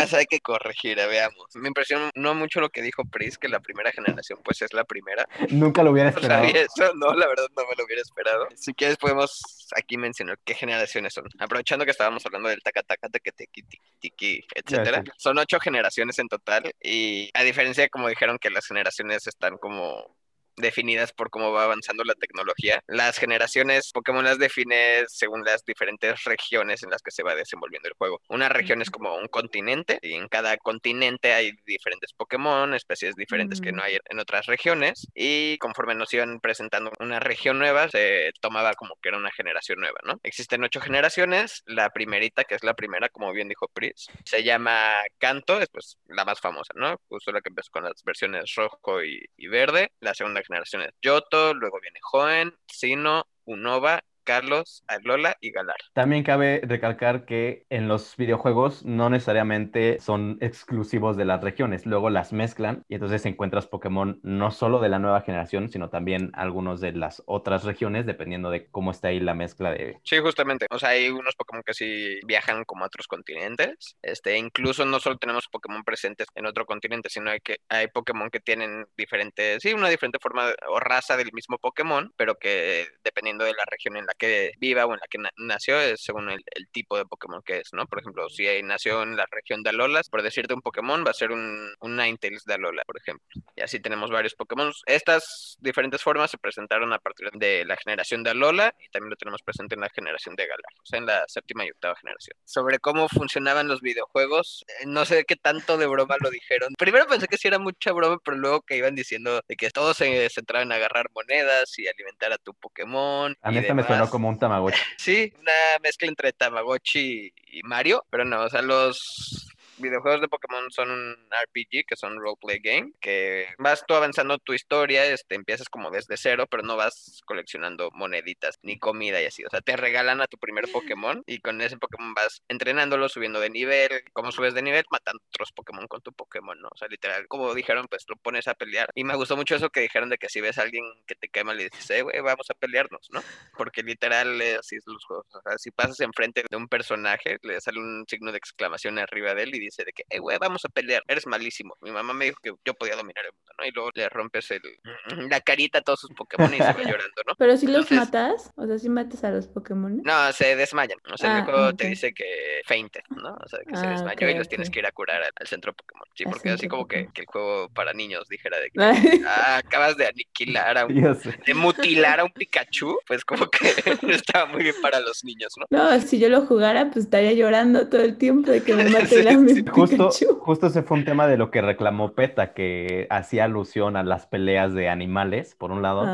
¿Qué 0.00 0.04
más 0.06 0.14
hay 0.14 0.26
que 0.26 0.40
corregir? 0.40 0.98
Eh, 0.98 1.06
Veamos. 1.06 1.46
Me 1.54 1.68
impresionó 1.68 2.10
no 2.14 2.34
mucho 2.34 2.60
lo 2.60 2.68
que 2.70 2.82
dijo 2.82 3.04
Pris, 3.04 3.38
que 3.38 3.48
la 3.48 3.60
primera 3.60 3.92
generación 3.92 4.40
pues 4.44 4.62
es 4.62 4.72
la 4.72 4.84
primera. 4.84 5.26
Nunca 5.50 5.82
lo 5.82 5.90
hubiera 5.90 6.10
No 6.10 6.16
esperado. 6.16 6.44
sabía 6.44 6.62
eso, 6.62 6.94
no, 6.94 7.12
la 7.14 7.26
verdad 7.26 7.46
no 7.56 7.62
me 7.64 7.74
lo 7.76 7.84
hubiera 7.84 8.02
esperado. 8.02 8.48
Si 8.56 8.72
quieres 8.74 8.96
podemos 8.96 9.68
aquí 9.76 9.96
mencionar 9.96 10.38
qué 10.44 10.54
generaciones 10.54 11.12
son. 11.14 11.24
Aprovechando 11.38 11.84
que 11.84 11.90
estábamos 11.90 12.24
hablando 12.26 12.48
del 12.48 12.62
taca 12.62 12.82
taca, 12.82 13.08
teque, 13.08 13.32
tiki, 13.32 13.62
tiki, 14.00 14.44
etcétera. 14.54 15.02
Son 15.18 15.38
ocho 15.38 15.58
generaciones 15.60 16.18
en 16.18 16.28
total 16.28 16.72
y 16.82 17.30
a 17.34 17.42
diferencia 17.42 17.88
como 17.88 18.08
dijeron 18.08 18.38
que 18.38 18.50
las 18.50 18.66
generaciones 18.66 19.26
están 19.26 19.58
como 19.58 20.16
definidas 20.60 21.12
por 21.12 21.30
cómo 21.30 21.52
va 21.52 21.64
avanzando 21.64 22.04
la 22.04 22.14
tecnología. 22.14 22.82
Las 22.86 23.18
generaciones 23.18 23.90
Pokémon 23.92 24.24
las 24.24 24.38
define 24.38 25.04
según 25.08 25.44
las 25.44 25.64
diferentes 25.64 26.24
regiones 26.24 26.82
en 26.82 26.90
las 26.90 27.02
que 27.02 27.10
se 27.10 27.22
va 27.22 27.34
desenvolviendo 27.34 27.88
el 27.88 27.94
juego. 27.94 28.20
Una 28.28 28.48
región 28.48 28.82
es 28.82 28.90
como 28.90 29.16
un 29.16 29.28
continente 29.28 29.98
y 30.02 30.14
en 30.14 30.28
cada 30.28 30.56
continente 30.56 31.32
hay 31.32 31.52
diferentes 31.66 32.12
Pokémon, 32.12 32.74
especies 32.74 33.14
diferentes 33.14 33.60
que 33.60 33.72
no 33.72 33.82
hay 33.82 33.98
en 34.08 34.18
otras 34.18 34.46
regiones 34.46 35.06
y 35.14 35.58
conforme 35.58 35.94
nos 35.94 36.12
iban 36.14 36.40
presentando 36.40 36.92
una 37.00 37.20
región 37.20 37.58
nueva 37.58 37.88
se 37.88 38.32
tomaba 38.40 38.74
como 38.74 38.96
que 39.02 39.08
era 39.08 39.18
una 39.18 39.30
generación 39.30 39.80
nueva, 39.80 39.98
¿no? 40.04 40.20
Existen 40.22 40.64
ocho 40.64 40.80
generaciones, 40.80 41.62
la 41.66 41.90
primerita 41.90 42.44
que 42.44 42.54
es 42.54 42.64
la 42.64 42.74
primera, 42.74 43.08
como 43.08 43.32
bien 43.32 43.48
dijo 43.48 43.68
Pris, 43.68 44.08
se 44.24 44.42
llama 44.42 44.92
Kanto, 45.18 45.60
es 45.60 45.68
pues 45.68 45.98
la 46.06 46.24
más 46.24 46.40
famosa, 46.40 46.72
¿no? 46.76 47.00
Justo 47.08 47.32
la 47.32 47.40
que 47.40 47.48
empezó 47.48 47.70
con 47.70 47.84
las 47.84 48.02
versiones 48.04 48.54
rojo 48.54 49.02
y, 49.02 49.24
y 49.36 49.48
verde, 49.48 49.92
la 50.00 50.14
segunda 50.14 50.40
generación 50.50 50.82
es 50.82 50.94
Yoto, 51.00 51.54
luego 51.54 51.78
viene 51.80 51.98
Joen, 52.02 52.54
Sino, 52.66 53.26
Unova, 53.44 54.02
Carlos, 54.30 54.84
Alola 54.86 55.36
y 55.40 55.50
Galar. 55.50 55.74
También 55.92 56.22
cabe 56.22 56.60
recalcar 56.62 57.24
que 57.24 57.66
en 57.68 57.88
los 57.88 58.16
videojuegos 58.16 58.84
no 58.84 59.10
necesariamente 59.10 59.98
son 59.98 60.38
exclusivos 60.40 61.16
de 61.16 61.24
las 61.24 61.42
regiones, 61.42 61.84
luego 61.84 62.10
las 62.10 62.32
mezclan 62.32 62.84
y 62.88 62.94
entonces 62.94 63.26
encuentras 63.26 63.66
Pokémon 63.66 64.20
no 64.22 64.52
solo 64.52 64.78
de 64.78 64.88
la 64.88 65.00
nueva 65.00 65.22
generación, 65.22 65.68
sino 65.68 65.90
también 65.90 66.30
algunos 66.34 66.80
de 66.80 66.92
las 66.92 67.24
otras 67.26 67.64
regiones, 67.64 68.06
dependiendo 68.06 68.50
de 68.50 68.68
cómo 68.68 68.92
está 68.92 69.08
ahí 69.08 69.18
la 69.18 69.34
mezcla 69.34 69.72
de... 69.72 69.98
Sí, 70.04 70.18
justamente. 70.18 70.66
O 70.70 70.78
sea, 70.78 70.90
hay 70.90 71.08
unos 71.08 71.34
Pokémon 71.34 71.64
que 71.66 71.74
sí 71.74 72.20
viajan 72.24 72.64
como 72.64 72.84
a 72.84 72.86
otros 72.86 73.08
continentes. 73.08 73.96
Este, 74.00 74.38
incluso 74.38 74.84
no 74.84 75.00
solo 75.00 75.18
tenemos 75.18 75.48
Pokémon 75.48 75.82
presentes 75.82 76.28
en 76.36 76.46
otro 76.46 76.66
continente, 76.66 77.08
sino 77.10 77.32
hay 77.32 77.40
que 77.40 77.56
hay 77.68 77.88
Pokémon 77.88 78.30
que 78.30 78.38
tienen 78.38 78.86
diferentes, 78.96 79.60
sí, 79.60 79.72
una 79.72 79.88
diferente 79.88 80.20
forma 80.22 80.52
o 80.68 80.78
raza 80.78 81.16
del 81.16 81.32
mismo 81.32 81.58
Pokémon, 81.58 82.12
pero 82.16 82.36
que 82.36 82.86
dependiendo 83.02 83.44
de 83.44 83.54
la 83.54 83.64
región 83.68 83.96
en 83.96 84.06
la 84.06 84.14
que 84.20 84.52
viva 84.60 84.86
o 84.86 84.94
en 84.94 85.00
la 85.00 85.08
que 85.10 85.18
na- 85.18 85.32
nació, 85.38 85.80
es 85.80 86.02
según 86.04 86.30
el, 86.30 86.42
el 86.54 86.68
tipo 86.70 86.98
de 86.98 87.06
Pokémon 87.06 87.42
que 87.42 87.58
es, 87.60 87.70
¿no? 87.74 87.86
Por 87.88 88.00
ejemplo, 88.00 88.28
si 88.30 88.46
nació 88.62 89.02
en 89.02 89.16
la 89.16 89.26
región 89.32 89.64
de 89.64 89.70
Alolas, 89.70 90.10
por 90.10 90.22
decirte 90.22 90.54
un 90.54 90.62
Pokémon, 90.62 91.04
va 91.06 91.10
a 91.12 91.14
ser 91.14 91.32
un, 91.32 91.72
un 91.80 91.96
Ninetales 91.96 92.44
de 92.44 92.54
Alola, 92.54 92.84
por 92.86 92.98
ejemplo. 92.98 93.26
Y 93.56 93.62
así 93.62 93.80
tenemos 93.80 94.10
varios 94.10 94.34
Pokémon. 94.36 94.72
Estas 94.86 95.56
diferentes 95.60 96.02
formas 96.02 96.30
se 96.30 96.38
presentaron 96.38 96.92
a 96.92 96.98
partir 97.00 97.30
de 97.32 97.64
la 97.64 97.76
generación 97.76 98.22
de 98.22 98.30
Alola 98.30 98.74
y 98.78 98.88
también 98.90 99.10
lo 99.10 99.16
tenemos 99.16 99.42
presente 99.42 99.74
en 99.74 99.80
la 99.82 99.90
generación 99.90 100.36
de 100.36 100.46
Galar, 100.46 100.72
o 100.82 100.86
sea, 100.86 100.98
en 100.98 101.06
la 101.06 101.24
séptima 101.28 101.64
y 101.66 101.70
octava 101.70 101.96
generación. 101.96 102.36
Sobre 102.44 102.78
cómo 102.78 103.08
funcionaban 103.08 103.68
los 103.68 103.80
videojuegos, 103.80 104.64
eh, 104.80 104.86
no 104.86 105.04
sé 105.04 105.24
qué 105.24 105.36
tanto 105.36 105.78
de 105.78 105.86
broma 105.86 106.16
lo 106.20 106.30
dijeron. 106.30 106.74
Primero 106.78 107.06
pensé 107.06 107.26
que 107.28 107.38
sí 107.38 107.48
era 107.48 107.58
mucha 107.58 107.92
broma, 107.92 108.18
pero 108.24 108.36
luego 108.36 108.62
que 108.62 108.76
iban 108.76 108.94
diciendo 108.94 109.40
de 109.48 109.56
que 109.56 109.70
todos 109.70 109.96
se 109.96 110.28
centraban 110.30 110.68
en 110.68 110.72
agarrar 110.72 111.06
monedas 111.14 111.78
y 111.78 111.86
alimentar 111.88 112.32
a 112.32 112.38
tu 112.38 112.54
Pokémon. 112.54 113.36
A 113.42 113.50
y 113.50 113.52
mí 113.52 113.58
esta 113.58 113.74
me 113.74 113.82
sonó. 113.82 114.09
Como 114.10 114.28
un 114.28 114.38
Tamagotchi. 114.38 114.80
Sí, 114.96 115.32
una 115.40 115.52
mezcla 115.82 116.08
entre 116.08 116.32
Tamagotchi 116.32 117.32
y 117.52 117.62
Mario, 117.62 118.04
pero 118.10 118.24
no, 118.24 118.42
o 118.42 118.48
sea, 118.48 118.62
los 118.62 119.49
videojuegos 119.80 120.20
de 120.20 120.28
Pokémon 120.28 120.70
son 120.70 120.90
un 120.90 121.16
RPG, 121.30 121.86
que 121.86 121.96
son 121.96 122.18
roleplay 122.18 122.58
game, 122.58 122.92
que 123.00 123.48
vas 123.58 123.84
tú 123.86 123.94
avanzando 123.94 124.38
tu 124.38 124.52
historia, 124.52 125.06
este, 125.06 125.34
empiezas 125.34 125.68
como 125.68 125.90
desde 125.90 126.16
cero, 126.16 126.46
pero 126.50 126.62
no 126.62 126.76
vas 126.76 127.20
coleccionando 127.26 127.90
moneditas 127.92 128.58
ni 128.62 128.78
comida 128.78 129.20
y 129.22 129.26
así, 129.26 129.44
o 129.44 129.50
sea, 129.50 129.60
te 129.60 129.76
regalan 129.76 130.20
a 130.20 130.26
tu 130.26 130.38
primer 130.38 130.70
Pokémon 130.70 131.22
y 131.26 131.40
con 131.40 131.60
ese 131.60 131.78
Pokémon 131.78 132.14
vas 132.14 132.42
entrenándolo, 132.48 133.08
subiendo 133.08 133.40
de 133.40 133.50
nivel, 133.50 134.04
como 134.12 134.32
subes 134.32 134.54
de 134.54 134.62
nivel, 134.62 134.84
matando 134.90 135.22
otros 135.28 135.52
Pokémon 135.52 135.86
con 135.88 136.00
tu 136.02 136.12
Pokémon, 136.12 136.60
¿no? 136.60 136.68
O 136.68 136.76
sea, 136.76 136.88
literal, 136.88 137.26
como 137.28 137.54
dijeron, 137.54 137.86
pues 137.88 138.04
lo 138.08 138.16
pones 138.16 138.48
a 138.48 138.54
pelear. 138.54 138.90
Y 138.94 139.04
me 139.04 139.16
gustó 139.16 139.36
mucho 139.36 139.56
eso 139.56 139.70
que 139.70 139.80
dijeron 139.80 140.08
de 140.08 140.18
que 140.18 140.28
si 140.28 140.40
ves 140.40 140.58
a 140.58 140.62
alguien 140.62 140.84
que 141.06 141.14
te 141.14 141.28
quema, 141.28 141.54
le 141.54 141.64
dices, 141.64 141.90
eh, 141.90 142.02
güey, 142.02 142.20
vamos 142.20 142.50
a 142.50 142.54
pelearnos, 142.54 143.08
¿no? 143.12 143.22
Porque 143.56 143.82
literal 143.82 144.40
así 144.58 144.76
es 144.76 144.84
los 144.86 145.04
juegos. 145.04 145.26
O 145.34 145.40
sea, 145.42 145.58
si 145.58 145.70
pasas 145.70 146.00
enfrente 146.00 146.44
de 146.48 146.56
un 146.56 146.68
personaje, 146.68 147.38
le 147.42 147.60
sale 147.60 147.78
un 147.78 148.04
signo 148.08 148.32
de 148.32 148.38
exclamación 148.38 148.98
arriba 148.98 149.34
de 149.34 149.44
él 149.44 149.54
y 149.54 149.60
dice 149.70 149.84
de 149.84 149.92
que, 149.92 150.04
eh, 150.10 150.18
güey, 150.18 150.38
vamos 150.38 150.64
a 150.64 150.68
pelear, 150.68 151.02
eres 151.08 151.26
malísimo. 151.26 151.76
Mi 151.80 151.90
mamá 151.90 152.12
me 152.12 152.26
dijo 152.26 152.38
que 152.42 152.52
yo 152.64 152.74
podía 152.74 152.96
dominar 152.96 153.24
el 153.24 153.32
mundo, 153.32 153.52
¿no? 153.58 153.64
Y 153.66 153.70
luego 153.70 153.90
le 153.94 154.08
rompes 154.08 154.50
el, 154.50 154.60
la 155.30 155.40
carita 155.40 155.78
a 155.78 155.82
todos 155.82 156.00
sus 156.00 156.10
Pokémon 156.10 156.52
y 156.52 156.58
se 156.58 156.62
va 156.64 156.72
llorando, 156.82 157.22
¿no? 157.26 157.34
Pero 157.38 157.56
si 157.56 157.66
los 157.66 157.90
Entonces- 157.90 157.98
matas, 157.98 158.50
o 158.56 158.66
sea, 158.66 158.78
si 158.78 158.88
matas 158.88 159.24
a 159.24 159.30
los 159.30 159.46
Pokémon. 159.48 160.00
No, 160.04 160.32
se 160.32 160.56
desmayan. 160.56 160.98
O 161.12 161.16
sea, 161.16 161.30
el 161.36 161.42
Ah, 161.42 161.44
juego 161.44 161.74
te 161.74 161.84
ok. 161.84 161.90
dice 161.90 162.12
que 162.12 162.60
fainted, 162.66 163.00
¿no? 163.10 163.34
O 163.34 163.48
sea, 163.48 163.60
que 163.66 163.76
se 163.76 163.86
Ah, 163.86 163.90
desmayó 163.90 164.28
y 164.28 164.32
ok, 164.32 164.38
los 164.38 164.48
tienes 164.48 164.68
ok. 164.68 164.72
que 164.74 164.78
ir 164.80 164.86
a 164.86 164.92
curar 164.92 165.22
al, 165.22 165.30
al 165.34 165.46
centro 165.46 165.72
Pokémon. 165.72 166.06
Sí, 166.14 166.24
porque 166.24 166.50
así 166.50 166.68
como 166.68 166.86
que, 166.86 166.96
Pokémon. 166.96 167.12
que 167.12 167.20
el 167.22 167.26
juego 167.26 167.68
para 167.70 167.92
niños 167.92 168.28
dijera 168.28 168.58
de 168.58 168.70
que 168.70 168.80
ah, 169.26 169.56
acabas 169.58 169.96
de 169.96 170.06
aniquilar 170.06 170.76
a 170.78 170.86
un 170.86 170.94
de 170.94 171.54
mutilar 171.54 172.20
a 172.20 172.24
un 172.24 172.30
Pikachu, 172.32 172.98
pues 173.06 173.24
como 173.24 173.46
que 173.48 173.68
estaba 174.12 174.46
muy 174.46 174.62
bien 174.62 174.74
para 174.82 175.00
los 175.00 175.24
niños, 175.24 175.52
¿no? 175.58 175.66
No, 175.70 176.00
si 176.00 176.18
yo 176.18 176.28
lo 176.28 176.42
jugara, 176.46 176.90
pues 176.90 177.04
estaría 177.06 177.32
llorando 177.32 177.88
todo 177.88 178.02
el 178.02 178.16
tiempo 178.18 178.50
de 178.50 178.62
que 178.62 178.74
me 178.74 178.88
mate 178.90 179.06
Sí, 179.06 179.22
la 179.22 179.32
mi 179.36 179.54
sí. 179.54 179.59
Justo, 179.72 180.10
justo 180.40 180.66
ese 180.66 180.82
fue 180.82 180.98
un 180.98 181.04
tema 181.04 181.26
de 181.26 181.36
lo 181.36 181.50
que 181.50 181.62
reclamó 181.62 182.12
PETA, 182.12 182.52
que 182.52 183.06
hacía 183.10 183.44
alusión 183.44 183.96
a 183.96 184.02
las 184.02 184.26
peleas 184.26 184.74
de 184.74 184.88
animales, 184.88 185.54
por 185.54 185.70
un 185.70 185.82
lado, 185.82 186.04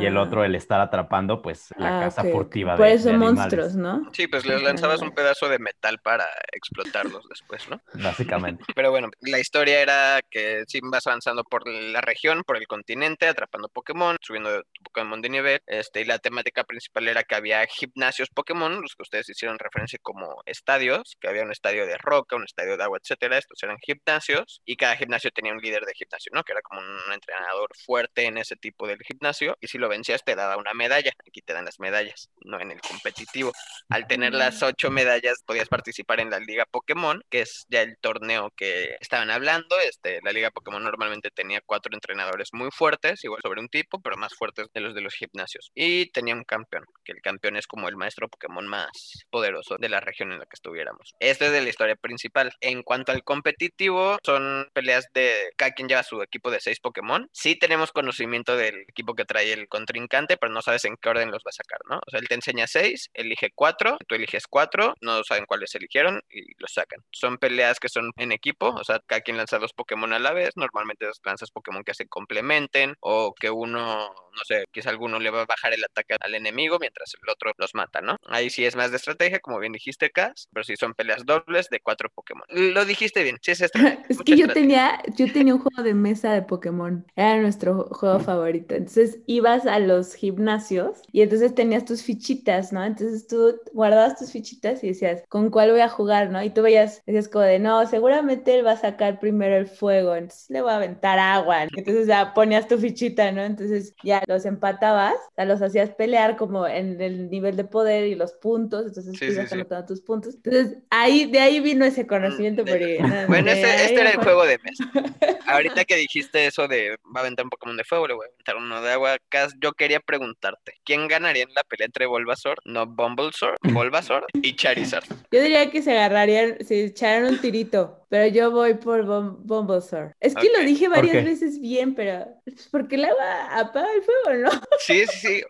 y 0.00 0.06
el 0.06 0.16
otro 0.16 0.44
el 0.44 0.54
estar 0.54 0.80
atrapando, 0.80 1.42
pues, 1.42 1.74
la 1.78 1.98
Ah, 1.98 2.00
caza 2.00 2.22
ok, 2.22 2.26
ok. 2.28 2.32
furtiva 2.32 2.76
Por 2.76 2.86
de, 2.86 2.92
eso 2.94 3.08
de 3.08 3.14
animales, 3.14 3.36
monstruos, 3.36 3.76
¿no? 3.76 4.10
Sí, 4.12 4.26
pues 4.26 4.44
les 4.46 4.62
lanzabas 4.62 5.02
un 5.02 5.12
pedazo 5.12 5.48
de 5.48 5.58
metal 5.58 5.98
para 6.02 6.26
explotarlos 6.52 7.24
después, 7.28 7.68
¿no? 7.68 7.80
básicamente. 7.94 8.64
Pero 8.74 8.90
bueno, 8.90 9.08
la 9.20 9.38
historia 9.38 9.80
era 9.80 10.20
que 10.30 10.64
sí 10.66 10.80
vas 10.82 11.06
avanzando 11.06 11.44
por 11.44 11.66
la 11.68 12.00
región, 12.00 12.42
por 12.46 12.56
el 12.56 12.66
continente, 12.66 13.28
atrapando 13.28 13.68
Pokémon, 13.68 14.16
subiendo 14.20 14.62
tu 14.72 14.82
Pokémon 14.84 15.20
de 15.22 15.28
nivel, 15.28 15.60
este, 15.66 16.00
y 16.00 16.04
la 16.04 16.18
temática 16.18 16.64
principal 16.64 17.08
era 17.08 17.22
que 17.22 17.34
había 17.34 17.64
gimnasios 17.66 18.28
Pokémon, 18.30 18.80
los 18.80 18.94
que 18.94 19.02
ustedes 19.02 19.28
hicieron 19.28 19.58
referencia 19.58 19.98
como 20.02 20.42
estadios, 20.46 21.16
que 21.20 21.28
había 21.28 21.42
un 21.42 21.52
estadio 21.52 21.86
de 21.86 21.96
roca, 21.98 22.36
un 22.36 22.44
estadio 22.44 22.76
de 22.76 22.82
agua, 22.86 22.98
etcétera, 23.02 23.38
estos 23.38 23.62
eran 23.62 23.78
gimnasios, 23.78 24.62
y 24.64 24.76
cada 24.76 24.96
gimnasio 24.96 25.30
tenía 25.30 25.52
un 25.52 25.60
líder 25.60 25.84
de 25.84 25.94
gimnasio, 25.94 26.30
¿no? 26.34 26.42
Que 26.42 26.52
era 26.52 26.62
como 26.62 26.80
un 26.80 27.12
entrenador 27.12 27.70
fuerte 27.84 28.24
en 28.24 28.38
ese 28.38 28.56
tipo 28.56 28.86
del 28.86 28.98
gimnasio, 29.02 29.56
y 29.60 29.68
si 29.68 29.78
lo 29.78 29.88
vencías 29.88 30.24
te 30.24 30.34
daba 30.34 30.56
una 30.56 30.74
medalla, 30.74 31.12
aquí 31.26 31.42
te 31.42 31.52
dan 31.52 31.64
las 31.64 31.78
medallas, 31.78 32.30
no 32.44 32.60
en 32.60 32.70
el 32.70 32.80
competitivo. 32.80 33.52
Al 33.88 34.06
tener 34.06 34.34
las 34.34 34.62
ocho 34.62 34.90
medallas 34.90 35.42
podías 35.46 35.68
participar 35.68 36.20
en 36.20 36.30
la 36.30 36.38
Liga 36.40 36.64
Pokémon, 36.70 37.22
que 37.30 37.40
es 37.40 37.66
ya 37.68 37.82
el 37.82 37.96
torneo 37.98 38.50
que 38.56 38.96
estaban 39.00 39.30
hablando. 39.30 39.78
Este, 39.80 40.20
la 40.22 40.32
Liga 40.32 40.50
Pokémon 40.50 40.82
normalmente 40.82 41.30
tenía 41.30 41.60
cuatro 41.64 41.94
entrenadores 41.94 42.50
muy 42.52 42.70
fuertes, 42.70 43.22
igual 43.24 43.40
sobre 43.42 43.60
un 43.60 43.68
tipo, 43.68 44.00
pero 44.00 44.16
más 44.16 44.34
fuertes 44.34 44.68
de 44.72 44.80
los 44.80 44.94
de 44.94 45.00
los 45.00 45.14
gimnasios. 45.14 45.70
Y 45.74 46.10
tenía 46.10 46.34
un 46.34 46.44
campeón, 46.44 46.84
que 47.04 47.12
el 47.12 47.20
campeón 47.20 47.56
es 47.56 47.66
como 47.66 47.88
el 47.88 47.96
maestro 47.96 48.28
Pokémon 48.28 48.66
más 48.66 49.26
poderoso 49.30 49.76
de 49.78 49.88
la 49.88 50.00
región 50.00 50.32
en 50.32 50.38
la 50.38 50.46
que 50.46 50.54
estuviéramos. 50.54 51.14
Esto 51.20 51.44
es 51.44 51.52
de 51.52 51.62
la 51.62 51.68
historia 51.68 51.96
principal. 51.96 52.52
En 52.60 52.75
cuanto 52.82 53.12
al 53.12 53.24
competitivo, 53.24 54.18
son 54.24 54.68
peleas 54.72 55.06
de 55.14 55.52
cada 55.56 55.72
quien 55.72 55.88
lleva 55.88 56.02
su 56.02 56.22
equipo 56.22 56.50
de 56.50 56.60
seis 56.60 56.80
Pokémon. 56.80 57.28
Sí 57.32 57.56
tenemos 57.58 57.92
conocimiento 57.92 58.56
del 58.56 58.80
equipo 58.88 59.14
que 59.14 59.24
trae 59.24 59.52
el 59.52 59.68
contrincante, 59.68 60.36
pero 60.36 60.52
no 60.52 60.62
sabes 60.62 60.84
en 60.84 60.96
qué 60.96 61.08
orden 61.08 61.30
los 61.30 61.42
va 61.42 61.50
a 61.50 61.52
sacar, 61.52 61.80
¿no? 61.88 61.96
O 61.96 62.10
sea, 62.10 62.20
él 62.20 62.28
te 62.28 62.34
enseña 62.34 62.66
seis, 62.66 63.10
elige 63.14 63.50
cuatro, 63.54 63.98
tú 64.06 64.14
eliges 64.14 64.46
cuatro, 64.48 64.94
no 65.00 65.22
saben 65.24 65.46
cuáles 65.46 65.74
eligieron 65.74 66.20
y 66.30 66.42
los 66.58 66.72
sacan. 66.72 67.00
Son 67.10 67.38
peleas 67.38 67.80
que 67.80 67.88
son 67.88 68.12
en 68.16 68.32
equipo, 68.32 68.68
o 68.68 68.84
sea, 68.84 69.00
cada 69.06 69.20
quien 69.20 69.36
lanza 69.36 69.58
dos 69.58 69.72
Pokémon 69.72 70.12
a 70.12 70.18
la 70.18 70.32
vez. 70.32 70.50
Normalmente 70.56 71.06
lanzas 71.24 71.50
Pokémon 71.50 71.84
que 71.84 71.94
se 71.94 72.06
complementen 72.06 72.94
o 73.00 73.34
que 73.38 73.50
uno, 73.50 74.08
no 74.08 74.44
sé, 74.44 74.64
quizá 74.72 74.90
alguno 74.90 75.18
le 75.18 75.30
va 75.30 75.42
a 75.42 75.46
bajar 75.46 75.72
el 75.72 75.84
ataque 75.84 76.16
al 76.20 76.34
enemigo 76.34 76.78
mientras 76.80 77.14
el 77.20 77.28
otro 77.28 77.52
los 77.58 77.74
mata, 77.74 78.00
¿no? 78.00 78.16
Ahí 78.26 78.50
sí 78.50 78.64
es 78.64 78.76
más 78.76 78.90
de 78.90 78.96
estrategia, 78.96 79.40
como 79.40 79.58
bien 79.58 79.72
dijiste, 79.72 80.10
Cass, 80.10 80.48
pero 80.52 80.64
sí 80.64 80.76
son 80.76 80.94
peleas 80.94 81.24
dobles 81.24 81.68
de 81.68 81.80
cuatro 81.80 82.10
Pokémon. 82.10 82.46
Lo 82.72 82.84
dijiste 82.84 83.22
bien, 83.22 83.36
sí 83.42 83.50
es 83.52 83.60
estrategia. 83.60 84.04
Es 84.08 84.22
que 84.22 84.36
yo 84.36 84.46
estrategia. 84.46 84.52
tenía, 84.52 84.98
yo 85.16 85.30
tenía 85.32 85.54
un 85.54 85.60
juego 85.60 85.82
de 85.82 85.94
mesa 85.94 86.32
de 86.32 86.42
Pokémon. 86.42 87.04
Era 87.16 87.40
nuestro 87.40 87.88
juego 87.92 88.20
favorito. 88.20 88.74
Entonces 88.74 89.20
ibas 89.26 89.66
a 89.66 89.78
los 89.78 90.14
gimnasios 90.14 90.98
y 91.12 91.22
entonces 91.22 91.54
tenías 91.54 91.84
tus 91.84 92.02
fichitas, 92.02 92.72
¿no? 92.72 92.84
Entonces 92.84 93.26
tú 93.26 93.56
guardabas 93.72 94.16
tus 94.18 94.32
fichitas 94.32 94.82
y 94.84 94.88
decías, 94.88 95.22
¿con 95.28 95.50
cuál 95.50 95.70
voy 95.72 95.80
a 95.80 95.88
jugar, 95.88 96.30
no? 96.30 96.42
Y 96.42 96.50
tú 96.50 96.62
veías, 96.62 97.02
decías 97.06 97.28
como 97.28 97.44
de, 97.44 97.58
no, 97.58 97.86
seguramente 97.86 98.54
él 98.58 98.66
va 98.66 98.72
a 98.72 98.76
sacar 98.76 99.18
primero 99.20 99.56
el 99.56 99.66
fuego, 99.66 100.14
entonces 100.14 100.48
le 100.50 100.62
voy 100.62 100.70
a 100.72 100.76
aventar 100.76 101.18
agua. 101.18 101.64
Entonces 101.64 102.06
ya 102.06 102.32
ponías 102.34 102.68
tu 102.68 102.78
fichita, 102.78 103.32
¿no? 103.32 103.42
Entonces 103.42 103.94
ya 104.02 104.22
los 104.26 104.44
empatabas, 104.46 105.14
o 105.14 105.34
sea, 105.34 105.44
los 105.44 105.60
hacías 105.62 105.90
pelear 105.90 106.36
como 106.36 106.66
en 106.66 107.00
el 107.00 107.30
nivel 107.30 107.56
de 107.56 107.64
poder 107.64 108.06
y 108.06 108.14
los 108.14 108.32
puntos, 108.34 108.86
entonces 108.86 109.16
Sí, 109.18 109.30
sí, 109.32 109.32
ibas 109.32 109.48
sí. 109.50 109.54
anotando 109.54 109.86
tus 109.86 110.00
puntos. 110.00 110.34
Entonces 110.36 110.78
ahí, 110.90 111.26
de 111.30 111.40
ahí 111.40 111.60
vino 111.60 111.84
ese 111.84 112.06
conocimiento 112.06 112.55
no, 112.64 113.26
Bueno, 113.28 113.50
este, 113.50 113.84
este 113.84 114.00
era 114.00 114.10
el 114.10 114.18
juego 114.18 114.44
de 114.44 114.58
mesa. 114.58 114.84
Ahorita 115.46 115.84
que 115.84 115.96
dijiste 115.96 116.46
eso 116.46 116.68
de 116.68 116.96
va 117.14 117.20
a 117.20 117.20
aventar 117.20 117.44
un 117.44 117.50
Pokémon 117.50 117.76
de 117.76 117.84
fuego, 117.84 118.08
le 118.08 118.14
voy 118.14 118.26
a 118.26 118.28
aventar 118.28 118.56
uno 118.56 118.82
de 118.82 118.92
agua. 118.92 119.16
Cas, 119.28 119.54
yo 119.60 119.72
quería 119.72 120.00
preguntarte, 120.00 120.74
¿quién 120.84 121.08
ganaría 121.08 121.44
en 121.44 121.54
la 121.54 121.62
pelea 121.64 121.86
entre 121.86 122.06
Bulbasaur, 122.06 122.58
no 122.64 122.86
Bumblesaur, 122.86 123.56
Bulbasaur 123.62 124.26
y 124.34 124.54
Charizard? 124.56 125.04
Yo 125.30 125.40
diría 125.40 125.70
que 125.70 125.82
se 125.82 125.92
agarrarían, 125.92 126.56
se 126.64 126.84
echaran 126.84 127.26
un 127.26 127.40
tirito, 127.40 128.05
pero 128.08 128.26
yo 128.28 128.50
voy 128.50 128.74
por 128.74 129.04
Bum- 129.04 129.36
Bulbasaur. 129.44 130.14
Es 130.20 130.34
que 130.34 130.48
lo 130.50 130.60
dije 130.64 130.86
¿por 130.86 130.96
varias 130.96 131.16
qué? 131.16 131.22
veces 131.22 131.60
bien, 131.60 131.94
pero 131.94 132.26
es 132.46 132.68
porque 132.70 132.94
el 132.96 133.04
agua 133.06 133.58
apaga 133.58 133.88
el 133.94 134.02
fuego, 134.02 134.38
¿no? 134.44 134.50
Sí, 134.78 135.04
sí, 135.06 135.18
sí. 135.28 135.42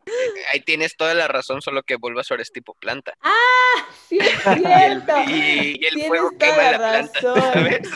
Ahí 0.53 0.61
tienes 0.61 0.97
toda 0.97 1.15
la 1.15 1.29
razón, 1.29 1.61
solo 1.63 1.83
que 1.83 1.97
Bulbasaur 1.97 2.41
es 2.41 2.51
tipo 2.53 2.75
planta. 2.75 3.15
Sí, 4.09 4.19
es 4.19 4.27
Y 4.47 4.51
el, 4.51 5.03
cierto. 5.03 5.13
y- 5.29 5.79
y 5.81 5.85
el 5.87 5.95
Tienes 5.95 6.09
fuego 6.09 6.31
toda 6.31 6.39
quema 6.39 6.63
la 6.63 6.71
la 6.73 6.79
planta, 6.79 7.21
razón. 7.23 7.53
¿sabes? 7.53 7.91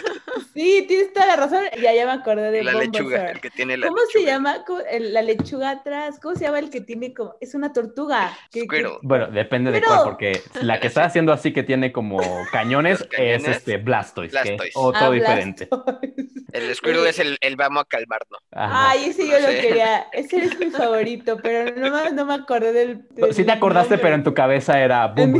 Sí, 0.60 0.84
tienes 0.86 1.12
toda 1.14 1.26
la 1.26 1.36
razón. 1.36 1.64
Ya, 1.80 1.94
ya 1.94 2.04
me 2.04 2.12
acordé 2.12 2.50
de 2.50 2.62
La 2.62 2.74
lechuga, 2.74 3.30
el 3.30 3.40
que 3.40 3.48
tiene 3.48 3.78
la 3.78 3.86
¿Cómo 3.88 4.00
se 4.12 4.24
llama? 4.24 4.62
¿Cómo- 4.66 4.80
el- 4.90 5.14
la 5.14 5.22
lechuga 5.22 5.70
atrás. 5.70 6.18
¿Cómo 6.20 6.34
se 6.34 6.44
llama 6.44 6.58
el 6.58 6.68
que 6.68 6.82
tiene 6.82 7.14
como... 7.14 7.34
Es 7.40 7.54
una 7.54 7.72
tortuga. 7.72 8.30
que- 8.52 8.66
que-. 8.66 8.84
Bueno, 9.00 9.28
depende 9.28 9.70
de 9.70 9.80
cuál, 9.80 10.00
porque 10.04 10.42
la 10.60 10.78
que 10.78 10.88
está 10.88 11.04
haciendo 11.04 11.32
así 11.32 11.52
que 11.54 11.62
tiene 11.62 11.92
como 11.92 12.18
cañones, 12.52 13.06
es 13.16 13.48
este 13.48 13.78
Blastoise, 13.78 14.32
que 14.32 14.38
es 14.38 14.44
Blastoise. 14.44 14.72
otro 14.74 15.06
Ah, 15.06 15.10
diferente. 15.10 15.66
Blastoise. 15.70 16.14
El 16.52 16.74
Squirtle 16.74 17.08
es 17.08 17.18
el, 17.20 17.36
el 17.40 17.56
vamos 17.56 17.82
a 17.82 17.84
calmarnos. 17.86 18.40
Ajá. 18.50 18.90
Ay, 18.90 19.04
ese 19.06 19.24
No 19.24 19.30
yo 19.30 19.40
lo 19.40 19.46
sé. 19.46 19.60
quería. 19.60 20.06
Ese 20.12 20.44
es 20.44 20.58
mi 20.58 20.66
favorito, 20.66 21.38
pero 21.42 21.74
no 21.76 21.90
me, 21.90 22.10
no 22.10 22.26
me 22.26 22.34
acordé 22.34 22.72
del, 22.72 23.06
del 23.12 23.32
Sí 23.34 23.44
te 23.44 23.52
acordaste, 23.52 23.90
nombre. 23.94 24.02
pero 24.02 24.14
en 24.16 24.24
tu 24.24 24.34
cabeza 24.34 24.78
era 24.82 25.10
ca- 25.14 25.22
en 25.22 25.32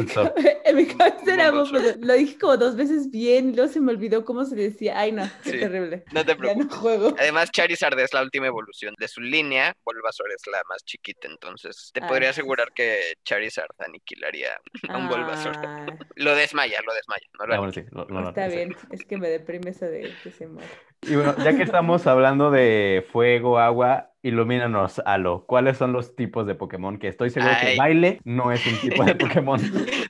mi 0.77 0.87
cabeza 0.87 1.35
era. 1.35 1.51
Bulbasaur. 1.51 1.97
Lo 2.01 2.15
dije 2.15 2.39
como 2.39 2.57
dos 2.57 2.77
veces 2.77 3.11
bien 3.11 3.51
y 3.51 3.57
luego 3.57 3.71
se 3.73 3.81
me 3.81 3.91
olvidó 3.93 4.25
cómo 4.25 4.45
se 4.45 4.55
decía. 4.55 4.99
Ay, 5.01 5.10
no, 5.13 5.23
qué 5.43 5.51
Sí. 5.53 5.59
terrible. 5.61 6.05
No 6.13 6.25
te 6.25 6.33
Ya 6.33 6.37
preocupes. 6.39 6.67
no 6.71 6.77
juego. 6.77 7.15
Además, 7.19 7.51
Charizard 7.51 7.99
es 8.01 8.13
la 8.15 8.23
última 8.23 8.47
evolución 8.47 8.95
de 8.99 9.09
su 9.09 9.21
línea, 9.21 9.75
Bulbasaur 9.85 10.31
es 10.33 10.43
la 10.51 10.61
más 10.69 10.85
chiquita, 10.85 11.29
entonces 11.29 11.91
te 11.93 12.01
Ah, 12.03 12.09
podría 12.09 12.33
sí, 12.33 12.41
asegurar 12.41 12.69
que 12.75 13.15
Charizard 13.25 13.71
aniquilaría 13.79 14.59
a 14.89 14.99
un 14.99 15.09
Bulbasaur. 15.09 15.55
Ah, 15.63 15.87
Lo 16.17 16.35
desmaya, 16.35 16.81
lo 16.87 16.93
desmaya, 16.95 17.27
no 17.39 17.47
lo 17.47 17.55
Ah, 17.55 17.59
bueno, 17.59 17.73
aniquila. 17.73 17.89
sí, 17.89 17.97
lo- 17.97 18.21
lo 18.21 18.29
está 18.29 18.49
sí. 18.51 18.57
bien. 18.57 18.77
Es 18.93 19.05
que 19.05 19.17
me 19.17 19.29
deprime 19.29 19.71
eso 19.71 19.87
de 19.87 20.13
que 20.23 20.31
se 20.31 20.47
muere. 20.47 20.69
Y 21.03 21.15
bueno, 21.17 21.35
ya 21.43 21.57
que 21.57 21.63
estamos 21.63 22.07
hablando 22.07 22.51
de 22.51 23.07
fuego, 23.11 23.59
agua, 23.59 24.10
ilumínanos, 24.23 25.01
Alo. 25.05 25.45
¿Cuáles 25.47 25.77
son 25.79 25.93
los 25.93 26.15
tipos 26.17 26.47
de 26.47 26.55
Pokémon? 26.55 26.99
Que 26.99 27.09
estoy 27.09 27.31
seguro 27.31 27.53
que 27.61 27.77
baile 27.77 28.21
no 28.25 28.53
es 28.53 28.65
un 28.67 28.79
tipo 28.81 29.05
de 29.05 29.15
Pokémon. 29.17 29.61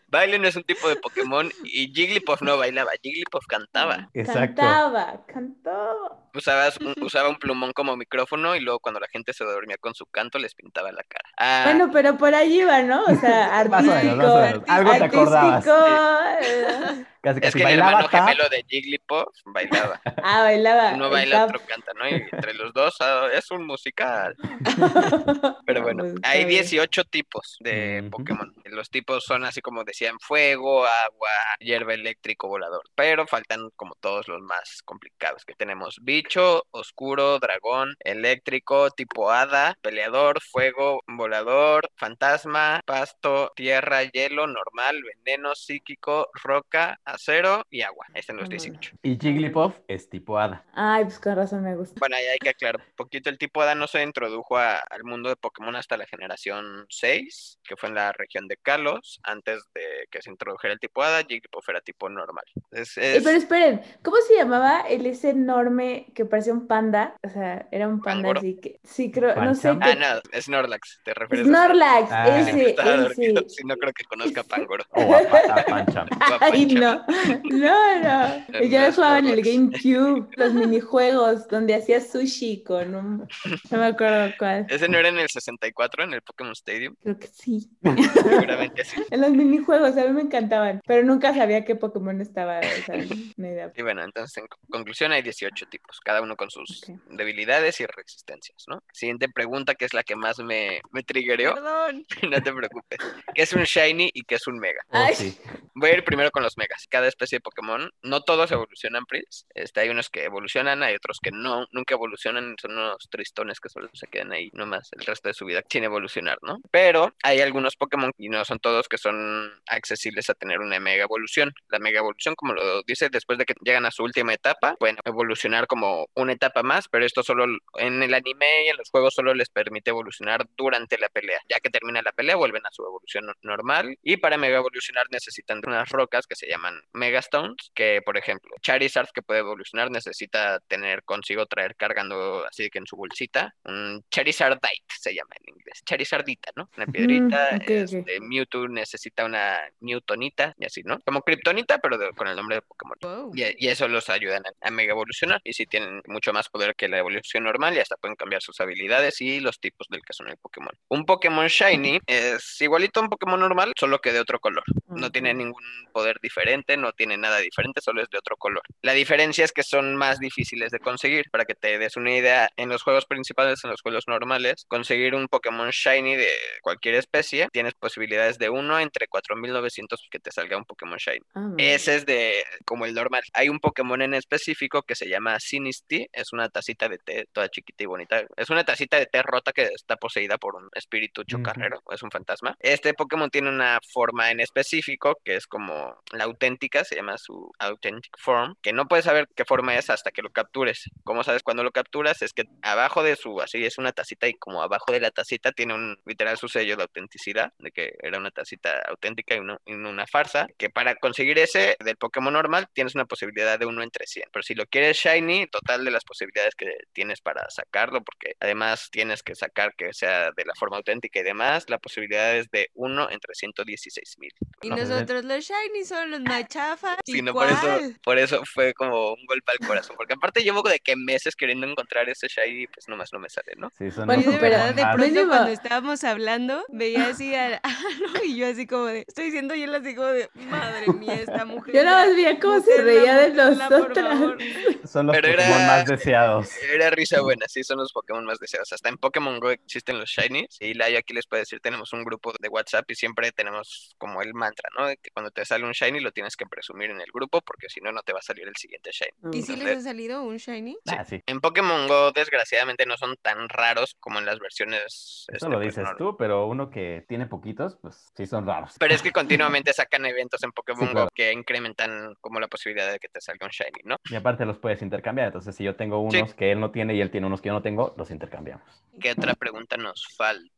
Baile 0.09 0.39
no 0.39 0.49
es 0.49 0.57
un 0.57 0.65
tipo 0.65 0.89
de 0.89 0.97
Pokémon 0.97 1.49
y 1.65 1.93
Jigglypuff 1.95 2.43
no 2.43 2.57
bailaba, 2.57 2.91
Jigglypuff 3.03 3.47
cantaba. 3.47 4.09
Exacto. 4.15 4.61
Cantaba, 4.63 5.25
cantaba. 5.27 6.19
Usabas 6.35 6.77
un- 6.79 6.95
usaba 7.05 7.29
un 7.29 7.37
plumón 7.37 7.73
como 7.73 7.97
micrófono 7.97 8.57
y 8.57 8.61
luego 8.61 8.81
cuando 8.81 8.99
la 9.01 9.07
gente 9.09 9.33
se 9.33 9.45
dormía 9.45 9.77
con 9.79 9.95
su 9.95 10.07
canto 10.07 10.39
les 10.39 10.55
pintaba 10.55 10.91
la 10.93 11.03
cara. 11.05 11.29
Ah, 11.39 11.63
Bueno, 11.67 11.91
pero 11.93 12.17
por 12.19 12.35
ahí 12.35 12.61
iba, 12.61 12.83
¿no? 12.83 13.05
O 13.05 13.15
sea, 13.17 13.65
Más 13.71 13.87
o 13.87 13.93
menos, 13.95 14.17
más 14.17 14.27
o 14.27 14.41
menos. 14.41 14.43
artístico. 14.43 14.73
Algo 14.73 14.91
te 14.93 15.05
acordabas. 15.05 15.67
artístico, 15.67 17.07
Casi, 17.23 17.39
es 17.43 17.53
que 17.53 17.59
el 17.59 17.65
bailaba 17.65 17.91
hermano 17.91 18.09
tap. 18.09 18.21
gemelo 18.29 18.49
de 18.49 18.65
Jigglypuff 18.67 19.27
bailaba. 19.45 20.01
Ah, 20.23 20.43
bailaba. 20.43 20.93
Uno 20.95 21.05
el 21.07 21.11
baila, 21.11 21.45
otro 21.45 21.61
canta, 21.69 21.93
¿no? 21.95 22.09
Y 22.09 22.15
entre 22.33 22.55
los 22.55 22.73
dos 22.73 22.97
ah, 23.01 23.29
es 23.33 23.51
un 23.51 23.67
musical. 23.67 24.00
Pero 25.67 25.81
No, 25.81 25.83
bueno, 25.83 26.05
pues, 26.05 26.15
hay 26.23 26.45
bien. 26.45 26.47
18 26.47 27.05
tipos 27.05 27.57
de. 27.61 28.07
Pokémon. 28.11 28.53
Los 28.65 28.91
tipos 28.91 29.25
son 29.25 29.45
así 29.45 29.61
como 29.61 29.85
decían, 29.85 30.19
fuego, 30.21 30.85
agua, 30.87 31.31
hierba 31.61 31.95
eléctrico, 31.95 32.49
volador. 32.49 32.83
Pero 32.95 33.27
faltan 33.27 33.71
como 33.77 33.95
todos 33.97 34.29
los 34.29 34.41
más 34.43 34.83
complicados 34.85 35.45
que 35.45 35.55
tenemos. 35.55 35.99
Bicho, 36.03 36.65
oscuro, 36.71 37.39
dragón, 37.39 37.95
eléctrico, 38.01 38.91
tipo 38.91 39.31
hada, 39.31 39.77
peleador, 39.83 40.41
fuego, 40.43 41.03
volador, 41.07 41.91
fantasma, 41.97 42.81
pasto, 42.87 43.53
tierra, 43.57 44.05
hielo, 44.05 44.47
normal, 44.47 45.03
veneno, 45.25 45.55
psíquico, 45.55 46.29
roca, 46.43 47.01
acero 47.05 47.65
y 47.71 47.83
agua. 47.83 48.07
Ahí 48.15 48.21
están 48.21 48.37
los 48.37 48.49
Vámonos. 48.49 48.63
18. 48.65 48.97
Y 49.03 49.19
Jigglypuff 49.19 49.79
es 49.89 50.09
tipo 50.11 50.39
hada. 50.39 50.67
Ay, 50.73 51.05
pues 51.05 51.19
con 51.19 51.37
razón 51.37 51.63
me 51.65 51.77
gusta. 51.77 51.95
Bueno, 52.01 52.17
ahí 52.17 52.27
hay 52.27 52.39
que 52.39 52.51
aclarar 52.51 52.81
un 52.81 52.95
poquito. 52.97 53.31
El 53.31 53.39
tipo 53.39 53.63
hada 53.63 53.75
no 53.75 53.87
se 53.91 54.03
introdujo 54.03 54.57
a- 54.57 54.79
al 54.91 55.05
mundo 55.05 55.29
de 55.29 55.37
Pokémon 55.37 55.75
hasta 55.77 55.97
la 55.97 56.07
generación 56.07 56.87
6, 56.89 57.59
que 57.65 57.77
fue 57.77 57.89
en 57.89 57.95
la 57.97 58.13
región 58.13 58.49
de 58.49 58.57
Kalos. 58.57 59.21
Antes 59.23 59.63
de 59.75 59.83
que 60.11 60.23
se 60.23 60.31
introdujera 60.31 60.73
el 60.75 60.81
tipo 60.81 61.03
hada, 61.03 61.21
Jigglypuff 61.23 61.69
era 61.69 61.81
tipo 61.81 62.09
normal. 62.09 62.45
Es, 62.71 62.97
Eh, 62.99 63.17
es- 63.17 63.25
pero 63.25 63.37
esperen, 63.37 63.83
¿cómo 64.03 64.17
se 64.27 64.37
llamaba 64.37 64.81
el 64.89 65.05
ese 65.07 65.31
enorme 65.31 66.07
que 66.15 66.25
parecía 66.25 66.53
un 66.53 66.67
panda? 66.67 67.17
O 67.25 67.29
sea, 67.29 67.67
era 67.71 67.89
un 67.89 68.01
panda 68.01 68.23
¿Pangoro? 68.23 68.41
así 68.41 68.59
que. 68.61 68.81
Sí, 68.85 69.11
creo, 69.11 69.35
no 69.37 69.55
sé. 69.55 69.69
¿Pancham? 69.75 70.03
Ah, 70.03 70.21
no, 70.33 70.41
Snorlax, 70.41 71.01
te 71.05 71.15
refieres 71.15 71.47
a 71.47 71.51
Snorlax, 71.51 72.09
Ah. 72.13 72.25
Snorlax. 72.27 72.49
ese, 72.49 72.71
ese. 72.71 73.47
Si 73.51 73.65
no 73.65 73.77
creo 73.77 73.93
que 73.93 74.05
conozca 74.05 74.41
a 74.43 74.45
Pangoro. 74.45 74.85
O 74.91 75.15
a, 75.15 75.19
a 75.19 75.21
a 76.21 76.39
Ay, 76.41 76.67
no, 76.67 77.05
no, 77.51 78.01
no. 78.03 78.61
Yo 78.65 78.93
jugaba 78.93 79.19
en 79.19 79.27
el. 79.29 79.41
GameCube, 79.43 80.29
los 80.37 80.53
minijuegos 80.53 81.49
donde 81.49 81.75
hacía 81.75 82.01
sushi 82.01 82.63
con 82.63 82.95
un. 82.95 83.29
No 83.71 83.79
me 83.81 83.87
acuerdo 83.87 84.33
cuál. 84.39 84.67
Ese 84.69 84.89
no 84.89 84.99
era 84.99 85.09
en 85.09 85.19
el 85.19 85.29
64, 85.29 86.05
en 86.05 86.15
el 86.15 86.23
Pokémon 86.23 86.53
Stadium. 86.53 86.95
Creo 87.03 87.19
que 87.19 87.27
sí. 87.27 87.69
Seguramente 88.15 88.85
sí. 88.85 89.03
En 89.11 89.21
los 89.21 89.31
minijuegos, 89.31 89.97
a 89.97 90.05
mí 90.05 90.13
me 90.13 90.23
encantaban. 90.23 90.81
Pero 90.87 91.05
nunca 91.07 91.35
sabía 91.35 91.65
qué 91.65 91.75
Pokémon 91.77 92.21
estaba. 92.21 92.61
O 92.61 92.85
sea, 92.85 92.97
idea. 92.97 93.73
Y 93.77 93.83
bueno, 93.83 94.03
entonces 94.05 94.37
en 94.39 94.47
co- 94.47 94.59
conclusión 94.71 95.13
hay 95.13 95.23
18 95.23 95.67
tipos, 95.67 96.01
cada 96.01 96.21
uno 96.23 96.37
con 96.37 96.51
sus 96.51 96.83
Ok. 96.89 96.99
debilidades 97.11 97.81
y 97.81 97.87
resistencias, 97.87 98.65
¿no? 98.69 98.83
Siguiente 98.93 99.29
pregunta, 99.29 99.75
que 99.75 99.85
es 99.87 99.95
la 99.95 100.03
que 100.03 100.17
más 100.17 100.39
me, 100.41 100.81
me 100.93 101.03
triggereó. 101.03 101.55
Perdón. 101.55 102.05
No 102.31 102.41
te 102.43 102.53
preocupes. 102.53 102.99
¿Qué 103.35 103.43
es 103.43 103.53
un 103.55 103.63
Shiny 103.65 104.11
y 104.15 104.23
qué 104.23 104.37
es 104.37 104.47
un 104.47 104.59
Mega? 104.59 104.81
Oh, 104.91 104.99
Ay. 104.99 105.15
sí. 105.15 105.39
Voy 105.75 105.91
a 105.91 105.95
ir 105.95 106.05
primero 106.05 106.31
con 106.31 106.43
los 106.43 106.57
Megas. 106.59 106.87
Cada 106.89 107.09
especie 107.09 107.37
de 107.37 107.41
Pokémon, 107.41 107.91
no 108.03 108.21
todos 108.23 108.53
evolucionan, 108.53 109.05
Pris. 109.07 109.47
Este, 109.55 109.81
hay 109.81 109.89
unos 109.89 110.11
que 110.11 110.25
evolucionan, 110.25 110.83
hay 110.83 110.95
otros 110.95 111.19
que 111.21 111.31
no, 111.33 111.67
nunca 111.73 111.95
evolucionan, 111.95 112.55
son 112.61 112.73
unos 112.73 113.09
tristones 113.11 113.59
que 113.59 113.69
solo 113.71 113.89
se 113.93 114.07
quedan 114.07 114.33
ahí 114.33 114.51
nomás 114.53 114.91
el 114.99 115.05
resto 115.05 115.29
de 115.29 115.35
su 115.35 115.45
vida 115.45 115.63
sin 115.69 115.85
evolucionar, 115.85 116.39
¿no? 116.43 116.59
Pero 116.71 117.15
hay 117.23 117.41
algunos 117.41 117.77
Pokémon, 117.77 118.13
y 118.19 118.29
no 118.29 118.45
son 118.45 118.59
todos, 118.59 118.89
que 118.89 118.99
son 118.99 119.53
accesibles 119.67 120.31
a 120.31 120.35
tener 120.35 120.61
una 120.61 120.81
Mega 120.81 121.05
Evolución. 121.05 121.53
La 121.69 121.79
Mega 121.79 122.01
Evolución, 122.01 122.35
como 122.35 122.53
lo 122.55 122.83
dice, 122.83 123.09
después 123.11 123.39
de 123.39 123.45
que 123.45 123.55
llegan 123.63 123.87
a 123.87 123.91
su 123.91 124.03
última 124.03 124.35
etapa, 124.35 124.75
pueden 124.79 124.97
evolucionar 125.05 125.67
como 125.67 126.09
una 126.15 126.33
etapa 126.33 126.63
más, 126.63 126.89
pero 126.89 127.05
esto 127.05 127.23
solo 127.23 127.45
en 127.79 128.03
el 128.03 128.15
anime 128.15 128.65
y 128.67 128.69
en 128.69 128.77
los 128.77 128.91
juegos 128.91 129.15
solo 129.15 129.35
les 129.35 129.49
permite 129.49 129.91
evolucionar 129.91 130.47
durante 130.57 130.99
la 130.99 131.09
pelea. 131.09 131.41
Ya 131.49 131.61
que 131.61 131.71
termina 131.71 132.03
la 132.03 132.13
pelea, 132.13 132.37
vuelven 132.37 132.65
a 132.67 132.71
su 132.73 132.83
evolución 132.83 133.27
no- 133.27 133.35
normal. 133.43 133.97
Y 134.03 134.17
para 134.19 134.37
mega 134.39 134.59
evolucionar 134.59 135.07
necesitan 135.11 135.61
unas 135.67 135.89
rocas 135.91 136.27
que 136.27 136.37
se 136.37 136.49
llaman 136.49 136.81
Megastones, 136.93 137.71
que 137.75 138.01
por 138.05 138.17
ejemplo, 138.17 138.55
Charizard 138.63 139.09
que 139.15 139.23
puede 139.23 139.41
evolucionar 139.41 139.91
necesita 139.91 140.61
tener 140.69 141.03
consigo 141.05 141.47
traer 141.47 141.77
cargando 141.77 142.45
así 142.47 142.71
que 142.71 142.79
en 142.79 142.87
su 142.87 142.97
bolsita 142.97 143.55
un 143.65 144.03
Charizardite 144.11 144.85
se 144.99 145.15
llama 145.15 145.31
en 145.41 145.55
inglés, 145.55 145.83
Charizardita, 145.85 146.51
¿no? 146.57 146.69
Una 146.77 146.87
piedrita. 146.87 147.51
Mm, 147.53 147.57
ok, 147.57 147.63
ok. 147.63 147.69
este, 147.71 148.21
Mewtwo 148.21 148.69
necesita 148.69 149.25
una 149.25 149.59
Newtonita 149.81 150.55
y 150.59 150.65
así, 150.67 150.83
¿no? 150.85 150.99
Como 151.01 151.23
Kryptonita, 151.23 151.79
pero 151.79 151.99
de- 151.99 152.11
con 152.13 152.29
el 152.29 152.37
nombre 152.37 152.57
de 152.57 152.63
Pokémon. 152.63 152.97
Wow. 153.01 153.33
Y, 153.35 153.67
y 153.67 153.69
eso 153.69 153.89
los 153.89 154.09
ayudan 154.11 154.43
a, 154.47 154.69
a 154.69 154.71
mega 154.71 154.93
evolucionar. 154.93 155.41
Y 155.45 155.53
si 155.53 155.67
tienen 155.67 156.03
mucho 156.07 156.33
más 156.33 156.49
poder 156.49 156.75
que 156.75 156.89
la 156.89 156.99
evolución 156.99 157.45
normal, 157.45 157.75
y 157.77 157.81
hasta 157.81 157.97
pueden 157.97 158.17
cambiar 158.17 158.43
sus 158.43 158.61
habilidades 158.61 159.21
y 159.21 159.41
los 159.41 159.59
tipos 159.61 159.87
del 159.89 160.03
que 160.03 160.13
son 160.13 160.29
el 160.29 160.37
Pokémon. 160.37 160.73
Un 160.89 161.05
Pokémon 161.07 161.47
Shiny 161.47 162.01
es 162.07 162.61
igualito 162.61 163.01
a 163.01 163.03
un 163.05 163.09
Pokémon 163.09 163.41
normal, 163.41 163.73
solo 163.79 164.01
que 164.01 164.13
de 164.13 164.21
otro 164.21 164.39
color. 164.41 164.65
No 164.89 165.11
tiene 165.11 165.33
ningún 165.35 165.63
poder 165.93 166.19
diferente, 166.21 166.77
no 166.77 166.93
tiene 166.93 167.17
nada 167.17 167.39
diferente, 167.39 167.81
solo 167.81 168.03
es 168.03 168.09
de 168.11 168.19
otro 168.19 168.37
color. 168.37 168.63
La 168.83 168.93
diferencia 168.93 169.45
es 169.45 169.53
que 169.53 169.63
son 169.63 169.97
más 169.97 170.19
difíciles 170.19 170.71
de 170.71 170.79
conseguir. 170.81 171.31
Para 171.31 171.45
que 171.45 171.55
te 171.55 171.79
des 171.79 171.97
una 171.97 172.15
idea, 172.15 172.49
en 172.57 172.69
los 172.69 172.83
juegos 172.83 173.07
principales, 173.07 173.50
en 173.65 173.71
los 173.71 173.81
juegos 173.83 174.05
normales, 174.07 174.65
conseguir 174.69 175.15
un 175.15 175.29
Pokémon 175.29 175.71
Shiny 175.71 176.17
de 176.17 176.29
cualquier 176.63 176.95
especie, 176.95 177.49
tienes 177.53 177.75
posibilidades 177.75 178.39
de 178.39 178.49
uno 178.51 178.79
entre 178.79 179.07
4900 179.09 180.09
que 180.11 180.19
te 180.19 180.31
salga 180.31 180.57
un 180.57 180.65
Pokémon 180.65 180.99
Shiny. 180.99 181.21
Ah, 181.35 181.51
Ese 181.59 181.97
es 181.97 182.07
de 182.07 182.45
como 182.65 182.87
el 182.87 182.95
normal. 182.95 183.23
Hay 183.33 183.49
un 183.49 183.59
Pokémon 183.59 184.01
en 184.03 184.15
específico 184.15 184.83
que 184.83 184.95
se 184.95 185.09
llama 185.09 185.39
Misty 185.59 186.07
es 186.13 186.33
una 186.33 186.49
tacita 186.49 186.89
de 186.89 186.99
té 186.99 187.27
toda 187.33 187.49
chiquita 187.49 187.85
y 187.85 187.87
bonita. 187.87 188.25
Es 188.37 188.51
una 188.51 188.65
tacita 188.65 188.99
de 188.99 189.07
té 189.07 189.23
rota 189.23 189.53
que 189.53 189.63
está 189.63 189.97
poseída 189.97 190.39
por 190.39 190.57
un 190.57 190.69
espíritu 190.75 191.25
chocarrero, 191.25 191.83
es 191.91 192.03
un 192.03 192.11
fantasma. 192.11 192.57
Este 192.61 192.95
Pokémon 192.95 193.31
tiene 193.31 193.49
una 193.49 193.79
forma 193.93 194.31
en 194.31 194.41
específico 194.41 195.17
que 195.25 195.37
es 195.37 195.47
como 195.47 195.97
la 196.13 196.25
auténtica, 196.25 196.85
se 196.85 196.97
llama 196.97 197.19
su 197.19 197.51
authentic 197.59 198.17
form, 198.19 198.55
que 198.63 198.73
no 198.73 198.87
puedes 198.87 199.05
saber 199.05 199.29
qué 199.35 199.45
forma 199.45 199.77
es 199.77 199.91
hasta 199.91 200.11
que 200.11 200.23
lo 200.23 200.31
captures. 200.31 200.91
¿Cómo 201.05 201.25
sabes 201.25 201.43
cuando 201.43 201.63
lo 201.63 201.73
capturas? 201.73 202.23
Es 202.23 202.33
que 202.33 202.45
abajo 202.63 203.03
de 203.03 203.17
su, 203.17 203.30
así 203.41 203.65
es 203.65 203.79
una 203.79 203.93
tacita 203.93 204.27
y 204.29 204.35
como 204.35 204.63
abajo 204.63 204.93
de 204.93 205.01
la 205.01 205.11
tacita 205.11 205.53
tiene 205.53 205.75
un 205.75 205.99
literal 206.07 206.37
su 206.37 206.49
sello 206.49 206.77
de 206.77 206.83
autenticidad, 206.83 207.53
de 207.59 207.71
que 207.71 207.95
era 208.03 208.19
una 208.19 208.31
tacita 208.31 208.81
auténtica 208.89 209.35
y, 209.35 209.39
y 209.67 209.75
una 209.75 210.07
farsa, 210.07 210.47
que 210.59 210.71
para 210.71 210.95
conseguir 210.97 211.39
ese 211.39 211.77
del 211.85 211.97
Pokémon 211.97 212.33
normal 212.33 212.69
tienes 212.73 212.95
una 212.95 213.05
posibilidad 213.05 213.59
de 213.59 213.67
uno 213.67 213.83
entre 213.83 214.07
100. 214.07 214.29
Pero 214.33 214.43
si 214.43 214.55
lo 214.55 214.67
quieres 214.67 214.97
shiny, 214.97 215.47
total 215.47 215.85
de 215.85 215.91
las 215.91 216.05
posibilidades 216.05 216.55
que 216.55 216.67
tienes 216.93 217.21
para 217.21 217.49
sacarlo, 217.51 218.03
porque 218.03 218.35
además 218.41 218.89
tienes 218.91 219.23
que 219.23 219.35
sacar 219.35 219.75
que 219.77 219.93
sea 219.93 220.31
de 220.33 220.45
la 220.45 220.55
forma 220.55 220.77
auténtica 220.77 221.21
y 221.21 221.23
demás, 221.23 221.69
la 221.69 221.79
posibilidad 221.79 222.37
es 222.37 222.51
de 222.51 222.71
uno 222.75 223.09
entre 223.11 223.35
116 223.35 224.17
mil. 224.19 224.33
Y 224.63 224.69
No, 224.69 224.77
pues, 224.77 224.89
nosotros 224.89 225.25
los 225.25 225.45
shiny 225.45 225.85
son 225.85 226.11
los 226.11 226.21
más 226.21 226.47
chafas. 226.49 226.97
Sí, 227.05 227.23
no, 227.23 227.33
por 227.33 227.49
eso, 227.49 227.79
por 228.03 228.19
eso 228.19 228.43
fue 228.45 228.75
como 228.75 229.13
un 229.13 229.27
golpe 229.27 229.53
al 229.53 229.67
corazón, 229.67 229.97
porque 229.97 230.15
aparte 230.15 230.43
llevo 230.43 230.63
de 230.63 230.79
que 230.81 230.97
meses 230.97 231.37
queriendo 231.37 231.67
encontrar 231.67 232.09
ese 232.09 232.29
shiny, 232.29 232.67
pues 232.67 232.89
nomás 232.89 233.13
no 233.13 233.20
me 233.21 233.29
sale, 233.29 233.53
¿no? 233.57 233.71
Sí, 233.79 233.91
son 233.91 234.07
Bueno, 234.07 234.23
los 234.25 234.35
Yo 234.35 234.41
de 234.41 234.49
verdad, 234.51 234.75
de 234.75 234.83
pronto 234.95 235.29
cuando 235.29 235.51
estábamos 235.51 236.05
hablando, 236.05 236.65
veía 236.69 237.09
así 237.09 237.35
a 237.35 237.61
y 238.25 238.37
yo 238.37 238.47
así 238.49 238.67
como 238.67 238.87
de, 238.87 239.05
estoy 239.07 239.27
diciendo 239.27 239.55
y 239.55 239.63
él 239.63 239.75
así 239.75 239.95
como 239.95 240.09
de, 240.09 240.29
madre 240.35 240.87
mía, 240.93 241.15
esta 241.15 241.45
mujer. 241.45 241.75
Yo 241.75 241.85
nada 241.85 242.07
más 242.07 242.17
veía 242.17 242.39
cómo 242.41 242.61
se 242.61 242.83
reía 242.83 243.17
de 243.19 243.31
nosotras. 243.35 244.19
favor". 244.19 244.39
son 244.85 245.07
los 245.07 245.17
Pero 245.17 245.29
Pokémon 245.29 245.57
era- 245.61 245.67
más 245.67 245.85
deseados. 245.87 246.49
Era 246.73 246.91
risa 246.91 247.21
buena, 247.21 247.47
sí, 247.49 247.63
son 247.63 247.79
los 247.79 247.93
Pokémon 247.93 248.25
más 248.25 248.39
deseados. 248.39 248.73
Hasta 248.73 248.89
en 248.89 248.97
Pokémon 248.97 249.39
Go 249.39 249.51
existen 249.51 249.99
los 249.99 250.11
Shinies. 250.11 250.57
Y 250.61 250.75
Layo 250.75 250.99
aquí 250.99 251.15
les 251.15 251.27
puede 251.27 251.43
decir, 251.43 251.61
tenemos 251.61 251.93
un 251.93 252.03
grupo 252.05 252.33
de 252.41 252.49
WhatsApp 252.49 252.91
y 252.91 252.95
siempre 252.95 253.31
tenemos 253.33 253.95
como 253.99 254.23
el 254.23 254.35
mantra, 254.35 254.69
¿no? 254.79 254.87
De 254.87 254.97
que 254.97 255.11
cuando 255.11 255.31
te 255.31 255.45
sale 255.45 255.65
un 255.65 255.73
Shiny 255.73 256.01
lo 256.01 256.13
tienes 256.13 256.37
que 256.37 256.47
presumir 256.47 256.91
en 256.91 257.01
el 257.01 257.09
grupo 257.13 257.41
porque 257.43 257.69
si 257.69 257.81
no, 257.81 257.93
no 257.93 258.03
te 258.03 258.13
va 258.13 258.19
a 258.21 258.23
salir 258.23 258.47
el 258.49 258.57
siguiente 258.57 258.91
Shiny. 258.93 259.37
¿Y 259.39 259.43
si 259.43 259.57
les 259.57 259.79
ha 259.79 259.81
salido 259.83 260.23
un 260.23 260.37
shiny? 260.39 260.77
Sí. 260.85 260.95
Ah, 260.99 261.05
sí. 261.05 261.23
En 261.27 261.41
Pokémon 261.41 261.87
Go, 261.87 262.13
desgraciadamente, 262.13 262.87
no 262.87 262.97
son 262.97 263.10
tan 263.17 263.49
raros 263.49 263.97
como 264.01 264.19
en 264.19 264.27
las 264.27 264.39
versiones. 264.39 265.27
Eso 265.29 265.37
este, 265.37 265.49
lo 265.49 265.57
pues, 265.59 265.75
dices 265.75 265.89
tú, 265.99 266.17
pero 266.17 266.47
uno 266.47 266.71
que 266.71 267.05
tiene 267.09 267.27
poquitos, 267.27 267.77
pues 267.81 268.13
sí 268.17 268.27
son 268.27 268.47
raros. 268.47 268.75
Pero 268.79 268.95
es 268.95 269.03
que 269.03 269.13
continuamente 269.13 269.73
sacan 269.73 270.07
eventos 270.07 270.43
en 270.43 270.53
Pokémon 270.53 270.89
claro. 270.89 271.05
Go 271.07 271.11
que 271.15 271.33
incrementan 271.33 272.15
como 272.21 272.41
la 272.41 272.49
posibilidad 272.49 272.91
de 272.91 272.99
que 272.99 273.09
te 273.09 273.21
salga 273.21 273.47
un 273.47 273.51
Shiny, 273.51 273.83
¿no? 273.85 273.97
Y 274.11 274.15
aparte 274.17 274.45
los 274.45 274.59
puedes 274.59 274.83
intercambiar. 274.83 275.29
Entonces, 275.29 275.55
si 275.57 275.65
yo 275.65 275.77
tengo 275.77 276.09
Sí. 276.11 276.19
unos 276.19 276.35
que 276.35 276.53
él 276.53 276.61
no 276.61 276.71
tiene 276.71 276.95
y 276.95 277.01
él 277.01 277.11
tiene 277.11 277.27
unos 277.27 277.41
que 277.41 277.49
yo 277.49 277.53
no 277.53 277.63
tengo, 277.63 277.95
los 277.97 278.11
intercambiamos. 278.11 278.65
¿Qué 279.01 279.13
otra 279.13 279.35
pregunta 279.35 279.77
nos 279.77 280.07
falta? 280.17 280.51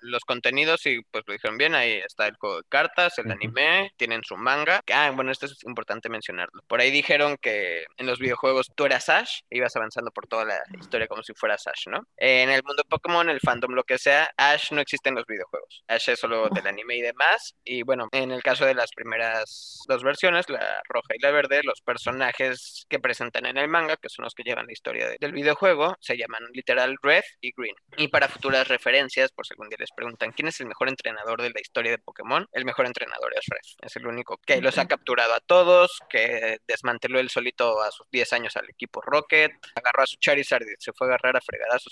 Los 0.00 0.24
contenidos, 0.24 0.80
sí, 0.80 1.00
pues 1.10 1.24
lo 1.26 1.32
dijeron 1.32 1.58
bien, 1.58 1.74
ahí 1.74 1.94
está 2.06 2.26
el 2.26 2.36
juego 2.36 2.58
de 2.58 2.62
cartas, 2.68 3.18
el 3.18 3.30
anime, 3.30 3.90
tienen 3.96 4.22
su 4.22 4.36
manga. 4.36 4.80
Ah, 4.92 5.10
bueno, 5.14 5.32
esto 5.32 5.46
es 5.46 5.64
importante 5.64 6.08
mencionarlo. 6.08 6.62
Por 6.68 6.80
ahí 6.80 6.90
dijeron 6.90 7.36
que 7.40 7.84
en 7.96 8.06
los 8.06 8.18
videojuegos 8.18 8.70
tú 8.74 8.84
eras 8.84 9.08
Ash, 9.08 9.40
e 9.50 9.56
ibas 9.58 9.74
avanzando 9.76 10.10
por 10.10 10.26
toda 10.26 10.44
la 10.44 10.58
historia 10.78 11.06
como 11.08 11.22
si 11.22 11.32
fueras 11.34 11.66
Ash, 11.66 11.88
¿no? 11.88 11.95
En 12.16 12.50
el 12.50 12.62
mundo 12.62 12.82
Pokémon, 12.88 13.28
el 13.28 13.40
fandom, 13.40 13.72
lo 13.72 13.84
que 13.84 13.98
sea, 13.98 14.30
Ash 14.36 14.72
no 14.72 14.80
existe 14.80 15.08
en 15.08 15.14
los 15.16 15.26
videojuegos. 15.26 15.84
Ash 15.88 16.08
es 16.10 16.18
solo 16.18 16.48
del 16.48 16.66
anime 16.66 16.96
y 16.96 17.02
demás. 17.02 17.54
Y 17.64 17.82
bueno, 17.82 18.08
en 18.12 18.30
el 18.30 18.42
caso 18.42 18.64
de 18.66 18.74
las 18.74 18.90
primeras 18.92 19.80
dos 19.88 20.02
versiones, 20.02 20.48
la 20.48 20.80
roja 20.88 21.14
y 21.14 21.20
la 21.22 21.30
verde, 21.30 21.60
los 21.64 21.80
personajes 21.80 22.86
que 22.88 22.98
presentan 22.98 23.46
en 23.46 23.56
el 23.58 23.68
manga, 23.68 23.96
que 23.96 24.08
son 24.08 24.24
los 24.24 24.34
que 24.34 24.42
llevan 24.42 24.66
la 24.66 24.72
historia 24.72 25.08
de- 25.08 25.16
del 25.20 25.32
videojuego, 25.32 25.96
se 26.00 26.16
llaman 26.16 26.42
literal 26.52 26.96
Red 27.02 27.24
y 27.40 27.52
Green. 27.56 27.74
Y 27.96 28.08
para 28.08 28.28
futuras 28.28 28.68
referencias, 28.68 29.32
por 29.32 29.46
si 29.46 29.54
algún 29.54 29.68
día 29.68 29.76
les 29.80 29.90
preguntan 29.94 30.32
quién 30.32 30.48
es 30.48 30.60
el 30.60 30.66
mejor 30.66 30.88
entrenador 30.88 31.42
de 31.42 31.50
la 31.50 31.60
historia 31.60 31.90
de 31.92 31.98
Pokémon, 31.98 32.46
el 32.52 32.64
mejor 32.64 32.86
entrenador 32.86 33.32
es 33.34 33.44
Red. 33.48 33.60
Es 33.82 33.96
el 33.96 34.06
único 34.06 34.38
que 34.46 34.60
los 34.60 34.78
ha 34.78 34.86
capturado 34.86 35.34
a 35.34 35.40
todos, 35.40 36.00
que 36.08 36.58
desmanteló 36.66 37.18
él 37.20 37.30
solito 37.30 37.80
a 37.82 37.90
sus 37.90 38.06
10 38.10 38.32
años 38.32 38.56
al 38.56 38.68
equipo 38.70 39.00
Rocket, 39.00 39.52
agarró 39.74 40.02
a 40.02 40.06
su 40.06 40.16
Charizard 40.16 40.62
y 40.62 40.74
se 40.78 40.92
fue 40.92 41.06
a 41.06 41.10
agarrar 41.10 41.36
a 41.36 41.40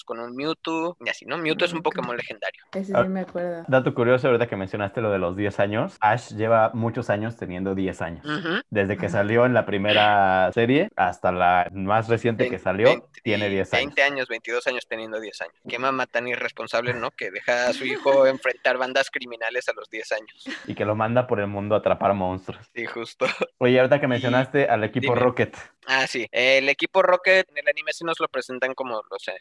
con 0.03 0.19
un 0.19 0.35
Mewtwo, 0.35 0.97
y 1.05 1.09
así, 1.09 1.27
¿no? 1.27 1.37
Mewtwo 1.39 1.67
es 1.67 1.73
un 1.73 1.79
Ok. 1.79 1.85
Pokémon 1.85 2.17
legendario. 2.17 2.65
Ese 2.73 2.93
Ah. 2.97 3.03
sí 3.05 3.09
me 3.09 3.21
acuerdo. 3.21 3.65
Dato 3.69 3.95
curioso, 3.95 4.27
ahorita 4.27 4.49
que 4.49 4.57
mencionaste 4.57 5.01
lo 5.01 5.11
de 5.13 5.19
los 5.19 5.37
10 5.37 5.61
años, 5.61 5.97
Ash 6.01 6.31
lleva 6.35 6.71
muchos 6.75 7.11
años 7.11 7.37
teniendo 7.37 7.75
10 7.77 8.03
años. 8.03 8.27
Desde 8.71 8.97
que 8.97 9.09
salió 9.09 9.47
en 9.47 9.55
la 9.55 9.67
primera 9.67 10.51
serie 10.53 10.89
hasta 10.97 11.31
la 11.31 11.69
más 11.73 12.09
reciente 12.09 12.49
que 12.49 12.59
salió, 12.59 12.89
veinte- 12.89 13.21
tiene 13.23 13.49
10 13.49 13.73
años. 13.75 13.85
20 13.95 14.03
años, 14.03 14.29
22 14.29 14.67
años 14.67 14.87
teniendo 14.89 15.21
10 15.21 15.41
años. 15.43 15.55
Qué 15.69 15.79
mamá 15.79 16.07
tan 16.07 16.27
irresponsable, 16.27 16.95
¿no? 16.95 17.11
Que 17.11 17.31
deja 17.31 17.69
a 17.69 17.73
su 17.73 17.85
hijo 17.85 18.27
enfrentar 18.27 18.79
bandas 18.79 19.11
criminales 19.11 19.69
a 19.69 19.73
los 19.75 19.89
10 19.91 20.11
años. 20.13 20.45
Y 20.67 20.75
que 20.75 20.85
lo 20.85 20.95
manda 20.97 21.27
por 21.27 21.41
el 21.41 21.47
mundo 21.47 21.75
a 21.75 21.79
atrapar 21.79 22.15
monstruos. 22.15 22.67
Sí, 22.75 22.87
justo. 22.87 23.27
Oye, 23.59 23.79
ahorita 23.79 24.01
que 24.01 24.09
mencionaste 24.09 24.67
al 24.69 24.85
equipo 24.85 25.13
dime. 25.13 25.21
Rocket, 25.25 25.57
Ah, 25.87 26.07
sí. 26.07 26.27
El 26.33 26.71
equipo 26.71 27.03
Rocket 27.03 27.47
en 27.51 27.59
el 27.59 27.69
anime 27.69 27.93
sí 27.93 28.05
nos 28.05 28.19
lo 28.19 28.27
presentan 28.29 28.73
como 28.73 29.03
los 29.11 29.29
eh, 29.29 29.35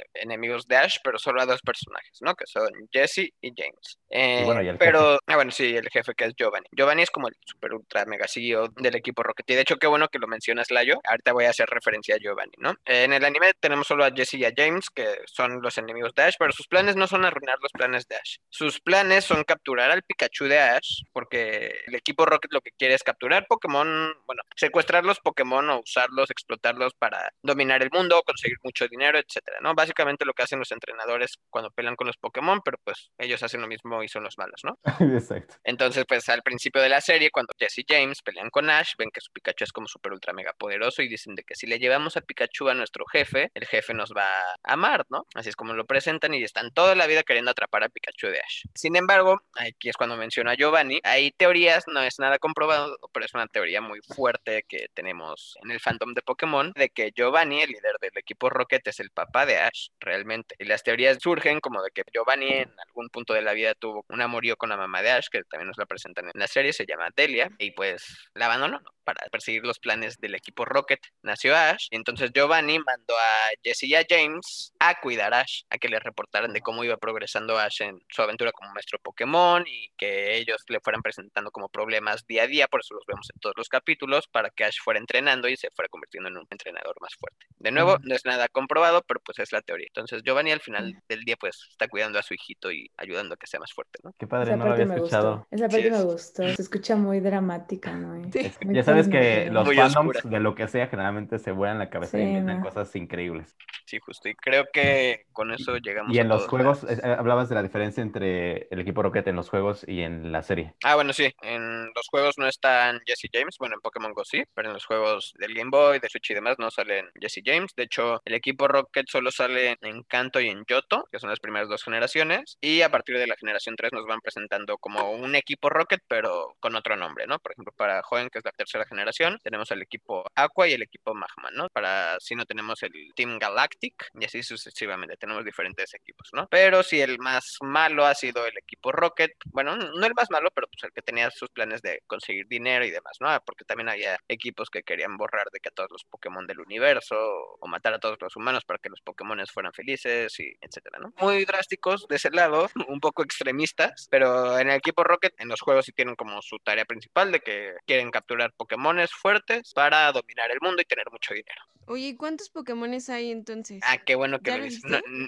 enemigos 0.43 0.67
de 0.67 0.75
Ash, 0.75 0.97
pero 1.03 1.17
solo 1.17 1.41
a 1.41 1.45
dos 1.45 1.61
personajes, 1.61 2.19
¿no? 2.21 2.35
Que 2.35 2.45
son 2.45 2.69
Jesse 2.91 3.33
y 3.41 3.53
James. 3.55 3.99
Eh, 4.15 4.43
bueno, 4.45 4.61
y 4.61 4.67
el 4.67 4.77
pero, 4.77 5.17
ah, 5.25 5.35
bueno, 5.35 5.49
sí, 5.49 5.75
el 5.75 5.89
jefe 5.89 6.13
que 6.13 6.25
es 6.25 6.35
Giovanni. 6.35 6.67
Giovanni 6.71 7.01
es 7.01 7.09
como 7.09 7.29
el 7.29 7.35
super 7.43 7.73
ultra 7.73 8.05
mega 8.05 8.27
CEO 8.27 8.67
del 8.67 8.95
equipo 8.95 9.23
Rocket. 9.23 9.49
Y 9.49 9.55
de 9.55 9.61
hecho, 9.61 9.77
qué 9.77 9.87
bueno 9.87 10.07
que 10.07 10.19
lo 10.19 10.27
mencionas, 10.27 10.69
Layo. 10.69 10.99
Ahorita 11.03 11.33
voy 11.33 11.45
a 11.45 11.49
hacer 11.49 11.67
referencia 11.67 12.13
a 12.15 12.19
Giovanni, 12.19 12.53
¿no? 12.59 12.75
Eh, 12.85 13.05
en 13.05 13.13
el 13.13 13.25
anime 13.25 13.53
tenemos 13.59 13.87
solo 13.87 14.05
a 14.05 14.11
Jesse 14.11 14.35
y 14.35 14.45
a 14.45 14.51
James, 14.55 14.91
que 14.91 15.07
son 15.25 15.63
los 15.63 15.79
enemigos 15.79 16.13
de 16.13 16.21
Ash, 16.21 16.35
pero 16.37 16.51
sus 16.51 16.67
planes 16.67 16.95
no 16.95 17.07
son 17.07 17.25
arruinar 17.25 17.57
los 17.59 17.71
planes 17.71 18.07
de 18.07 18.17
Ash. 18.17 18.37
Sus 18.51 18.79
planes 18.79 19.25
son 19.25 19.43
capturar 19.45 19.89
al 19.89 20.03
Pikachu 20.03 20.45
de 20.45 20.59
Ash, 20.59 21.01
porque 21.11 21.73
el 21.87 21.95
equipo 21.95 22.27
Rocket 22.27 22.53
lo 22.53 22.61
que 22.61 22.69
quiere 22.77 22.93
es 22.93 23.01
capturar 23.01 23.47
Pokémon, 23.47 24.13
bueno, 24.27 24.43
secuestrar 24.55 25.05
los 25.05 25.19
Pokémon 25.21 25.67
o 25.71 25.79
usarlos, 25.79 26.29
explotarlos 26.29 26.93
para 26.99 27.31
dominar 27.41 27.81
el 27.81 27.89
mundo, 27.91 28.21
conseguir 28.23 28.57
mucho 28.61 28.87
dinero, 28.87 29.17
etcétera, 29.17 29.57
¿no? 29.61 29.73
Básicamente 29.73 30.23
lo 30.23 30.33
que 30.33 30.43
hacen 30.43 30.59
los 30.59 30.71
entrenadores 30.71 31.39
cuando 31.49 31.71
pelean 31.71 31.95
con 31.95 32.05
los 32.05 32.17
Pokémon, 32.17 32.61
pero 32.63 32.77
pues 32.83 33.09
ellos 33.17 33.41
hacen 33.41 33.61
lo 33.61 33.67
mismo 33.67 34.02
y 34.03 34.07
son 34.07 34.23
los 34.23 34.37
malos, 34.37 34.61
¿no? 34.63 34.77
exacto. 35.15 35.55
Entonces, 35.63 36.05
pues 36.07 36.27
al 36.29 36.41
principio 36.41 36.81
de 36.81 36.89
la 36.89 37.01
serie, 37.01 37.31
cuando 37.31 37.53
Jesse 37.57 37.79
y 37.79 37.85
James 37.87 38.21
pelean 38.21 38.49
con 38.49 38.69
Ash, 38.69 38.93
ven 38.97 39.09
que 39.11 39.21
su 39.21 39.31
Pikachu 39.31 39.63
es 39.63 39.71
como 39.71 39.87
súper 39.87 40.13
ultra 40.13 40.33
mega 40.33 40.53
poderoso 40.53 41.01
y 41.01 41.07
dicen 41.07 41.35
de 41.35 41.43
que 41.43 41.55
si 41.55 41.67
le 41.67 41.79
llevamos 41.79 42.17
a 42.17 42.21
Pikachu 42.21 42.69
a 42.69 42.73
nuestro 42.73 43.05
jefe, 43.05 43.51
el 43.53 43.65
jefe 43.65 43.93
nos 43.93 44.13
va 44.13 44.25
a 44.25 44.73
amar, 44.73 45.05
¿no? 45.09 45.25
Así 45.35 45.49
es 45.49 45.55
como 45.55 45.73
lo 45.73 45.85
presentan 45.85 46.33
y 46.33 46.43
están 46.43 46.71
toda 46.71 46.95
la 46.95 47.07
vida 47.07 47.23
queriendo 47.23 47.51
atrapar 47.51 47.83
a 47.83 47.89
Pikachu 47.89 48.27
de 48.27 48.39
Ash. 48.39 48.63
Sin 48.73 48.95
embargo, 48.95 49.41
aquí 49.55 49.89
es 49.89 49.97
cuando 49.97 50.17
menciona 50.17 50.51
a 50.51 50.55
Giovanni, 50.55 50.99
hay 51.03 51.31
teorías, 51.31 51.85
no 51.87 52.01
es 52.01 52.19
nada 52.19 52.39
comprobado, 52.39 52.97
pero 53.13 53.25
es 53.25 53.33
una 53.33 53.47
teoría 53.47 53.81
muy 53.81 53.99
fuerte 54.01 54.63
que 54.67 54.87
tenemos 54.93 55.57
en 55.63 55.71
el 55.71 55.79
fandom 55.79 56.13
de 56.13 56.21
Pokémon, 56.21 56.71
de 56.75 56.89
que 56.89 57.11
Giovanni, 57.15 57.61
el 57.61 57.71
líder 57.71 57.97
del 57.99 58.17
equipo 58.17 58.49
Rocket, 58.49 58.87
es 58.87 58.99
el 58.99 59.09
papá 59.09 59.45
de 59.45 59.57
Ash, 59.57 59.89
realmente. 59.99 60.55
Y 60.59 60.65
las 60.65 60.83
teorías 60.83 61.17
surgen 61.21 61.59
como 61.59 61.81
de 61.81 61.91
que 61.91 62.03
Giovanni 62.11 62.51
en 62.51 62.73
algún 62.87 63.09
punto 63.09 63.33
de 63.33 63.41
la 63.41 63.53
vida 63.53 63.73
tuvo 63.75 63.92
un 64.07 64.21
amorío 64.21 64.57
con 64.57 64.69
la 64.69 64.77
mamá 64.77 65.01
de 65.01 65.11
Ash, 65.11 65.27
que 65.31 65.43
también 65.43 65.67
nos 65.67 65.77
la 65.77 65.85
presentan 65.85 66.25
en 66.25 66.39
la 66.39 66.47
serie, 66.47 66.73
se 66.73 66.85
llama 66.85 67.09
Delia, 67.15 67.49
y 67.57 67.71
pues 67.71 68.03
la 68.33 68.45
abandonó, 68.45 68.79
¿no? 68.79 68.91
Para 69.03 69.27
perseguir 69.29 69.63
los 69.65 69.79
planes 69.79 70.17
del 70.17 70.35
equipo 70.35 70.65
Rocket. 70.65 70.99
Nació 71.21 71.55
Ash, 71.55 71.87
y 71.91 71.95
entonces 71.95 72.31
Giovanni 72.33 72.79
mandó 72.79 73.17
a 73.17 73.49
Jesse 73.63 73.83
y 73.83 73.95
a 73.95 74.05
James 74.07 74.73
a 74.79 74.99
cuidar 75.01 75.33
a 75.33 75.41
Ash, 75.41 75.63
a 75.69 75.77
que 75.77 75.89
le 75.89 75.99
reportaran 75.99 76.53
de 76.53 76.61
cómo 76.61 76.83
iba 76.83 76.97
progresando 76.97 77.57
Ash 77.57 77.81
en 77.81 77.99
su 78.09 78.21
aventura 78.21 78.51
como 78.51 78.71
maestro 78.71 78.99
Pokémon 78.99 79.63
y 79.67 79.89
que 79.97 80.35
ellos 80.35 80.63
le 80.67 80.79
fueran 80.79 81.01
presentando 81.01 81.51
como 81.51 81.69
problemas 81.69 82.25
día 82.27 82.43
a 82.43 82.47
día, 82.47 82.67
por 82.67 82.81
eso 82.81 82.93
los 82.93 83.05
vemos 83.05 83.27
en 83.33 83.39
todos 83.39 83.55
los 83.57 83.69
capítulos, 83.69 84.27
para 84.27 84.49
que 84.49 84.63
Ash 84.63 84.79
fuera 84.83 84.99
entrenando 84.99 85.47
y 85.47 85.57
se 85.57 85.69
fuera 85.71 85.89
convirtiendo 85.89 86.29
en 86.29 86.37
un 86.37 86.47
entrenador 86.49 86.95
más 87.01 87.15
fuerte. 87.15 87.45
De 87.57 87.71
nuevo, 87.71 87.97
no 88.03 88.15
es 88.15 88.25
nada 88.25 88.47
comprobado, 88.47 89.03
pero 89.03 89.19
pues 89.19 89.39
es 89.39 89.51
la 89.51 89.61
teoría. 89.61 89.87
Entonces 89.87 90.21
Giovanni 90.23 90.51
al 90.51 90.61
final 90.61 90.93
del 91.07 91.23
día 91.23 91.35
pues 91.37 91.67
está 91.69 91.87
cuidando 91.87 92.19
a 92.19 92.23
su 92.23 92.33
hijito 92.33 92.71
y 92.71 92.89
ayudando 92.97 93.33
a 93.35 93.37
que 93.37 93.47
sea 93.47 93.59
más 93.59 93.73
fuerte, 93.73 93.82
¿no? 94.03 94.13
Qué 94.17 94.27
padre, 94.27 94.49
Esa 94.51 94.57
no 94.57 94.65
lo 94.65 94.73
había 94.73 94.85
me 94.85 94.95
escuchado. 94.95 95.37
gustó. 95.37 95.47
Esa 95.55 95.69
Sí 95.69 95.75
parte 95.75 95.91
me 95.91 95.97
es. 95.97 96.03
gustó. 96.05 96.43
Se 96.55 96.61
escucha 96.61 96.95
muy 96.95 97.19
dramática, 97.19 97.93
¿no? 97.93 98.23
Sí. 98.31 98.39
Es 98.39 98.57
que 98.57 98.65
Muy 98.65 98.75
ya 98.75 98.83
sabes 98.83 99.07
que 99.07 99.49
los 99.51 99.65
Muy 99.65 99.75
fandoms 99.75 100.15
oscura. 100.17 100.31
de 100.37 100.39
lo 100.43 100.55
que 100.55 100.67
sea 100.67 100.87
generalmente 100.87 101.39
se 101.39 101.51
vuelan 101.51 101.79
la 101.79 101.89
cabeza 101.89 102.17
y 102.17 102.21
Sí, 102.23 102.27
inventan 102.27 102.59
no. 102.59 102.65
cosas 102.65 102.95
increíbles. 102.95 103.55
Sí, 103.85 103.99
justo. 103.99 104.29
Y 104.29 104.35
creo 104.35 104.65
que 104.73 105.25
con 105.33 105.53
eso 105.53 105.77
llegamos 105.77 106.13
Y 106.15 106.19
a 106.19 106.21
en 106.21 106.29
los 106.29 106.39
todos 106.39 106.49
juegos, 106.49 106.83
lados. 106.83 106.99
eh, 107.03 107.15
hablabas 107.17 107.49
de 107.49 107.55
la 107.55 107.63
diferencia 107.63 108.01
entre 108.01 108.67
el 108.71 108.79
equipo 108.79 109.03
Rocket 109.03 109.27
en 109.27 109.35
los 109.35 109.49
juegos 109.49 109.85
y 109.87 110.01
en 110.01 110.31
la 110.31 110.41
serie. 110.43 110.73
Ah, 110.83 110.95
bueno, 110.95 111.13
sí. 111.13 111.31
En 111.41 111.87
los 111.95 112.07
juegos 112.09 112.37
no 112.37 112.47
están 112.47 112.99
Jesse 113.05 113.29
James. 113.31 113.57
Bueno, 113.59 113.75
en 113.75 113.81
Pokémon 113.81 114.13
Go 114.13 114.23
sí, 114.25 114.43
pero 114.53 114.69
en 114.69 114.73
los 114.73 114.85
juegos 114.85 115.33
del 115.37 115.53
Game 115.53 115.69
Boy, 115.69 115.99
de 115.99 116.09
Switch 116.09 116.31
y 116.31 116.33
demás 116.33 116.57
no 116.59 116.71
salen 116.71 117.07
Jesse 117.19 117.41
James. 117.43 117.73
De 117.75 117.83
hecho, 117.83 118.21
el 118.25 118.33
equipo 118.33 118.67
Rocket 118.67 119.05
solo 119.09 119.31
sale 119.31 119.77
en 119.81 120.03
Kanto 120.03 120.39
y 120.39 120.47
en 120.49 120.63
Yoto, 120.65 121.07
que 121.11 121.19
son 121.19 121.29
las 121.29 121.39
primeras 121.39 121.67
dos 121.69 121.83
generaciones. 121.83 122.57
Y 122.61 122.81
a 122.81 122.89
partir 122.89 123.17
de 123.17 123.27
la 123.27 123.35
generación 123.35 123.62
generación 123.63 123.75
3 123.75 123.93
nos 123.93 124.05
van 124.05 124.21
presentando 124.21 124.77
como 124.77 125.11
un 125.11 125.35
equipo 125.35 125.69
Rocket, 125.69 126.01
pero 126.07 126.55
con 126.59 126.75
otro 126.75 126.95
nombre, 126.95 127.25
¿no? 127.27 127.39
Por 127.39 127.53
ejemplo, 127.53 127.73
para 127.75 128.01
Joven, 128.03 128.29
que 128.29 128.39
es 128.39 128.45
la 128.45 128.51
tercera 128.51 128.85
generación, 128.85 129.39
tenemos 129.43 129.71
el 129.71 129.81
equipo 129.81 130.25
Aqua 130.35 130.67
y 130.67 130.73
el 130.73 130.81
equipo 130.81 131.13
Magma, 131.13 131.49
¿no? 131.51 131.67
Para 131.69 132.19
si 132.19 132.35
no 132.35 132.45
tenemos 132.45 132.81
el 132.83 132.91
Team 133.15 133.39
Galactic 133.39 134.09
y 134.19 134.25
así 134.25 134.43
sucesivamente, 134.43 135.17
tenemos 135.17 135.45
diferentes 135.45 135.93
equipos, 135.93 136.29
¿no? 136.33 136.47
Pero 136.49 136.83
si 136.83 137.01
el 137.01 137.19
más 137.19 137.57
malo 137.61 138.05
ha 138.05 138.15
sido 138.15 138.45
el 138.45 138.57
equipo 138.57 138.91
Rocket, 138.91 139.31
bueno, 139.45 139.75
no 139.75 140.05
el 140.05 140.13
más 140.13 140.29
malo, 140.29 140.49
pero 140.53 140.67
pues 140.67 140.83
el 140.83 140.91
que 140.91 141.01
tenía 141.01 141.29
sus 141.31 141.49
planes 141.49 141.81
de 141.81 142.01
conseguir 142.07 142.47
dinero 142.47 142.85
y 142.85 142.91
demás, 142.91 143.17
¿no? 143.19 143.29
Porque 143.45 143.65
también 143.65 143.89
había 143.89 144.17
equipos 144.27 144.69
que 144.69 144.83
querían 144.83 145.17
borrar 145.17 145.47
de 145.51 145.59
que 145.59 145.69
a 145.69 145.71
todos 145.71 145.89
los 145.91 146.03
Pokémon 146.05 146.45
del 146.47 146.59
universo 146.59 147.15
o 147.59 147.67
matar 147.67 147.93
a 147.93 147.99
todos 147.99 148.17
los 148.19 148.35
humanos 148.35 148.63
para 148.65 148.79
que 148.79 148.89
los 148.89 149.01
Pokémon 149.01 149.33
fueran 149.51 149.73
felices 149.73 150.39
y 150.39 150.53
etcétera, 150.61 150.99
¿no? 150.99 151.13
Muy 151.17 151.45
drásticos 151.45 152.07
de 152.07 152.15
ese 152.15 152.29
lado, 152.31 152.69
un 152.87 152.99
poco 152.99 153.23
extremistas, 153.53 154.07
pero 154.09 154.57
en 154.59 154.69
el 154.69 154.77
equipo 154.77 155.03
Rocket, 155.03 155.33
en 155.39 155.47
los 155.47 155.61
juegos 155.61 155.85
sí 155.85 155.91
tienen 155.91 156.15
como 156.15 156.41
su 156.41 156.57
tarea 156.59 156.85
principal 156.85 157.31
de 157.31 157.39
que 157.39 157.73
quieren 157.85 158.11
capturar 158.11 158.51
Pokémones 158.57 159.11
fuertes 159.11 159.71
para 159.73 160.11
dominar 160.11 160.51
el 160.51 160.59
mundo 160.61 160.81
y 160.81 160.85
tener 160.85 161.05
mucho 161.11 161.33
dinero. 161.33 161.61
Oye, 161.85 162.09
¿y 162.09 162.15
cuántos 162.15 162.49
Pokémones 162.49 163.09
hay 163.09 163.31
entonces? 163.31 163.81
Ah, 163.83 163.97
qué 163.97 164.15
bueno 164.15 164.39
que 164.39 164.51
¿Ya 164.51 164.57
lo 164.57 164.63
lo 164.63 164.69
dices. 164.69 164.83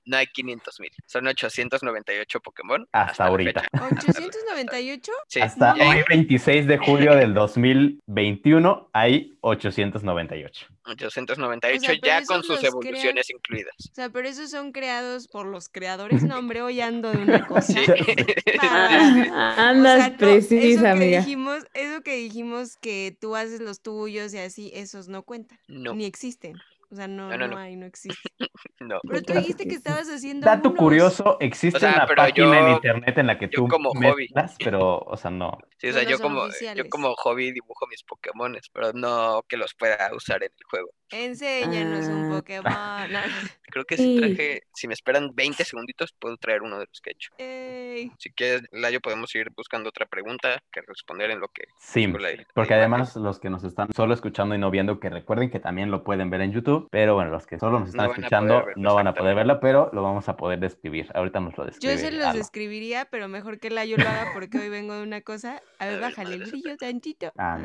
No, 0.06 0.18
hay 0.18 0.28
500 0.28 0.80
mil, 0.80 0.92
son 1.06 1.28
898 1.28 2.40
Pokémon. 2.40 2.88
Hasta 2.94 3.26
la 3.26 3.30
ahorita. 3.30 3.62
fecha. 3.62 4.22
¿898? 4.22 5.12
Sí, 5.28 5.42
Hasta 5.42 5.74
hoy, 5.74 6.04
26 6.08 6.68
de 6.68 6.78
julio 6.78 7.16
del 7.16 7.34
2021, 7.34 8.90
hay 8.94 9.38
898. 9.42 10.68
898 10.86 11.78
O 11.78 11.86
sea, 11.86 11.96
ya 12.02 12.26
con 12.26 12.44
sus 12.44 12.60
crean- 12.60 12.74
evoluciones 12.74 13.30
incluidas. 13.30 13.74
O 13.92 13.94
sea, 13.96 14.10
pero 14.10 14.28
esos 14.28 14.52
son 14.52 14.72
creados 14.72 15.28
por 15.28 15.46
los 15.46 15.68
creadores. 15.70 16.24
No, 16.24 16.38
hombre, 16.40 16.62
hoy 16.62 16.82
ando 16.82 17.12
de 17.12 17.18
una 17.18 17.46
cosa. 17.48 17.74
Sí. 17.74 17.82
Ah, 18.60 19.70
Andas 19.70 20.00
o 20.00 20.06
sea, 20.08 20.18
precisa, 20.18 20.92
eso 20.94 21.00
que. 21.00 21.18
Dijimos, 21.20 21.64
eso 21.74 22.02
que 22.02 22.16
dijimos 22.16 22.78
que 22.78 23.18
tú 23.20 23.36
haces 23.36 23.60
los 23.60 23.82
tuyos 23.82 24.34
y 24.34 24.38
así, 24.38 24.72
esos 24.74 25.08
no 25.08 25.24
cuentan. 25.24 25.60
No, 25.68 25.94
Ni 25.94 26.06
existen. 26.06 26.58
O 26.92 26.96
sea, 26.96 27.08
no, 27.08 27.30
No, 27.30 27.38
no, 27.38 27.48
no, 27.48 27.58
hay, 27.58 27.76
no 27.76 27.86
existen. 27.86 28.32
no. 28.80 29.00
Pero 29.08 29.22
tú 29.24 29.34
dijiste 29.34 29.68
que 29.68 29.76
estabas 29.76 30.08
haciendo 30.08 30.46
Dato 30.46 30.70
unos. 30.70 30.80
curioso, 30.80 31.38
existe 31.40 31.78
O 31.78 31.80
sea, 31.80 32.06
una 32.06 32.08
página 32.16 32.60
en 32.60 32.66
yo- 32.68 32.74
internet 32.76 33.18
en 33.18 33.28
la 33.28 33.38
que 33.38 33.46
yo 33.46 33.52
tú 33.62 33.68
como 33.68 33.90
hobby. 33.92 34.28
pero, 34.64 35.00
o 35.00 35.18
sea, 35.18 35.32
no. 35.32 35.58
Sí, 35.78 35.90
o 35.90 35.94
sea, 35.94 36.04
yo 36.04 36.20
como, 36.20 36.48
yo 36.76 36.90
como 36.90 37.14
hobby 37.16 37.52
dibujo 37.52 37.88
mis 37.88 38.04
Pokémones, 38.04 38.70
pero 38.72 38.94
no 38.94 39.44
que 39.48 39.58
los 39.58 39.74
pueda 39.74 40.10
usar 40.16 40.44
en 40.44 40.52
el 40.58 40.64
juego. 40.70 40.90
Enséñanos 41.12 42.08
un 42.08 42.32
Ah. 42.32 42.36
Pokémon. 42.38 43.12
No. 43.12 43.20
Creo 43.68 43.84
que 43.86 43.98
si 43.98 44.18
traje, 44.18 44.64
si 44.74 44.88
me 44.88 44.94
esperan 44.94 45.32
20 45.36 45.66
segunditos, 45.66 46.14
puedo 46.18 46.38
traer 46.38 46.62
uno 46.62 46.80
de 46.80 46.86
los 46.88 47.02
que 47.02 47.10
he 47.10 47.14
hecho. 47.14 47.32
Ey. 47.38 48.12
Si 48.20 48.30
quieres, 48.32 48.62
Layo, 48.72 49.02
podemos 49.02 49.34
ir 49.36 49.50
buscando 49.56 49.90
otra 49.90 50.06
pregunta 50.06 50.62
que 50.72 50.82
responder 50.82 51.32
en 51.32 51.40
lo 51.40 51.48
que... 51.50 51.64
Sí, 51.78 52.06
busco 52.08 52.20
la- 52.22 52.32
la 52.32 52.44
porque 52.54 52.74
imagen. 52.74 52.80
además 52.94 53.16
los 53.18 53.40
que 53.40 53.50
nos 53.50 53.64
están 53.66 53.92
solo 53.94 54.14
escuchando 54.14 54.56
y 54.56 54.60
no 54.60 54.70
viendo, 54.72 55.00
que 55.00 55.10
recuerden 55.10 55.50
que 55.50 55.60
también 55.60 55.92
lo 55.92 56.04
pueden 56.04 56.30
ver 56.30 56.42
en 56.42 56.52
YouTube, 56.54 56.88
pero 56.92 57.16
bueno, 57.16 57.32
los 57.32 57.46
que 57.48 57.60
solo 57.60 57.80
nos 57.80 57.90
están 57.90 58.06
No 58.08 58.14
escuchando 58.14 58.66
no 58.78 58.96
van 58.96 59.08
a 59.08 59.14
poder 59.14 59.36
verlo, 59.36 59.60
pero 59.60 59.90
lo 59.94 60.04
vamos 60.04 60.30
a 60.30 60.38
poder 60.38 60.60
describir. 60.60 61.10
Ahorita 61.14 61.40
nos 61.42 61.58
lo 61.58 61.64
Yo 61.66 61.72
describe. 61.72 61.98
se 61.98 62.12
los 62.12 62.34
describiría, 62.34 63.06
pero 63.06 63.28
mejor 63.28 63.60
que 63.60 63.70
la 63.72 63.84
yo 63.86 63.98
lo 63.98 64.08
haga 64.08 64.32
porque 64.34 64.58
hoy 64.60 64.70
vengo 64.70 64.94
de 64.96 65.04
una 65.04 65.22
cosa. 65.22 65.62
A 65.80 65.88
ver, 65.88 66.00
bájale 66.00 66.36
el 66.36 66.44
brillo 66.46 66.78
tantito. 66.78 67.32
Ah, 67.38 67.58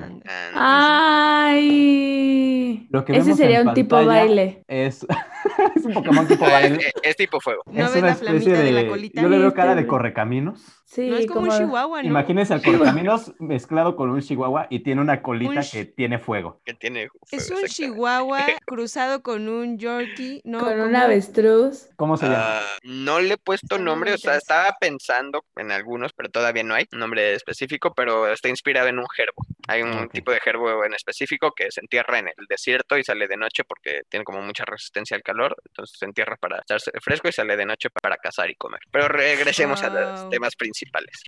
Ay. 1.50 2.86
Lo 2.90 3.04
que 3.04 3.12
Ese 3.12 3.22
vemos 3.22 3.39
sería 3.42 3.60
en 3.60 3.68
un 3.68 3.74
tipo 3.74 4.04
baile. 4.04 4.62
Es, 4.68 5.06
es 5.76 5.84
un 5.84 5.92
Pokémon 5.94 6.26
tipo 6.26 6.44
baile. 6.50 6.76
es, 6.76 6.86
es- 6.86 6.92
es 7.02 7.16
tipo 7.16 7.40
fuego. 7.40 7.62
¿No 7.66 7.84
es 7.86 7.92
ves 7.92 7.96
una 8.02 8.06
la 8.06 8.12
especie 8.12 8.40
flamita 8.54 8.62
de 8.62 8.72
la 8.72 8.88
colita? 8.88 9.22
Yo 9.22 9.28
le 9.28 9.38
veo 9.38 9.54
cara 9.54 9.74
de 9.74 9.86
correcaminos. 9.86 10.79
Sí, 10.90 11.08
no 11.08 11.18
es 11.18 11.26
como, 11.28 11.42
un 11.42 11.56
chihuahua, 11.56 12.02
¿no? 12.02 12.08
Imagínense 12.08 12.52
al 12.52 12.62
correcaminos 12.62 13.32
mezclado 13.38 13.94
con 13.94 14.10
un 14.10 14.20
chihuahua 14.20 14.66
y 14.70 14.80
tiene 14.80 15.00
una 15.00 15.22
colita 15.22 15.50
Un 15.52 15.56
que 15.58 15.62
chi- 15.62 15.84
tiene 15.84 16.18
fuego. 16.18 16.60
Que 16.64 16.74
tiene 16.74 17.08
fuego, 17.08 17.20
Es 17.30 17.48
un 17.52 17.64
chihuahua 17.68 18.44
cruzado 18.66 19.22
con 19.22 19.48
un 19.48 19.78
yorkie, 19.78 20.40
¿no? 20.42 20.58
Con 20.58 20.80
un 20.80 20.96
avestruz. 20.96 21.90
¿Cómo 21.94 22.16
se 22.16 22.26
llama? 22.26 22.58
Ah, 22.58 22.66
no 22.82 23.20
le 23.20 23.34
he 23.34 23.36
puesto 23.36 23.78
nombre, 23.78 24.14
o 24.14 24.18
sea, 24.18 24.34
estaba 24.34 24.76
pensando 24.80 25.44
en 25.54 25.70
algunos, 25.70 26.12
pero 26.12 26.28
todavía 26.28 26.64
no 26.64 26.74
hay 26.74 26.86
nombre 26.90 27.34
específico, 27.34 27.94
pero 27.94 28.26
está 28.26 28.48
inspirado 28.48 28.88
en 28.88 28.98
un 28.98 29.06
gerbo. 29.14 29.44
Hay 29.68 29.82
un 29.82 30.08
tipo 30.08 30.32
de 30.32 30.40
gerbo 30.40 30.84
en 30.84 30.94
específico 30.94 31.52
que 31.54 31.70
se 31.70 31.80
entierra 31.80 32.18
en 32.18 32.26
el 32.26 32.46
desierto 32.48 32.98
y 32.98 33.04
sale 33.04 33.28
de 33.28 33.36
noche 33.36 33.62
porque 33.62 34.00
tiene 34.08 34.24
como 34.24 34.42
mucha 34.42 34.64
resistencia 34.64 35.16
al 35.16 35.22
calor, 35.22 35.54
entonces 35.66 35.96
se 35.96 36.04
entierra 36.04 36.36
para 36.36 36.58
estarse 36.58 36.90
fresco 37.00 37.28
y 37.28 37.32
sale 37.32 37.56
de 37.56 37.66
noche 37.66 37.90
para 38.02 38.16
cazar 38.16 38.50
y 38.50 38.56
comer. 38.56 38.80
Pero 38.90 39.06
regresemos 39.06 39.84
a 39.84 39.90
los 39.90 40.28
temas 40.30 40.56
principales. 40.56 40.79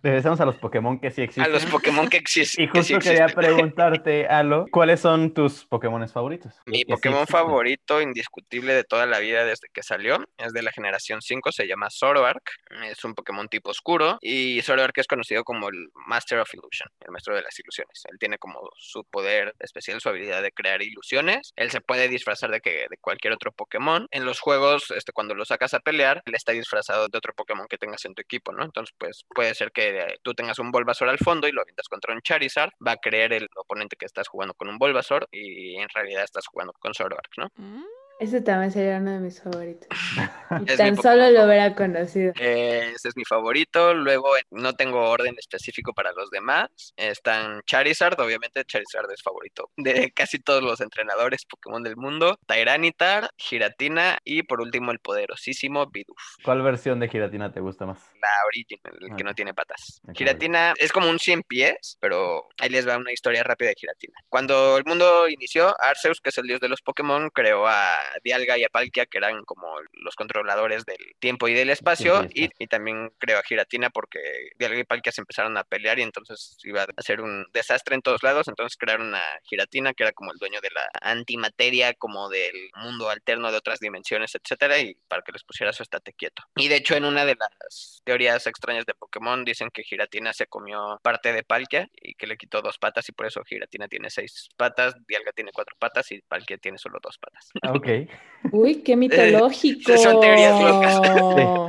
Regresamos 0.03 0.41
a 0.41 0.45
los 0.45 0.57
Pokémon 0.57 0.99
que 0.99 1.11
sí 1.11 1.21
A 1.21 1.25
existen. 1.25 1.53
los 1.53 1.67
Pokémon 1.67 2.09
que, 2.09 2.19
exis- 2.23 2.55
Y 2.59 2.69
que 2.69 2.83
sí 2.83 2.95
justo 2.95 2.99
quería 3.09 3.25
existen. 3.25 3.45
preguntarte, 3.45 4.27
Alo, 4.27 4.67
¿cuáles 4.71 5.01
son 5.01 5.33
tus 5.35 5.65
Pokémon 5.67 6.07
favoritos? 6.09 6.55
Mi 6.67 6.79
sí 6.79 6.85
Pokémon 6.85 7.21
existen. 7.23 7.41
favorito, 7.47 8.01
indiscutible 8.01 8.75
de 8.75 8.85
toda 8.85 9.07
la 9.07 9.19
vida 9.19 9.45
desde 9.45 9.69
que 9.73 9.83
salió, 9.83 10.25
es 10.37 10.53
de 10.53 10.63
la 10.63 10.73
generación 10.73 11.21
5, 11.23 11.53
se 11.53 11.67
llama 11.67 11.89
Zoroark. 11.91 12.43
Es 12.85 13.05
un 13.05 13.15
Pokémon 13.15 13.49
tipo 13.49 13.71
oscuro 13.71 14.19
y 14.21 14.61
Zoroark 14.63 14.97
es 14.99 15.07
conocido 15.07 15.45
como 15.45 15.69
el 15.69 15.89
Master 16.07 16.39
of 16.41 16.53
Illusion, 16.55 16.89
el 17.01 17.11
maestro 17.13 17.35
de 17.35 17.43
las 17.43 17.59
ilusiones. 17.59 18.03
Él 18.11 18.19
tiene 18.19 18.39
como 18.39 18.61
su 18.77 19.05
poder 19.05 19.55
especial, 19.61 20.01
su 20.01 20.09
habilidad 20.09 20.43
de 20.43 20.53
crear 20.53 20.83
ilusiones. 20.83 21.53
Él 21.57 21.71
se 21.71 21.81
puede 21.81 22.09
disfrazar 22.09 22.51
de, 22.51 22.61
que, 22.61 22.87
de 22.91 22.97
cualquier 23.01 23.33
otro 23.33 23.53
Pokémon. 23.53 24.07
En 24.11 24.25
los 24.25 24.41
juegos, 24.41 24.91
este, 24.97 25.13
cuando 25.13 25.35
lo 25.35 25.45
sacas 25.45 25.75
a 25.75 25.81
pelear, 25.81 26.23
él 26.27 26.35
está 26.35 26.53
disfrazado 26.53 27.09
de 27.09 27.19
otro 27.19 27.33
Pokémon 27.35 27.67
que 27.69 27.79
tengas 27.79 28.05
en 28.05 28.15
tu 28.15 28.23
equipo, 28.23 28.53
¿no? 28.53 28.65
Entonces, 28.65 28.95
pues 28.99 29.25
puede 29.35 29.42
ser 29.55 29.73
que 29.73 30.01
eh, 30.01 30.19
tú 30.23 30.35
tengas 30.35 30.59
un 30.59 30.71
Bulbasaur 30.71 31.11
al 31.11 31.19
fondo 31.19 31.49
y 31.49 31.53
lo 31.53 31.61
avientas 31.63 31.89
contra 31.89 32.15
un 32.15 32.21
Charizard. 32.23 32.71
Va 32.87 32.93
a 32.93 32.97
creer 32.97 33.33
el 33.33 33.49
oponente 33.57 33.97
que 33.97 34.07
estás 34.07 34.29
jugando 34.29 34.55
con 34.55 34.69
un 34.69 34.79
Bulbasaur 34.79 35.29
y 35.31 35.77
en 35.77 35.89
realidad 35.89 36.25
estás 36.25 36.47
jugando 36.47 36.73
con 36.75 36.95
Zoroark, 36.95 37.31
¿no? 37.37 37.51
Mm, 37.57 37.83
Ese 38.21 38.41
también 38.41 38.71
sería 38.71 38.99
uno 38.99 39.13
de 39.13 39.19
mis 39.21 39.43
favoritos. 39.43 39.89
Y 40.61 40.77
tan 40.77 40.97
solo 40.97 41.31
lo 41.31 41.47
hubiera 41.47 41.75
conocido. 41.75 42.33
Eh, 42.39 42.93
ese 42.95 43.09
es 43.09 43.17
mi 43.17 43.25
favorito. 43.25 43.95
Luego 43.95 44.37
eh, 44.37 44.43
no 44.51 44.75
tengo 44.75 45.01
orden 45.09 45.35
específico 45.39 45.95
para 45.95 46.13
los 46.13 46.31
demás. 46.31 46.93
Están 46.97 47.63
Charizard, 47.65 48.21
obviamente 48.21 48.65
Charizard 48.65 49.11
es 49.11 49.23
favorito 49.23 49.71
de 49.77 50.13
casi 50.15 50.39
todos 50.39 50.63
los 50.63 50.81
entrenadores 50.83 51.47
Pokémon 51.47 51.83
del 51.83 51.97
mundo. 51.97 52.39
Tyranitar, 52.47 53.31
Giratina 53.39 54.19
y 54.25 54.43
por 54.43 54.61
último 54.61 54.93
el 54.93 54.99
poderosísimo 54.99 55.87
Bidoof. 55.87 56.19
¿Cuál 56.45 56.63
versión 56.63 57.01
de 57.01 57.09
Giratina 57.09 57.51
te 57.51 57.61
gusta 57.61 57.87
más? 57.87 58.12
La 58.23 58.47
Origin, 58.47 58.79
el 59.01 59.17
que 59.17 59.25
no 59.25 59.35
tiene 59.35 59.55
patas. 59.55 60.01
Giratina 60.15 60.75
es 60.77 60.93
como 60.93 61.09
un 61.09 61.19
100 61.19 61.43
pies, 61.43 61.99
pero 62.01 62.49
ahí 62.59 62.69
les 62.69 62.87
va 62.87 62.97
una 62.97 63.13
historia 63.13 63.43
rápida 63.43 63.71
de 63.71 63.77
Giratina. 63.79 64.15
Cuando 64.29 64.77
el 64.77 64.85
mundo 64.85 65.29
inició, 65.29 65.75
Arceus, 65.81 66.21
que 66.21 66.31
es 66.31 66.39
el 66.39 66.47
dios 66.47 66.61
de 66.61 66.69
los 66.69 66.83
Pokémon, 66.83 67.31
creó 67.31 67.67
a 67.67 67.99
Dialga 68.23 68.59
y 68.59 68.65
a 68.65 68.69
Palkia, 68.69 69.07
que 69.07 69.19
eran 69.19 69.45
como 69.45 69.69
los 69.93 70.15
controladores 70.15 70.85
del 70.85 71.15
tiempo 71.19 71.49
y 71.49 71.55
del 71.55 71.71
espacio, 71.71 72.25
y 72.35 72.43
y, 72.59 72.67
también 72.67 73.11
creó 73.19 73.39
a 73.39 73.43
Giratina 73.43 73.91
porque 73.91 74.21
Dialga 74.59 74.81
y 74.81 74.85
Palkia 74.85 75.13
se 75.13 75.21
empezaron 75.21 75.57
a 75.57 75.65
pelear 75.65 75.99
y 75.99 76.03
entonces 76.03 76.57
iba 76.65 76.83
a 76.83 76.87
hacer 76.97 77.21
un 77.21 77.47
desastre 77.53 77.95
en 77.95 78.03
todos 78.03 78.23
lados, 78.23 78.49
entonces 78.49 78.77
crearon 78.77 79.15
a 79.15 79.23
Giratina, 79.45 79.95
que 79.95 80.05
era 80.05 80.13
como 80.13 80.33
el 80.33 80.39
dueño 80.39 80.61
de 80.61 80.71
la 80.71 80.89
antimateria, 81.01 81.95
como 81.95 82.29
del 82.29 82.71
mundo 82.77 83.09
alterno 83.09 83.51
de 83.51 83.59
otras 83.59 83.81
dimensiones, 83.81 84.35
etcétera, 84.35 84.79
y 84.79 84.95
para 85.09 85.23
que 85.23 85.33
les 85.33 85.45
pusiera 85.45 85.73
su 85.73 85.83
estate 85.83 86.13
quieto. 86.13 86.43
Y 86.57 86.69
de 86.69 86.77
hecho, 86.77 86.95
en 86.95 87.05
una 87.05 87.25
de 87.25 87.37
las 87.37 88.03
teorías 88.13 88.47
extrañas 88.47 88.85
de 88.85 88.93
Pokémon 88.93 89.43
dicen 89.43 89.71
que 89.73 89.83
Giratina 89.83 90.35
se 90.35 90.47
comió 90.47 91.01
parte 91.03 91.33
de 91.33 91.43
Palkia 91.43 91.89
y 91.99 92.13
que 92.13 92.27
le 92.27 92.37
quitó 92.37 92.61
dos 92.61 92.77
patas 92.77 93.09
y 93.09 93.13
por 93.13 93.25
eso 93.25 93.43
Giratina 93.43 93.89
tiene 93.89 94.11
seis 94.11 94.51
patas, 94.55 94.95
Dialga 95.09 95.33
tiene 95.33 95.51
cuatro 95.51 95.75
patas 95.79 96.13
y 96.13 96.21
Palkia 96.21 96.59
tiene 96.59 96.77
solo 96.77 96.99
dos 97.03 97.17
patas. 97.17 97.49
Ah, 97.63 97.73
Ok. 97.73 97.89
Uy, 98.53 98.83
qué 98.83 98.97
mitológico. 98.97 99.97
son 99.97 100.21
teorías 100.21 100.61
locas. 100.61 101.01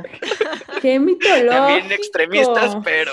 Qué 0.82 0.98
mitológico. 0.98 1.50
También 1.50 1.92
extremistas, 1.92 2.76
pero 2.84 3.12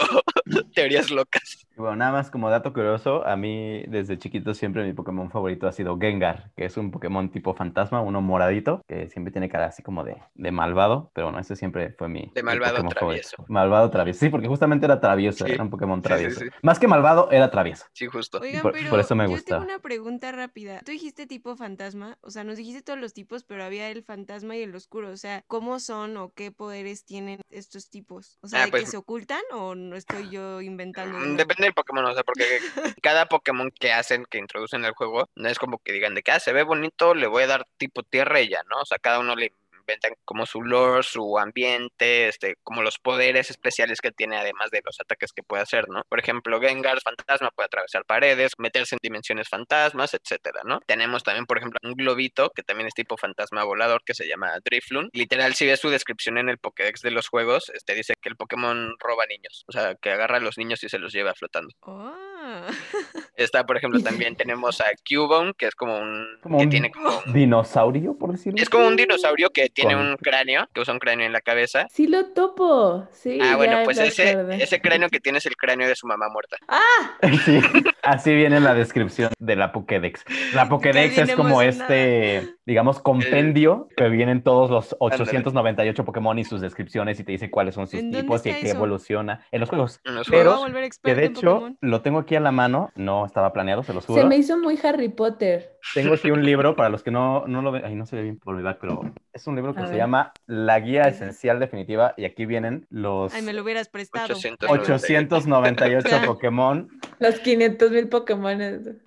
teorías 0.73 1.09
locas. 1.09 1.65
Bueno, 1.77 1.95
nada 1.95 2.11
más 2.11 2.29
como 2.29 2.49
dato 2.49 2.73
curioso, 2.73 3.25
a 3.25 3.37
mí 3.37 3.83
desde 3.87 4.17
chiquito 4.17 4.53
siempre 4.53 4.83
mi 4.83 4.91
Pokémon 4.93 5.31
favorito 5.31 5.67
ha 5.67 5.71
sido 5.71 5.97
Gengar, 5.97 6.51
que 6.57 6.65
es 6.65 6.75
un 6.75 6.91
Pokémon 6.91 7.29
tipo 7.31 7.53
fantasma, 7.53 8.01
uno 8.01 8.19
moradito, 8.21 8.81
que 8.87 9.07
siempre 9.09 9.31
tiene 9.31 9.47
cara 9.47 9.67
así 9.67 9.81
como 9.81 10.03
de, 10.03 10.17
de 10.35 10.51
malvado, 10.51 11.11
pero 11.13 11.27
bueno, 11.27 11.39
ese 11.39 11.55
siempre 11.55 11.91
fue 11.91 12.09
mi, 12.09 12.29
De 12.35 12.41
mi 12.43 12.47
malvado 12.47 12.83
Pokémon 12.83 13.15
travieso. 13.21 13.45
Malvado 13.51 13.89
travieso, 13.89 14.19
sí, 14.19 14.29
porque 14.29 14.47
justamente 14.47 14.85
era 14.85 14.99
travieso, 14.99 15.45
Sí, 15.45 15.51
era 15.53 15.63
un 15.63 15.69
Pokémon 15.69 15.99
sí, 15.99 16.01
sí, 16.03 16.07
travieso. 16.07 16.39
sí. 16.41 16.45
Más 16.61 16.79
que 16.79 16.87
malvado, 16.87 17.29
era 17.31 17.49
travieso. 17.51 17.85
Sí, 17.93 18.07
justo. 18.07 18.39
Oigan, 18.39 18.61
por- 18.61 18.73
pero 18.73 18.89
por 18.89 18.99
eso 18.99 19.15
me 19.15 19.25
yo 19.25 19.31
gustaba. 19.31 19.61
tengo 19.61 19.73
una 19.73 19.81
pregunta 19.81 20.31
rápida. 20.31 20.81
Tú 20.85 20.91
dijiste 20.91 21.27
tipo 21.27 21.55
fantasma, 21.55 22.17
o 22.21 22.29
sea, 22.31 22.43
nos 22.43 22.57
dijiste 22.57 22.81
todos 22.81 22.99
los 22.99 23.13
tipos, 23.13 23.43
pero 23.43 23.63
había 23.63 23.89
el 23.89 24.03
fantasma 24.03 24.55
y 24.55 24.63
el 24.63 24.75
oscuro. 24.75 25.09
O 25.11 25.17
sea, 25.17 25.43
¿cómo 25.47 25.79
son 25.79 26.17
o 26.17 26.31
qué 26.33 26.51
poderes 26.51 27.05
tienen 27.05 27.41
estos 27.49 27.89
tipos? 27.89 28.37
O 28.41 28.47
sea, 28.47 28.61
Ah, 28.63 28.65
¿de 28.65 28.71
pues- 28.71 28.83
que 28.85 28.91
se 28.91 28.97
ocultan 28.97 29.41
o 29.53 29.75
no 29.75 29.95
estoy 29.95 30.29
yo 30.29 30.61
inventando? 30.61 31.17
Mm? 31.17 31.37
Depende 31.37 31.63
del 31.65 31.73
Pokémon, 31.73 32.05
o 32.05 32.13
sea, 32.13 32.23
porque 32.23 32.43
cada 33.01 33.27
Pokémon 33.27 33.71
que 33.71 33.91
hacen, 33.91 34.25
que 34.29 34.37
introducen 34.37 34.85
al 34.85 34.93
juego, 34.93 35.29
no 35.35 35.49
es 35.49 35.59
como 35.59 35.79
que 35.79 35.91
digan 35.93 36.15
de 36.15 36.23
que 36.23 36.31
ah, 36.31 36.39
se 36.39 36.53
ve 36.53 36.63
bonito, 36.63 37.13
le 37.15 37.27
voy 37.27 37.43
a 37.43 37.47
dar 37.47 37.67
tipo 37.77 38.03
tierra 38.03 38.41
y 38.41 38.49
ya, 38.49 38.61
¿no? 38.69 38.81
O 38.81 38.85
sea, 38.85 38.97
cada 38.99 39.19
uno 39.19 39.35
le 39.35 39.53
inventan 39.91 40.13
como 40.25 40.45
su 40.45 40.61
lore, 40.61 41.03
su 41.03 41.37
ambiente, 41.37 42.27
este, 42.27 42.55
como 42.63 42.81
los 42.81 42.97
poderes 42.99 43.49
especiales 43.49 43.99
que 44.01 44.11
tiene 44.11 44.37
además 44.37 44.71
de 44.71 44.81
los 44.85 44.99
ataques 44.99 45.31
que 45.33 45.43
puede 45.43 45.63
hacer, 45.63 45.89
¿no? 45.89 46.03
Por 46.09 46.19
ejemplo, 46.19 46.59
Gengar 46.61 46.99
fantasma 47.01 47.51
puede 47.51 47.65
atravesar 47.67 48.05
paredes, 48.05 48.53
meterse 48.57 48.95
en 48.95 48.99
dimensiones 49.01 49.49
fantasmas, 49.49 50.13
etcétera, 50.13 50.61
¿no? 50.63 50.79
Tenemos 50.87 51.23
también, 51.23 51.45
por 51.45 51.57
ejemplo, 51.57 51.79
un 51.83 51.93
globito 51.93 52.51
que 52.55 52.63
también 52.63 52.87
es 52.87 52.93
tipo 52.93 53.17
fantasma 53.17 53.63
volador 53.63 54.01
que 54.05 54.13
se 54.13 54.27
llama 54.27 54.51
Drifloon. 54.63 55.09
Literal, 55.13 55.53
si 55.55 55.65
ves 55.67 55.79
su 55.79 55.89
descripción 55.89 56.37
en 56.37 56.49
el 56.49 56.57
Pokédex 56.57 57.01
de 57.01 57.11
los 57.11 57.27
juegos, 57.27 57.69
este 57.73 57.93
dice 57.95 58.13
que 58.21 58.29
el 58.29 58.35
Pokémon 58.37 58.95
roba 58.99 59.25
niños, 59.27 59.63
o 59.67 59.71
sea, 59.71 59.95
que 59.95 60.11
agarra 60.11 60.37
a 60.37 60.41
los 60.41 60.57
niños 60.57 60.83
y 60.83 60.89
se 60.89 60.99
los 60.99 61.11
lleva 61.13 61.33
flotando. 61.33 61.73
Oh. 61.81 62.13
Está, 63.35 63.65
por 63.65 63.77
ejemplo, 63.77 64.01
también 64.01 64.35
tenemos 64.35 64.81
a 64.81 64.85
Cubone, 65.07 65.53
que 65.57 65.65
es 65.67 65.75
como 65.75 65.97
un 65.99 66.25
Como 66.41 66.57
que 66.59 66.63
un- 66.65 66.69
tiene 66.69 66.91
como 66.91 67.21
Dinosaurio, 67.27 68.15
por 68.17 68.31
decirlo. 68.31 68.61
es 68.61 68.69
como 68.69 68.87
un 68.87 68.95
dinosaurio 68.95 69.49
que 69.49 69.69
tiene 69.69 69.80
Con- 69.83 69.95
un 69.95 70.17
cráneo, 70.17 70.67
que 70.73 70.81
usa 70.81 70.93
un 70.93 70.99
cráneo 70.99 71.25
en 71.25 71.33
la 71.33 71.41
cabeza. 71.41 71.87
Sí 71.91 72.07
lo 72.07 72.27
topo, 72.33 73.07
sí. 73.11 73.39
Ah, 73.41 73.55
bueno, 73.55 73.79
pues 73.83 73.97
ese, 73.99 74.37
ese 74.59 74.81
cráneo 74.81 75.09
que 75.09 75.19
tiene 75.19 75.37
es 75.39 75.45
el 75.45 75.55
cráneo 75.55 75.87
de 75.87 75.95
su 75.95 76.07
mamá 76.07 76.27
muerta. 76.29 76.57
Sí, 77.45 77.59
así 78.03 78.33
viene 78.35 78.59
la 78.59 78.73
descripción 78.73 79.31
de 79.39 79.55
la 79.55 79.71
Pokédex. 79.71 80.23
La 80.53 80.67
Pokédex 80.69 81.17
es 81.17 81.35
como 81.35 81.61
emocionada. 81.61 81.95
este, 81.95 82.55
digamos, 82.65 82.99
compendio 82.99 83.87
que 83.97 84.07
vienen 84.09 84.43
todos 84.43 84.69
los 84.69 84.95
898 84.99 86.05
Pokémon 86.05 86.37
y 86.39 86.43
sus 86.43 86.61
descripciones 86.61 87.19
y 87.19 87.23
te 87.23 87.31
dice 87.31 87.49
cuáles 87.49 87.75
son 87.75 87.87
sus 87.87 87.99
¿En 87.99 88.11
dónde 88.11 88.21
tipos 88.21 88.45
y 88.45 88.51
qué 88.51 88.61
eso? 88.67 88.75
evoluciona 88.77 89.45
en 89.51 89.59
los 89.61 89.69
juegos. 89.69 89.99
En 90.05 90.15
los 90.15 90.29
Pero 90.29 90.57
juegos. 90.57 90.99
Que 91.03 91.15
de 91.15 91.25
hecho 91.25 91.41
Pokémon. 91.53 91.77
lo 91.81 92.01
tengo 92.01 92.19
aquí 92.19 92.35
a 92.35 92.39
la 92.39 92.51
mano, 92.51 92.91
no 92.95 93.25
estaba 93.25 93.51
planeado, 93.53 93.83
se 93.83 93.93
lo 93.93 94.01
Se 94.01 94.07
juro. 94.07 94.27
me 94.27 94.37
hizo 94.37 94.57
muy 94.57 94.79
Harry 94.83 95.09
Potter. 95.09 95.77
Tengo 95.93 96.13
aquí 96.13 96.29
un 96.31 96.43
libro 96.45 96.75
para 96.75 96.89
los 96.89 97.03
que 97.03 97.11
no, 97.11 97.45
no 97.47 97.61
lo 97.61 97.71
ven, 97.71 97.83
ahí 97.85 97.95
no 97.95 98.05
se 98.05 98.15
ve 98.15 98.21
bien 98.23 98.37
por 98.39 98.55
mi 98.55 98.61
back, 98.61 98.77
pero 98.79 99.01
es 99.33 99.47
un 99.47 99.55
libro 99.55 99.73
que 99.73 99.81
A 99.81 99.85
se 99.85 99.91
ver. 99.91 99.97
llama 99.99 100.31
La 100.45 100.79
Guía 100.79 101.03
Esencial 101.03 101.59
Definitiva 101.59 102.13
y 102.17 102.25
aquí 102.25 102.45
vienen 102.45 102.85
los 102.89 103.33
Ay, 103.33 103.41
me 103.41 103.53
lo 103.53 103.63
hubieras 103.63 103.89
prestado. 103.89 104.25
800. 104.33 104.69
898 104.69 106.09
Pokémon. 106.25 106.89
Los 107.19 107.39
500 107.39 107.91
mil 107.91 108.07
Pokémon. 108.09 108.51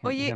Oye. 0.02 0.34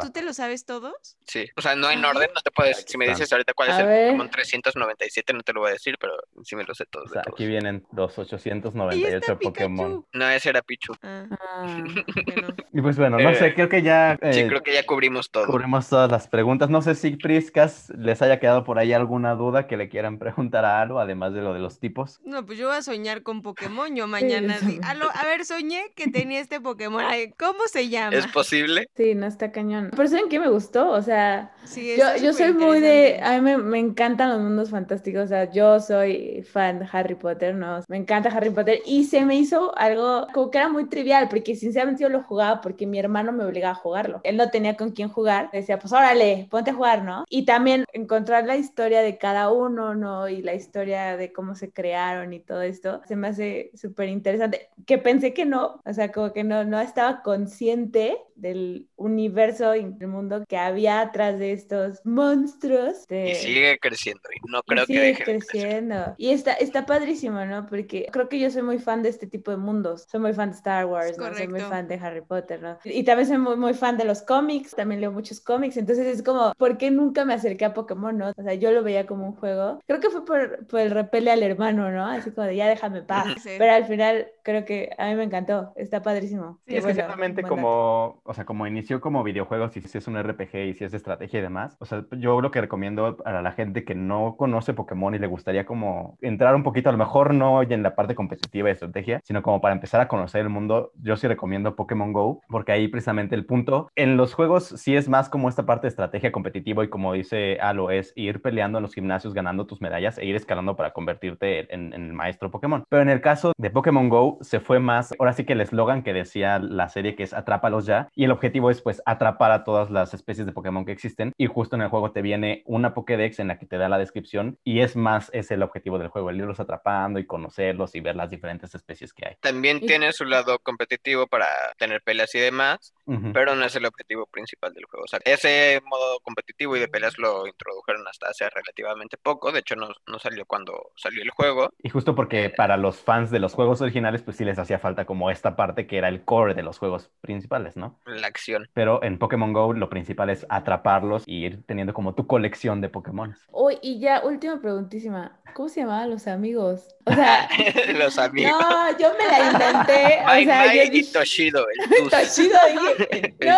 ¿tú 0.00 0.10
te 0.10 0.22
lo 0.22 0.32
sabes 0.32 0.64
todos? 0.66 1.16
Sí, 1.26 1.46
o 1.56 1.60
sea, 1.62 1.74
no 1.74 1.90
en 1.90 2.04
orden, 2.04 2.28
no 2.34 2.40
te 2.40 2.50
puedes. 2.54 2.84
Si 2.86 2.96
me 2.98 3.04
están. 3.06 3.16
dices 3.18 3.32
ahorita 3.32 3.52
cuál 3.54 3.70
es 3.70 3.78
el 3.78 3.86
ver. 3.86 4.06
Pokémon 4.08 4.30
397, 4.30 5.32
no 5.32 5.42
te 5.42 5.52
lo 5.52 5.60
voy 5.60 5.70
a 5.70 5.72
decir, 5.72 5.96
pero 6.00 6.14
sí 6.42 6.56
me 6.56 6.64
lo 6.64 6.74
sé 6.74 6.84
todos. 6.86 7.10
O 7.10 7.12
sea, 7.12 7.22
todos. 7.22 7.34
aquí 7.34 7.46
vienen 7.46 7.84
los 7.92 8.18
Ahí 8.18 8.24
está 8.24 8.34
898 8.38 9.38
Pokémon. 9.38 10.06
No, 10.12 10.28
ese 10.28 10.48
era 10.50 10.62
Pichu. 10.62 10.94
Ah, 11.02 11.26
Ah, 11.40 11.84
bueno. 12.26 12.54
Y 12.72 12.80
pues 12.80 12.96
bueno, 12.96 13.18
no 13.18 13.30
Eh, 13.30 13.34
sé, 13.36 13.54
creo 13.54 13.68
que 13.68 13.82
ya 13.82 14.18
Sí, 14.32 14.40
eh, 14.40 14.46
creo 14.48 14.62
que 14.62 14.72
ya 14.74 14.84
cubrimos 14.86 15.30
todo. 15.30 15.46
cubrimos 15.46 15.88
todas 15.88 16.10
las 16.10 16.28
preguntas. 16.28 16.70
No 16.70 16.82
sé 16.82 16.94
si 16.94 17.12
Priscas 17.16 17.90
les 17.96 18.22
haya 18.22 18.38
quedado 18.40 18.64
por 18.64 18.78
ahí 18.78 18.92
alguna 18.92 19.34
duda 19.34 19.66
que 19.66 19.76
le 19.76 19.88
quieran 19.88 20.18
preguntar 20.18 20.64
a 20.64 20.80
Alo, 20.80 20.98
además 20.98 21.34
de 21.34 21.40
lo 21.42 21.54
de 21.54 21.60
los 21.60 21.78
tipos. 21.80 22.20
No, 22.24 22.44
pues 22.46 22.58
yo 22.58 22.68
voy 22.68 22.76
a 22.76 22.82
soñar 22.82 23.22
con 23.22 23.42
Pokémon. 23.42 23.94
Yo 23.94 24.06
mañana. 24.06 24.56
Alo, 24.88 25.08
a 25.14 25.24
ver, 25.26 25.44
soñé 25.44 25.92
que 25.94 26.08
tenía 26.08 26.40
este 26.40 26.60
Pokémon. 26.60 27.04
Ay, 27.04 27.32
¿Cómo 27.38 27.60
se 27.66 27.88
llama? 27.88 28.16
¿Es 28.16 28.26
posible? 28.28 28.88
sí, 28.96 29.14
no 29.14 29.26
está 29.26 29.52
cañón. 29.52 29.90
Pero 29.96 30.08
¿saben 30.08 30.28
qué 30.28 30.38
me 30.38 30.48
gustó? 30.48 30.90
O 30.90 31.02
sea, 31.02 31.52
Sí, 31.64 31.96
yo, 31.96 32.16
yo 32.22 32.32
soy 32.32 32.43
muy 32.52 32.80
de... 32.80 33.20
A 33.22 33.36
mí 33.36 33.40
me, 33.40 33.56
me 33.58 33.78
encantan 33.78 34.30
los 34.30 34.40
mundos 34.40 34.70
fantásticos. 34.70 35.24
O 35.24 35.28
sea, 35.28 35.50
yo 35.50 35.80
soy 35.80 36.42
fan 36.42 36.80
de 36.80 36.88
Harry 36.92 37.14
Potter, 37.14 37.54
¿no? 37.54 37.80
Me 37.88 37.96
encanta 37.96 38.28
Harry 38.28 38.50
Potter. 38.50 38.80
Y 38.86 39.04
se 39.04 39.24
me 39.24 39.36
hizo 39.36 39.76
algo 39.76 40.26
como 40.32 40.50
que 40.50 40.58
era 40.58 40.68
muy 40.68 40.88
trivial, 40.88 41.28
porque 41.28 41.56
sinceramente 41.56 42.02
yo 42.02 42.08
lo 42.08 42.22
jugaba 42.22 42.60
porque 42.60 42.86
mi 42.86 42.98
hermano 42.98 43.32
me 43.32 43.44
obligaba 43.44 43.72
a 43.72 43.78
jugarlo. 43.78 44.20
Él 44.24 44.36
no 44.36 44.50
tenía 44.50 44.76
con 44.76 44.90
quién 44.90 45.08
jugar. 45.08 45.50
Decía, 45.52 45.78
pues 45.78 45.92
órale, 45.92 46.48
ponte 46.50 46.70
a 46.70 46.74
jugar, 46.74 47.02
¿no? 47.02 47.24
Y 47.28 47.44
también 47.44 47.84
encontrar 47.92 48.44
la 48.46 48.56
historia 48.56 49.00
de 49.00 49.18
cada 49.18 49.50
uno, 49.50 49.94
¿no? 49.94 50.28
Y 50.28 50.42
la 50.42 50.54
historia 50.54 51.16
de 51.16 51.32
cómo 51.32 51.54
se 51.54 51.72
crearon 51.72 52.32
y 52.32 52.40
todo 52.40 52.62
esto, 52.62 53.00
se 53.06 53.16
me 53.16 53.28
hace 53.28 53.70
súper 53.74 54.08
interesante. 54.08 54.68
Que 54.86 54.98
pensé 54.98 55.32
que 55.34 55.44
no, 55.44 55.80
o 55.84 55.92
sea, 55.92 56.12
como 56.12 56.32
que 56.32 56.44
no, 56.44 56.64
no 56.64 56.80
estaba 56.80 57.22
consciente 57.22 58.18
del 58.36 58.88
universo 58.96 59.74
y 59.76 59.84
del 59.84 60.08
mundo 60.08 60.44
que 60.48 60.56
había 60.56 61.00
atrás 61.00 61.38
de 61.38 61.52
estos 61.52 62.00
monstruos. 62.04 63.06
de- 63.08 63.30
Y 63.30 63.34
sigue 63.36 63.78
creciendo. 63.80 64.22
Y 64.34 64.50
no 64.50 64.58
y 64.58 64.62
creo 64.62 64.86
que 64.86 64.92
sigue 64.92 65.00
deje 65.00 65.18
de 65.18 65.24
crecer. 65.24 65.50
creciendo. 65.60 66.14
Y 66.18 66.30
está, 66.30 66.52
está 66.54 66.86
padrísimo, 66.86 67.44
¿no? 67.44 67.66
Porque 67.66 68.06
creo 68.10 68.28
que 68.28 68.38
yo 68.38 68.50
soy 68.50 68.62
muy 68.62 68.78
fan 68.78 69.02
de 69.02 69.08
este 69.08 69.26
tipo 69.26 69.50
de 69.50 69.56
mundos. 69.56 70.06
Soy 70.10 70.20
muy 70.20 70.32
fan 70.32 70.50
de 70.50 70.56
Star 70.56 70.86
Wars, 70.86 71.16
¿no? 71.18 71.34
Soy 71.34 71.48
muy 71.48 71.60
fan 71.60 71.88
de 71.88 71.94
Harry 71.96 72.20
Potter, 72.22 72.60
¿no? 72.62 72.78
Y 72.84 73.04
también 73.04 73.28
soy 73.28 73.38
muy, 73.38 73.56
muy 73.56 73.74
fan 73.74 73.96
de 73.96 74.04
los 74.04 74.22
cómics. 74.22 74.72
También 74.74 75.00
leo 75.00 75.12
muchos 75.12 75.40
cómics. 75.40 75.76
Entonces 75.76 76.06
es 76.06 76.22
como, 76.22 76.52
¿por 76.56 76.76
qué 76.78 76.90
nunca 76.90 77.24
me 77.24 77.34
acerqué 77.34 77.64
a 77.64 77.74
Pokémon, 77.74 78.16
no? 78.16 78.32
O 78.36 78.42
sea, 78.42 78.54
yo 78.54 78.70
lo 78.72 78.82
veía 78.82 79.06
como 79.06 79.26
un 79.26 79.34
juego. 79.34 79.80
Creo 79.86 80.00
que 80.00 80.10
fue 80.10 80.24
por, 80.24 80.66
por 80.66 80.80
el 80.80 80.90
repele 80.90 81.30
al 81.30 81.42
hermano, 81.42 81.90
¿no? 81.90 82.06
Así 82.06 82.30
como 82.30 82.46
de 82.46 82.56
ya 82.56 82.68
déjame 82.68 83.02
paz. 83.02 83.26
Sí. 83.42 83.50
Pero 83.58 83.72
al 83.72 83.84
final 83.86 84.28
creo 84.42 84.64
que 84.64 84.90
a 84.98 85.08
mí 85.08 85.14
me 85.14 85.24
encantó. 85.24 85.72
Está 85.76 86.02
padrísimo. 86.02 86.58
Sí, 86.66 86.72
Qué 86.72 86.78
es 86.78 86.86
que 86.86 86.92
bueno, 86.92 87.16
buen 87.16 87.34
dato. 87.34 87.48
como, 87.48 88.20
o 88.24 88.34
sea, 88.34 88.44
como 88.44 88.66
inició 88.66 89.00
como 89.00 89.22
videojuegos 89.22 89.76
y 89.76 89.80
si 89.82 89.98
es 89.98 90.08
un 90.08 90.20
RPG 90.20 90.56
y 90.56 90.74
si 90.74 90.84
es 90.84 90.92
de 90.92 90.96
estrategia 90.96 91.40
y 91.40 91.42
demás, 91.42 91.76
o 91.80 91.84
sea, 91.84 92.04
yo 92.12 92.40
lo 92.40 92.50
que 92.50 92.60
recomiendo 92.60 93.16
para 93.16 93.42
la 93.42 93.52
gente 93.52 93.84
que 93.84 93.94
no 93.94 94.36
conoce 94.36 94.72
Pokémon 94.72 95.14
y 95.14 95.18
le 95.18 95.26
gustaría 95.26 95.66
como 95.66 96.16
entrar 96.20 96.54
un 96.54 96.62
poquito, 96.62 96.88
a 96.88 96.92
lo 96.92 96.98
mejor 96.98 97.34
no 97.34 97.62
en 97.62 97.82
la 97.82 97.94
parte 97.94 98.14
competitiva 98.14 98.66
de 98.66 98.72
estrategia, 98.72 99.20
sino 99.24 99.42
como 99.42 99.60
para 99.60 99.74
empezar 99.74 100.00
a 100.00 100.08
conocer 100.08 100.42
el 100.42 100.48
mundo, 100.48 100.92
yo 101.00 101.16
sí 101.16 101.26
recomiendo 101.26 101.76
Pokémon 101.76 102.12
Go, 102.12 102.40
porque 102.48 102.72
ahí 102.72 102.88
precisamente 102.88 103.34
el 103.34 103.46
punto, 103.46 103.90
en 103.94 104.16
los 104.16 104.34
juegos 104.34 104.64
sí 104.64 104.96
es 104.96 105.08
más 105.08 105.28
como 105.28 105.48
esta 105.48 105.66
parte 105.66 105.86
de 105.86 105.88
estrategia 105.88 106.32
competitiva 106.32 106.84
y 106.84 106.88
como 106.88 107.12
dice 107.12 107.58
Alo, 107.60 107.90
es 107.90 108.12
ir 108.16 108.42
peleando 108.42 108.78
en 108.78 108.82
los 108.82 108.94
gimnasios, 108.94 109.34
ganando 109.34 109.66
tus 109.66 109.80
medallas 109.80 110.18
e 110.18 110.26
ir 110.26 110.36
escalando 110.36 110.76
para 110.76 110.92
convertirte 110.92 111.72
en, 111.74 111.92
el 111.92 112.12
maestro 112.12 112.50
Pokémon. 112.50 112.84
Pero 112.88 113.02
en 113.02 113.08
el 113.08 113.20
caso 113.20 113.52
de 113.58 113.70
Pokémon 113.70 114.08
Go 114.08 114.38
se 114.40 114.60
fue 114.60 114.80
más, 114.80 115.14
ahora 115.18 115.32
sí 115.32 115.44
que 115.44 115.54
el 115.54 115.60
eslogan 115.60 116.02
que 116.02 116.12
decía 116.12 116.58
la 116.58 116.88
serie 116.88 117.14
que 117.14 117.22
es 117.22 117.34
atrápalos 117.34 117.86
ya 117.86 118.08
y 118.14 118.24
el 118.24 118.30
objetivo 118.30 118.70
es 118.70 118.80
pues 118.80 119.02
atrapar 119.06 119.50
a 119.52 119.64
todas 119.64 119.90
las 119.90 120.14
especies 120.14 120.46
de 120.46 120.52
Pokémon 120.52 120.84
que 120.84 120.92
existen 120.92 121.32
y 121.36 121.46
justo 121.46 121.76
en 121.76 121.82
el 121.82 121.88
juego 121.88 122.12
te 122.12 122.22
viene 122.22 122.62
una 122.66 122.94
Pokédex 122.94 123.38
en 123.38 123.48
la 123.48 123.58
que 123.58 123.66
te 123.66 123.76
da 123.76 123.88
la 123.88 123.98
descripción 123.98 124.58
y 124.64 124.80
es 124.80 124.96
más 124.96 125.30
es 125.32 125.50
el 125.50 125.62
objetivo 125.62 125.98
del 125.98 126.08
juego, 126.08 126.30
el 126.30 126.36
irlos 126.36 126.60
atrapando 126.60 127.18
y 127.18 127.26
conocerlos 127.26 127.94
y 127.94 128.00
ver 128.00 128.16
las 128.16 128.30
diferentes 128.30 128.74
especies 128.74 129.12
que 129.12 129.26
hay. 129.26 129.36
También 129.40 129.80
tiene 129.80 130.12
su 130.12 130.24
lado 130.24 130.58
competitivo 130.58 131.26
para 131.26 131.46
tener 131.76 132.02
peleas 132.02 132.34
y 132.34 132.38
demás, 132.38 132.94
Pero 133.32 133.54
no 133.54 133.64
es 133.64 133.74
el 133.76 133.86
objetivo 133.86 134.26
principal 134.26 134.72
del 134.72 134.84
juego. 134.84 135.04
O 135.04 135.08
sea, 135.08 135.20
ese 135.24 135.80
modo 135.84 136.20
competitivo 136.20 136.76
y 136.76 136.80
de 136.80 136.88
peleas 136.88 137.18
lo 137.18 137.46
introdujeron 137.46 138.06
hasta 138.08 138.28
hace 138.28 138.48
relativamente 138.50 139.16
poco. 139.18 139.52
De 139.52 139.60
hecho, 139.60 139.76
no, 139.76 139.88
no 140.06 140.18
salió 140.18 140.44
cuando 140.46 140.92
salió 140.96 141.22
el 141.22 141.30
juego. 141.30 141.70
Y 141.82 141.90
justo 141.90 142.14
porque 142.14 142.50
para 142.50 142.76
los 142.76 142.96
fans 142.98 143.30
de 143.30 143.38
los 143.40 143.54
juegos 143.54 143.80
originales, 143.80 144.22
pues 144.22 144.36
sí 144.36 144.44
les 144.44 144.58
hacía 144.58 144.78
falta 144.78 145.04
como 145.04 145.30
esta 145.30 145.56
parte 145.56 145.86
que 145.86 145.98
era 145.98 146.08
el 146.08 146.24
core 146.24 146.54
de 146.54 146.62
los 146.62 146.78
juegos 146.78 147.10
principales, 147.20 147.76
¿no? 147.76 147.98
La 148.06 148.26
acción. 148.26 148.68
Pero 148.74 149.02
en 149.02 149.18
Pokémon 149.18 149.52
Go 149.52 149.72
lo 149.72 149.88
principal 149.90 150.30
es 150.30 150.46
atraparlos 150.48 151.24
y 151.26 151.44
ir 151.44 151.64
teniendo 151.66 151.94
como 151.94 152.14
tu 152.14 152.26
colección 152.26 152.80
de 152.80 152.88
Pokémon. 152.88 153.36
Uy, 153.50 153.78
y 153.82 154.00
ya, 154.00 154.22
última 154.24 154.60
preguntísima. 154.60 155.40
¿Cómo 155.54 155.68
se 155.68 155.80
llamaban 155.80 156.10
los 156.10 156.26
amigos? 156.26 156.88
O 157.04 157.12
sea, 157.12 157.48
Los 157.94 158.18
amigos. 158.18 158.52
no, 158.60 158.98
yo 158.98 159.12
me 159.18 159.26
la 159.26 159.44
inventé. 159.52 160.20
O 160.22 160.24
Mai 160.24 160.44
sea, 160.44 160.58
Mai 160.66 160.90
yo 160.90 160.98
y 160.98 161.02
Toshido, 161.12 161.66
el 161.68 161.94
Tus. 161.94 162.08
Toshido, 162.10 162.58
dije, 162.72 162.93
No. 163.44 163.50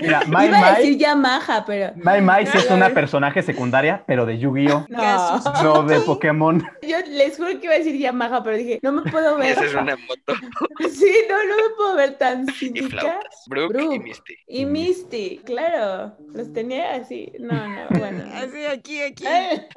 Mira, 0.00 0.20
iba 0.20 0.20
Mai 0.26 0.48
a 0.48 0.50
Mai, 0.60 0.76
decir 0.82 0.98
Yamaha, 0.98 1.64
pero 1.64 1.92
Mai 1.96 2.20
Mai 2.20 2.46
sí 2.46 2.58
es 2.58 2.68
No. 2.70 2.76
una 2.76 2.90
personaje 2.90 3.42
secundaria, 3.42 4.02
pero 4.06 4.26
de 4.26 4.38
Yu-Gi-Oh! 4.38 4.86
no. 4.88 5.62
No 5.62 5.82
de 5.84 6.00
Pokémon. 6.06 6.62
Yo 6.82 6.96
les 7.08 7.36
juro 7.36 7.50
que 7.60 7.66
iba 7.66 7.74
a 7.74 7.78
decir 7.78 7.96
Yamaha, 7.96 8.42
pero 8.42 8.56
dije, 8.56 8.80
no 8.82 8.92
me 8.92 9.02
puedo 9.10 9.36
ver. 9.36 9.52
Esa 9.52 9.64
es 9.64 9.74
una 9.74 9.96
moto. 9.96 10.34
Sí, 10.92 11.12
no, 11.28 11.36
no 11.44 11.56
me 11.56 11.74
puedo 11.76 11.96
ver 11.96 12.18
tan 12.18 12.48
Y 12.48 12.52
cínica. 12.52 12.88
flautas. 12.88 13.44
Brooke 13.48 13.74
y 13.80 13.84
Brooke. 13.86 13.98
Misty. 14.02 14.34
Y 14.48 14.66
Misty, 14.66 15.40
claro, 15.44 16.16
los 16.34 16.52
tenía 16.52 16.94
así. 16.94 17.32
No, 17.38 17.54
no, 17.68 17.86
bueno. 17.98 18.24
Así, 18.34 18.64
aquí, 18.66 19.00
aquí. 19.02 19.24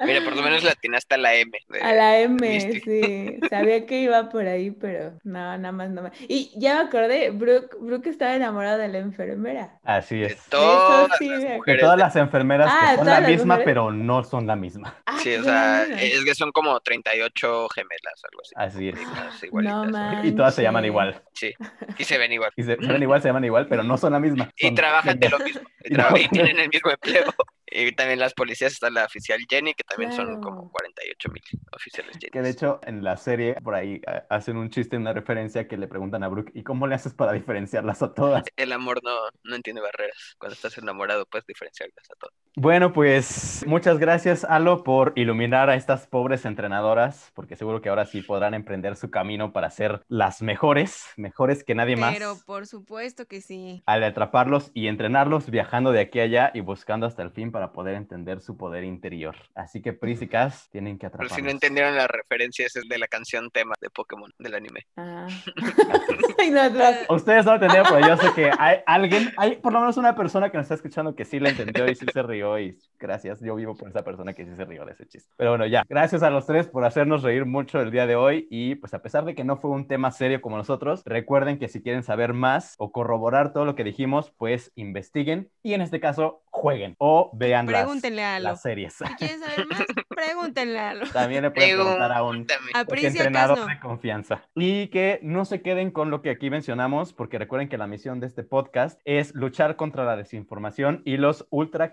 Mira, 0.04 0.22
por 0.24 0.36
lo 0.36 0.42
menos 0.42 0.62
la 0.64 0.74
tiene 0.74 0.96
hasta 0.96 1.16
la 1.16 1.34
M. 1.34 1.50
de- 1.68 1.80
A 1.80 1.92
la 1.94 2.18
M, 2.20 2.36
Misty. 2.40 2.80
sí. 2.80 3.38
Sabía 3.48 3.86
que 3.86 4.00
iba 4.02 4.28
por 4.28 4.46
ahí, 4.46 4.70
pero 4.72 5.12
no, 5.24 5.56
nada 5.58 5.72
más, 5.72 5.90
nada 5.90 6.08
más. 6.08 6.18
Y 6.28 6.52
ya 6.56 6.74
me 6.74 6.80
acordé, 6.88 7.30
Brooke, 7.30 7.76
Brooke 7.80 8.08
estaba 8.10 8.34
enamorada 8.34 8.78
de 8.78 8.85
la 8.88 8.98
enfermera. 8.98 9.78
Así 9.84 10.18
De 10.20 10.26
es. 10.26 10.42
todas 10.48 11.10
sí 11.18 11.28
las 11.28 11.40
me- 11.42 11.48
De 11.48 11.54
mujeres. 11.56 11.80
todas 11.82 11.98
las 11.98 12.16
enfermeras 12.16 12.70
Ah, 12.72 12.90
que 12.92 12.96
son 12.96 13.06
la 13.06 13.20
misma, 13.20 13.54
mujeres. 13.54 13.64
pero 13.64 13.92
no 13.92 14.24
son 14.24 14.46
la 14.46 14.56
misma. 14.56 14.94
Ah, 15.06 15.18
Sí, 15.20 15.34
o 15.34 15.42
sea, 15.42 15.82
es 15.84 16.24
que 16.24 16.34
son 16.34 16.52
como 16.52 16.78
38 16.80 17.68
gemelas, 17.74 18.22
algo 18.30 18.42
así. 18.42 18.52
Así 18.56 18.88
es. 18.90 19.42
Igualitas. 19.44 19.90
man. 19.90 20.26
Y 20.26 20.32
todas 20.32 20.54
se 20.54 20.62
llaman 20.62 20.84
igual. 20.84 21.20
Sí, 21.34 21.52
y 21.98 22.04
se 22.04 22.16
ven 22.18 22.32
igual. 22.32 22.52
Y 22.56 22.62
se, 22.62 22.76
ven 22.76 23.02
igual, 23.02 23.20
se 23.22 23.28
llaman 23.28 23.44
igual, 23.44 23.66
pero 23.68 23.82
no 23.82 23.96
son 23.98 24.12
la 24.12 24.20
misma. 24.20 24.50
Y 24.56 24.70
trabajan 24.72 25.18
de 25.18 25.28
lo 25.28 25.38
mismo. 25.40 25.62
Y, 25.84 26.28
tienen 26.28 26.58
el 26.60 26.68
mismo 26.68 26.90
empleo. 26.90 27.24
Y 27.68 27.92
también 27.92 28.20
las 28.20 28.32
policías 28.32 28.72
está 28.72 28.90
la 28.90 29.04
oficial 29.04 29.40
Jenny, 29.48 29.74
que 29.74 29.82
también 29.82 30.12
son 30.12 30.40
como 30.40 30.70
48 30.70 31.28
mil. 31.30 31.42
oficiales 31.72 32.16
Jenny. 32.20 32.30
Que 32.30 32.42
de 32.42 32.50
hecho 32.50 32.80
en 32.84 33.02
la 33.02 33.16
serie 33.16 33.54
por 33.62 33.74
ahí 33.74 34.00
eh, 34.06 34.22
hacen 34.30 34.56
un 34.56 34.70
chiste, 34.70 34.96
una 34.96 35.12
referencia 35.12 35.66
que 35.66 35.76
le 35.76 35.88
preguntan 35.88 36.22
a 36.22 36.28
Brooke, 36.28 36.52
¿y 36.54 36.62
cómo 36.62 36.86
le 36.86 36.94
haces 36.94 37.14
para 37.14 37.32
diferenciarlas 37.32 38.02
a 38.02 38.14
todas? 38.14 38.44
El 38.56 38.72
amor 38.72 39.00
no, 39.02 39.16
no 39.42 39.56
entiende 39.56 39.82
barreras. 39.82 40.36
Cuando 40.38 40.54
estás 40.54 40.78
enamorado 40.78 41.26
puedes 41.26 41.46
diferenciarlas 41.46 42.10
a 42.10 42.14
todas. 42.14 42.34
Bueno, 42.58 42.94
pues 42.94 43.66
muchas 43.66 43.98
gracias, 43.98 44.42
Alo, 44.42 44.82
por 44.82 45.12
iluminar 45.14 45.68
a 45.68 45.74
estas 45.74 46.06
pobres 46.06 46.46
entrenadoras, 46.46 47.30
porque 47.34 47.54
seguro 47.54 47.82
que 47.82 47.90
ahora 47.90 48.06
sí 48.06 48.22
podrán 48.22 48.54
emprender 48.54 48.96
su 48.96 49.10
camino 49.10 49.52
para 49.52 49.70
ser 49.70 50.00
las 50.08 50.40
mejores, 50.40 51.04
mejores 51.18 51.62
que 51.64 51.74
nadie 51.74 51.96
más. 51.96 52.14
Pero 52.14 52.34
por 52.46 52.66
supuesto 52.66 53.26
que 53.26 53.42
sí. 53.42 53.82
Al 53.84 54.02
atraparlos 54.02 54.70
y 54.72 54.86
entrenarlos, 54.86 55.50
viajando 55.50 55.92
de 55.92 56.00
aquí 56.00 56.18
a 56.18 56.22
allá 56.22 56.50
y 56.54 56.60
buscando 56.60 57.04
hasta 57.04 57.22
el 57.22 57.30
fin 57.30 57.52
para 57.52 57.72
poder 57.72 57.94
entender 57.94 58.40
su 58.40 58.56
poder 58.56 58.84
interior. 58.84 59.36
Así 59.54 59.82
que 59.82 59.92
Pris 59.92 60.22
y 60.22 60.26
Cass 60.26 60.70
tienen 60.70 60.94
que 60.94 61.10
Pero 61.10 61.24
atraparlos. 61.24 61.36
si 61.36 61.42
no 61.42 61.50
entendieron 61.50 61.94
las 61.94 62.08
referencias 62.08 62.74
es 62.74 62.88
de 62.88 62.96
la 62.96 63.06
canción 63.06 63.50
tema 63.50 63.74
de 63.82 63.90
Pokémon, 63.90 64.32
del 64.38 64.54
anime. 64.54 64.86
Ah. 64.96 65.26
Ustedes 67.10 67.44
no 67.44 67.50
lo 67.50 67.56
entendieron, 67.56 67.86
pero 67.92 68.08
yo 68.08 68.16
sé 68.16 68.32
que 68.34 68.50
hay 68.58 68.78
alguien, 68.86 69.30
hay 69.36 69.56
por 69.56 69.74
lo 69.74 69.80
menos 69.80 69.98
una 69.98 70.16
persona 70.16 70.48
que 70.48 70.56
nos 70.56 70.64
está 70.64 70.76
escuchando 70.76 71.14
que 71.14 71.26
sí 71.26 71.38
la 71.38 71.50
entendió 71.50 71.86
y 71.86 71.94
sí 71.94 72.06
se 72.10 72.22
rió 72.22 72.45
y 72.58 72.78
gracias, 72.98 73.40
yo 73.40 73.54
vivo 73.54 73.74
por 73.76 73.88
esa 73.88 74.02
persona 74.02 74.32
que 74.32 74.44
sí 74.44 74.54
se 74.54 74.64
rió 74.64 74.84
de 74.84 74.92
ese 74.92 75.06
chiste. 75.06 75.30
Pero 75.36 75.50
bueno, 75.50 75.66
ya, 75.66 75.84
gracias 75.88 76.22
a 76.22 76.30
los 76.30 76.46
tres 76.46 76.66
por 76.68 76.84
hacernos 76.84 77.22
reír 77.22 77.44
mucho 77.44 77.80
el 77.80 77.90
día 77.90 78.06
de 78.06 78.16
hoy 78.16 78.46
y 78.50 78.76
pues 78.76 78.94
a 78.94 79.02
pesar 79.02 79.24
de 79.24 79.34
que 79.34 79.44
no 79.44 79.56
fue 79.56 79.70
un 79.70 79.86
tema 79.86 80.10
serio 80.10 80.40
como 80.40 80.56
nosotros, 80.56 81.02
recuerden 81.04 81.58
que 81.58 81.68
si 81.68 81.82
quieren 81.82 82.02
saber 82.02 82.32
más 82.32 82.74
o 82.78 82.92
corroborar 82.92 83.52
todo 83.52 83.64
lo 83.64 83.74
que 83.74 83.84
dijimos, 83.84 84.32
pues 84.38 84.72
investiguen 84.76 85.50
y 85.62 85.74
en 85.74 85.82
este 85.82 86.00
caso 86.00 86.42
jueguen 86.56 86.94
o 86.98 87.30
vean 87.34 87.66
las, 87.66 87.82
Pregúntenle 87.82 88.24
a 88.24 88.36
Alo. 88.36 88.48
las 88.50 88.62
series. 88.62 88.94
Si 88.94 89.04
quieren 89.16 89.40
saber 89.40 89.66
más, 89.66 89.84
pregúntenle 90.08 90.78
a 90.78 90.90
Alo. 90.90 91.06
También 91.12 91.42
le 91.42 91.50
pueden 91.50 91.76
preguntar 91.76 92.12
a 92.12 92.22
un. 92.22 92.46
A 92.74 92.80
a 92.80 92.82
entrenador 92.82 93.58
no. 93.58 93.66
de 93.66 93.78
confianza. 93.78 94.42
Y 94.54 94.88
que 94.88 95.20
no 95.22 95.44
se 95.44 95.60
queden 95.60 95.90
con 95.90 96.10
lo 96.10 96.22
que 96.22 96.30
aquí 96.30 96.48
mencionamos, 96.48 97.12
porque 97.12 97.38
recuerden 97.38 97.68
que 97.68 97.76
la 97.76 97.86
misión 97.86 98.20
de 98.20 98.26
este 98.26 98.42
podcast 98.42 99.00
es 99.04 99.34
luchar 99.34 99.76
contra 99.76 100.04
la 100.04 100.16
desinformación 100.16 101.02
y 101.04 101.18
los 101.18 101.46
ultra 101.50 101.92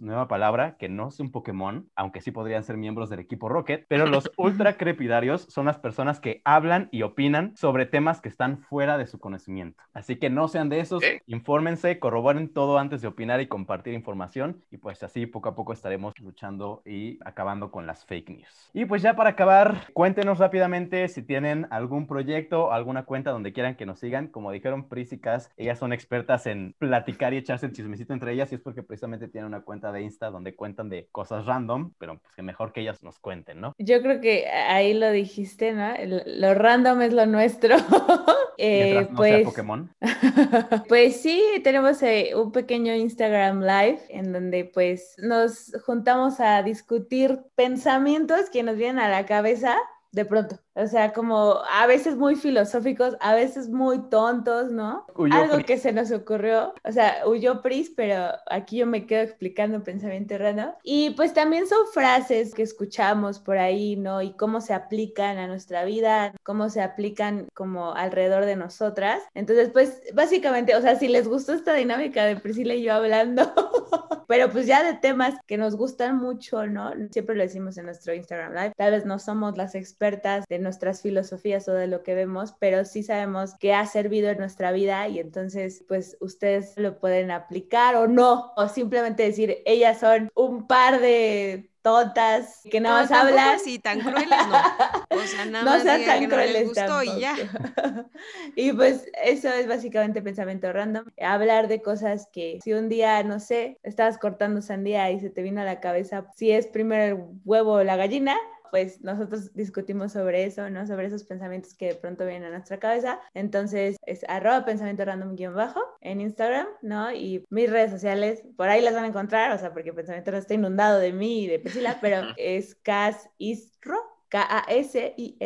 Nueva 0.00 0.28
palabra 0.28 0.76
que 0.78 0.88
no 0.88 1.08
es 1.08 1.20
un 1.20 1.30
Pokémon, 1.32 1.88
aunque 1.96 2.20
sí 2.20 2.30
podrían 2.30 2.62
ser 2.62 2.76
miembros 2.76 3.10
del 3.10 3.20
equipo 3.20 3.48
Rocket, 3.48 3.84
pero 3.88 4.06
los 4.06 4.30
ultra 4.36 4.72
crepidarios 4.78 5.46
son 5.48 5.66
las 5.66 5.78
personas 5.78 6.20
que 6.20 6.40
hablan 6.44 6.88
y 6.92 7.02
opinan 7.02 7.56
sobre 7.56 7.86
temas 7.86 8.20
que 8.20 8.28
están 8.28 8.58
fuera 8.58 8.98
de 8.98 9.06
su 9.06 9.18
conocimiento. 9.18 9.82
Así 9.92 10.16
que 10.16 10.30
no 10.30 10.48
sean 10.48 10.68
de 10.68 10.80
esos, 10.80 11.02
Ok. 11.02 11.22
infórmense, 11.26 11.98
corroboren 11.98 12.52
todo 12.52 12.78
antes 12.78 13.02
de 13.02 13.08
opinar 13.08 13.40
y 13.40 13.48
compartir 13.48 13.94
información 13.94 14.62
y 14.70 14.78
pues 14.78 15.02
así 15.02 15.26
poco 15.26 15.48
a 15.48 15.54
poco 15.54 15.72
estaremos 15.72 16.14
luchando 16.20 16.82
y 16.84 17.18
acabando 17.24 17.70
con 17.70 17.86
las 17.86 18.04
fake 18.04 18.30
news. 18.30 18.70
Y 18.72 18.84
pues 18.84 19.02
ya 19.02 19.16
para 19.16 19.30
acabar, 19.30 19.86
cuéntenos 19.92 20.38
rápidamente 20.38 21.08
si 21.08 21.22
tienen 21.22 21.66
algún 21.70 22.06
proyecto 22.06 22.66
o 22.66 22.72
alguna 22.72 23.04
cuenta 23.04 23.30
donde 23.32 23.52
quieran 23.52 23.76
que 23.76 23.86
nos 23.86 23.98
sigan. 23.98 24.28
Como 24.28 24.52
dijeron 24.52 24.88
Pris 24.88 25.12
y 25.12 25.20
ellas 25.56 25.78
son 25.78 25.92
expertas 25.92 26.46
en 26.46 26.74
platicar 26.78 27.34
y 27.34 27.38
echarse 27.38 27.66
el 27.66 27.72
chismecito 27.72 28.12
entre 28.12 28.32
ellas 28.32 28.52
y 28.52 28.56
es 28.56 28.60
porque 28.60 28.82
precisamente 28.82 29.28
tienen 29.28 29.45
una 29.46 29.62
cuenta 29.62 29.92
de 29.92 30.02
Insta 30.02 30.30
donde 30.30 30.54
cuentan 30.54 30.88
de 30.88 31.08
cosas 31.12 31.46
random, 31.46 31.92
pero 31.98 32.18
pues 32.18 32.34
que 32.34 32.42
mejor 32.42 32.72
que 32.72 32.80
ellas 32.80 33.02
nos 33.02 33.18
cuenten, 33.18 33.60
¿no? 33.60 33.72
Yo 33.78 34.02
creo 34.02 34.20
que 34.20 34.46
ahí 34.48 34.94
lo 34.94 35.10
dijiste, 35.10 35.72
¿no? 35.72 35.94
Lo 36.26 36.54
random 36.54 37.02
es 37.02 37.12
lo 37.12 37.26
nuestro. 37.26 37.76
Eh, 38.58 38.92
sea 38.92 39.08
pues, 39.14 39.44
Pokémon. 39.44 39.90
pues 40.88 41.20
sí, 41.20 41.42
tenemos 41.62 42.02
eh, 42.02 42.30
un 42.34 42.52
pequeño 42.52 42.94
Instagram 42.94 43.60
Live 43.60 44.00
en 44.08 44.32
donde 44.32 44.64
pues 44.64 45.14
nos 45.18 45.76
juntamos 45.84 46.40
a 46.40 46.62
discutir 46.62 47.38
pensamientos 47.54 48.48
que 48.48 48.62
nos 48.62 48.78
vienen 48.78 48.98
a 48.98 49.10
la 49.10 49.26
cabeza 49.26 49.76
de 50.10 50.24
pronto. 50.24 50.58
O 50.76 50.86
sea, 50.86 51.12
como 51.12 51.60
a 51.70 51.86
veces 51.86 52.16
muy 52.16 52.36
filosóficos, 52.36 53.16
a 53.20 53.34
veces 53.34 53.70
muy 53.70 53.98
tontos, 54.10 54.70
¿no? 54.70 55.06
Huyó 55.14 55.34
Algo 55.34 55.54
Pris. 55.54 55.66
que 55.66 55.78
se 55.78 55.92
nos 55.92 56.12
ocurrió. 56.12 56.74
O 56.84 56.92
sea, 56.92 57.22
huyó 57.26 57.62
Pris, 57.62 57.90
pero 57.96 58.28
aquí 58.46 58.78
yo 58.78 58.86
me 58.86 59.06
quedo 59.06 59.22
explicando 59.22 59.82
pensamiento 59.82 60.36
random. 60.36 60.72
Y 60.82 61.10
pues 61.10 61.32
también 61.32 61.66
son 61.66 61.86
frases 61.94 62.54
que 62.54 62.62
escuchamos 62.62 63.38
por 63.38 63.56
ahí, 63.56 63.96
¿no? 63.96 64.20
Y 64.20 64.32
cómo 64.32 64.60
se 64.60 64.74
aplican 64.74 65.38
a 65.38 65.46
nuestra 65.46 65.84
vida, 65.84 66.34
cómo 66.42 66.68
se 66.68 66.82
aplican 66.82 67.48
como 67.54 67.94
alrededor 67.94 68.44
de 68.44 68.56
nosotras. 68.56 69.22
Entonces, 69.34 69.70
pues 69.72 70.02
básicamente, 70.12 70.76
o 70.76 70.82
sea, 70.82 70.96
si 70.96 71.08
les 71.08 71.26
gustó 71.26 71.54
esta 71.54 71.72
dinámica 71.72 72.24
de 72.24 72.36
Priscila 72.36 72.74
y 72.74 72.82
yo 72.82 72.92
hablando, 72.92 73.50
pero 74.28 74.50
pues 74.50 74.66
ya 74.66 74.82
de 74.82 74.98
temas 74.98 75.34
que 75.46 75.56
nos 75.56 75.76
gustan 75.76 76.18
mucho, 76.18 76.66
¿no? 76.66 76.92
Siempre 77.10 77.34
lo 77.34 77.42
decimos 77.42 77.78
en 77.78 77.86
nuestro 77.86 78.12
Instagram 78.12 78.52
Live. 78.52 78.72
Tal 78.76 78.90
vez 78.92 79.06
no 79.06 79.18
somos 79.18 79.56
las 79.56 79.74
expertas 79.74 80.44
de 80.48 80.65
nuestras 80.66 81.00
filosofías 81.00 81.68
o 81.68 81.72
de 81.72 81.86
lo 81.86 82.02
que 82.02 82.14
vemos, 82.14 82.54
pero 82.58 82.84
sí 82.84 83.02
sabemos 83.02 83.54
que 83.54 83.72
ha 83.72 83.86
servido 83.86 84.28
en 84.30 84.38
nuestra 84.38 84.72
vida 84.72 85.08
y 85.08 85.20
entonces 85.20 85.84
pues 85.88 86.16
ustedes 86.20 86.76
lo 86.76 86.98
pueden 86.98 87.30
aplicar 87.30 87.96
o 87.96 88.08
no, 88.08 88.52
o 88.56 88.68
simplemente 88.68 89.22
decir, 89.22 89.62
ellas 89.64 90.00
son 90.00 90.30
un 90.34 90.66
par 90.66 91.00
de 91.00 91.70
tontas 91.86 92.62
que 92.68 92.80
nada 92.80 93.02
más 93.02 93.08
tampoco 93.08 93.38
hablan. 93.38 93.54
así, 93.54 93.78
tan 93.78 94.00
crueles 94.00 94.28
no. 94.28 95.16
O 95.16 95.22
sea, 95.22 95.44
nada 95.46 95.64
no 95.64 95.70
más 95.70 95.82
sean 95.84 96.04
tan 96.04 96.18
que 96.18 96.26
no 96.26 96.36
les 96.36 96.72
crueles 96.72 97.16
y 97.16 97.20
ya. 97.20 97.36
y 98.56 98.72
pues 98.72 99.06
eso 99.22 99.50
es 99.50 99.68
básicamente 99.68 100.20
pensamiento 100.20 100.72
random. 100.72 101.04
Hablar 101.22 101.68
de 101.68 101.82
cosas 101.82 102.28
que 102.32 102.58
si 102.64 102.72
un 102.72 102.88
día, 102.88 103.22
no 103.22 103.38
sé, 103.38 103.78
estabas 103.84 104.18
cortando 104.18 104.62
sandía 104.62 105.12
y 105.12 105.20
se 105.20 105.30
te 105.30 105.42
vino 105.42 105.60
a 105.60 105.64
la 105.64 105.78
cabeza 105.78 106.26
si 106.34 106.50
es 106.50 106.66
primero 106.66 107.04
el 107.04 107.24
huevo 107.44 107.74
o 107.74 107.84
la 107.84 107.94
gallina, 107.94 108.36
pues 108.70 109.00
nosotros 109.02 109.52
discutimos 109.54 110.12
sobre 110.12 110.44
eso, 110.44 110.68
¿no? 110.70 110.86
Sobre 110.86 111.06
esos 111.06 111.24
pensamientos 111.24 111.74
que 111.74 111.88
de 111.88 111.94
pronto 111.94 112.24
vienen 112.24 112.44
a 112.44 112.50
nuestra 112.50 112.78
cabeza. 112.78 113.20
Entonces 113.34 113.96
es 114.06 114.24
arroba 114.28 114.64
pensamiento 114.64 115.04
random 115.04 115.36
guion 115.36 115.54
bajo 115.54 115.80
en 116.00 116.20
Instagram, 116.20 116.66
¿no? 116.82 117.12
Y 117.12 117.44
mis 117.50 117.70
redes 117.70 117.90
sociales, 117.90 118.42
por 118.56 118.68
ahí 118.68 118.82
las 118.82 118.94
van 118.94 119.04
a 119.04 119.08
encontrar, 119.08 119.52
o 119.52 119.58
sea, 119.58 119.72
porque 119.72 119.92
pensamiento 119.92 120.30
random 120.30 120.42
está 120.42 120.54
inundado 120.54 120.98
de 120.98 121.12
mí 121.12 121.44
y 121.44 121.46
de 121.46 121.58
Priscila, 121.58 121.98
pero 122.00 122.22
es 122.36 122.74
Cas 122.76 123.28
Isro. 123.38 124.15
K-A-S-I-S-R-O. 124.28 125.36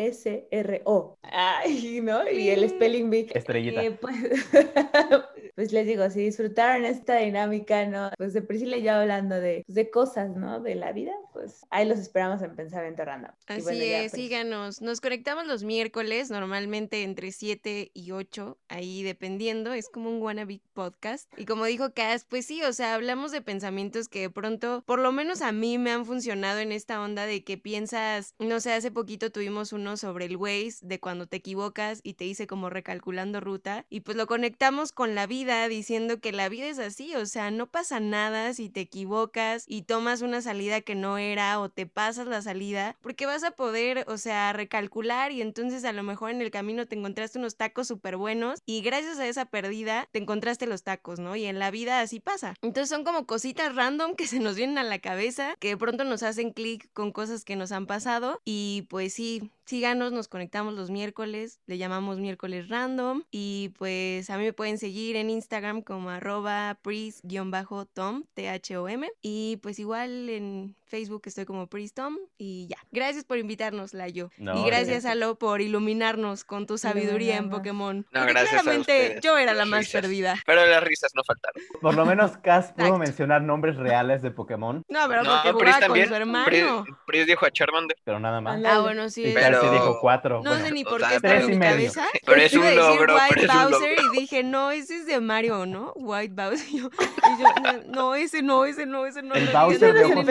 Ay, 1.22 2.00
¿no? 2.02 2.20
Y 2.30 2.48
el 2.48 2.68
spelling 2.68 3.10
bee. 3.10 3.28
Estrellita. 3.34 3.82
Eh, 3.82 3.90
pues, 3.92 4.16
pues 5.54 5.72
les 5.72 5.86
digo, 5.86 6.08
si 6.10 6.20
disfrutaron 6.20 6.84
esta 6.84 7.16
dinámica, 7.16 7.86
¿no? 7.86 8.10
Pues 8.16 8.32
de 8.32 8.42
Priscila 8.42 8.76
y 8.76 8.82
yo 8.82 8.92
hablando 8.92 9.40
de, 9.40 9.62
pues, 9.66 9.74
de 9.74 9.90
cosas, 9.90 10.34
¿no? 10.36 10.60
De 10.60 10.74
la 10.74 10.92
vida, 10.92 11.12
pues 11.32 11.66
ahí 11.70 11.86
los 11.86 11.98
esperamos 11.98 12.40
en 12.42 12.56
Pensamiento 12.56 13.04
Random. 13.04 13.32
Así 13.46 13.62
bueno, 13.62 13.78
ya, 13.78 14.02
es, 14.02 14.12
pues, 14.12 14.22
síganos. 14.22 14.80
Nos 14.80 15.00
conectamos 15.00 15.46
los 15.46 15.64
miércoles, 15.64 16.30
normalmente 16.30 17.02
entre 17.02 17.32
7 17.32 17.90
y 17.92 18.12
8, 18.12 18.58
ahí 18.68 19.02
dependiendo, 19.02 19.72
es 19.72 19.88
como 19.88 20.10
un 20.10 20.22
wannabe 20.22 20.60
podcast. 20.72 21.30
Y 21.36 21.44
como 21.44 21.64
dijo 21.66 21.92
Cass, 21.92 22.24
pues 22.28 22.46
sí, 22.46 22.62
o 22.62 22.72
sea, 22.72 22.94
hablamos 22.94 23.32
de 23.32 23.42
pensamientos 23.42 24.08
que 24.08 24.20
de 24.22 24.30
pronto, 24.30 24.82
por 24.86 24.98
lo 24.98 25.12
menos 25.12 25.42
a 25.42 25.52
mí 25.52 25.78
me 25.78 25.90
han 25.90 26.06
funcionado 26.06 26.58
en 26.60 26.72
esta 26.72 27.00
onda 27.00 27.26
de 27.26 27.44
que 27.44 27.58
piensas, 27.58 28.34
no 28.38 28.60
sé, 28.60 28.79
hace 28.80 28.90
poquito 28.90 29.30
tuvimos 29.30 29.74
uno 29.74 29.98
sobre 29.98 30.24
el 30.24 30.38
Waze, 30.38 30.78
de 30.80 30.98
cuando 31.00 31.26
te 31.26 31.36
equivocas 31.36 32.00
y 32.02 32.14
te 32.14 32.24
dice 32.24 32.46
como 32.46 32.70
recalculando 32.70 33.38
ruta, 33.38 33.84
y 33.90 34.00
pues 34.00 34.16
lo 34.16 34.26
conectamos 34.26 34.90
con 34.92 35.14
la 35.14 35.26
vida 35.26 35.68
diciendo 35.68 36.18
que 36.18 36.32
la 36.32 36.48
vida 36.48 36.66
es 36.66 36.78
así, 36.78 37.14
o 37.14 37.26
sea, 37.26 37.50
no 37.50 37.66
pasa 37.66 38.00
nada 38.00 38.54
si 38.54 38.70
te 38.70 38.80
equivocas 38.80 39.64
y 39.66 39.82
tomas 39.82 40.22
una 40.22 40.40
salida 40.40 40.80
que 40.80 40.94
no 40.94 41.18
era 41.18 41.60
o 41.60 41.68
te 41.68 41.84
pasas 41.84 42.26
la 42.26 42.40
salida, 42.40 42.96
porque 43.02 43.26
vas 43.26 43.44
a 43.44 43.50
poder, 43.50 44.06
o 44.08 44.16
sea, 44.16 44.54
recalcular 44.54 45.30
y 45.30 45.42
entonces 45.42 45.84
a 45.84 45.92
lo 45.92 46.02
mejor 46.02 46.30
en 46.30 46.40
el 46.40 46.50
camino 46.50 46.86
te 46.86 46.96
encontraste 46.96 47.38
unos 47.38 47.56
tacos 47.56 47.86
súper 47.86 48.16
buenos 48.16 48.60
y 48.64 48.80
gracias 48.80 49.18
a 49.18 49.28
esa 49.28 49.44
pérdida 49.44 50.08
te 50.10 50.20
encontraste 50.20 50.66
los 50.66 50.84
tacos, 50.84 51.18
¿no? 51.18 51.36
Y 51.36 51.44
en 51.44 51.58
la 51.58 51.70
vida 51.70 52.00
así 52.00 52.18
pasa. 52.18 52.54
Entonces 52.62 52.88
son 52.88 53.04
como 53.04 53.26
cositas 53.26 53.74
random 53.74 54.14
que 54.14 54.26
se 54.26 54.40
nos 54.40 54.56
vienen 54.56 54.78
a 54.78 54.84
la 54.84 55.00
cabeza, 55.00 55.54
que 55.58 55.68
de 55.68 55.76
pronto 55.76 56.04
nos 56.04 56.22
hacen 56.22 56.52
clic 56.52 56.88
con 56.94 57.12
cosas 57.12 57.44
que 57.44 57.56
nos 57.56 57.72
han 57.72 57.86
pasado 57.86 58.40
y 58.46 58.59
pues 58.88 59.14
sí, 59.14 59.50
síganos, 59.66 60.12
nos 60.12 60.28
conectamos 60.28 60.74
los 60.74 60.90
miércoles, 60.90 61.60
le 61.66 61.78
llamamos 61.78 62.18
miércoles 62.18 62.68
random 62.68 63.22
y 63.30 63.72
pues 63.78 64.30
a 64.30 64.38
mí 64.38 64.44
me 64.44 64.52
pueden 64.52 64.78
seguir 64.78 65.16
en 65.16 65.30
Instagram 65.30 65.82
como 65.82 66.10
arroba 66.10 66.78
pris-tom, 66.82 68.24
T-H-O-M 68.34 69.08
y 69.22 69.58
pues 69.62 69.78
igual 69.78 70.28
en 70.28 70.76
Facebook 70.90 71.22
estoy 71.24 71.44
como 71.46 71.66
pristom 71.68 72.16
y 72.36 72.66
ya. 72.68 72.76
Gracias 72.90 73.24
por 73.24 73.38
invitarnos, 73.38 73.94
Layo. 73.94 74.30
No, 74.38 74.60
y 74.60 74.66
gracias. 74.66 75.04
Alo, 75.04 75.36
por 75.36 75.60
iluminarnos 75.60 76.44
con 76.44 76.66
tu 76.66 76.76
sabiduría 76.78 77.36
en. 77.36 77.48
Pokémon. 77.50 77.98
No, 77.98 78.20
Porque 78.20 78.32
gracias 78.32 78.62
claramente 78.62 79.18
yo 79.22 79.36
era 79.38 79.52
la 79.52 79.58
las 79.60 79.68
más 79.68 79.80
risas. 79.80 80.00
perdida. 80.02 80.34
Pero 80.46 80.66
las 80.66 80.82
risas 80.84 81.10
no 81.14 81.22
faltaron. 81.24 81.62
Por 81.80 81.94
lo 81.94 82.04
menos 82.06 82.36
Cas 82.38 82.72
pudo 82.72 82.98
mencionar 82.98 83.42
nombres 83.42 83.76
reales 83.76 84.22
de 84.22 84.30
Pokémon, 84.30 84.84
No, 84.88 85.08
pero 85.08 85.22
No, 85.22 85.30
porque 85.42 85.48
Pris 85.50 85.54
jugaba 85.54 85.72
con 85.72 85.80
también. 85.80 86.08
su 86.08 86.14
hermano. 86.14 86.84
Pris 87.06 87.26
dijo 87.26 87.46
a 87.46 87.50
Charmander. 87.50 87.96
pero 88.04 88.18
nada 88.20 88.40
más. 88.40 88.62
Ah, 88.64 88.80
bueno, 88.80 89.08
sí. 89.10 89.22
Cas 89.34 89.44
sí 89.46 89.56
Pero- 89.60 89.72
dijo 89.72 89.98
cuatro. 90.00 90.42
No 90.42 90.50
Bueno, 90.50 90.66
sé 90.66 90.72
ni 90.72 90.84
por 90.84 91.00
qué 91.00 91.20
tres 91.20 91.44
en 91.44 91.48
y 91.48 91.52
mi 91.52 91.58
medio. 91.58 91.72
cabeza. 91.92 92.06
Pero 92.26 92.40
es 92.42 92.52
un 92.54 92.76
logro, 92.76 93.14
White 93.14 93.26
pero 93.30 93.40
es 93.40 93.48
un 93.54 93.70
Bowser 93.70 93.90
logro. 93.98 94.14
y 94.14 94.20
dije, 94.20 94.42
no, 94.44 94.70
ese 94.70 94.96
es 94.96 95.06
de 95.06 95.20
Mario, 95.20 95.66
¿no? 95.66 95.92
White 95.96 96.34
Bowser. 96.34 96.66
Y 96.70 96.78
yo, 96.78 96.88
y 96.88 97.42
yo, 97.64 97.82
no, 97.92 98.14
ese 98.14 98.42
no, 98.42 98.64
ese 98.64 98.86
no, 98.86 99.06
ese 99.06 99.22
no. 99.22 99.34
El 99.34 99.48
Bowser 99.48 99.94
de 99.94 100.04
ojos 100.04 100.24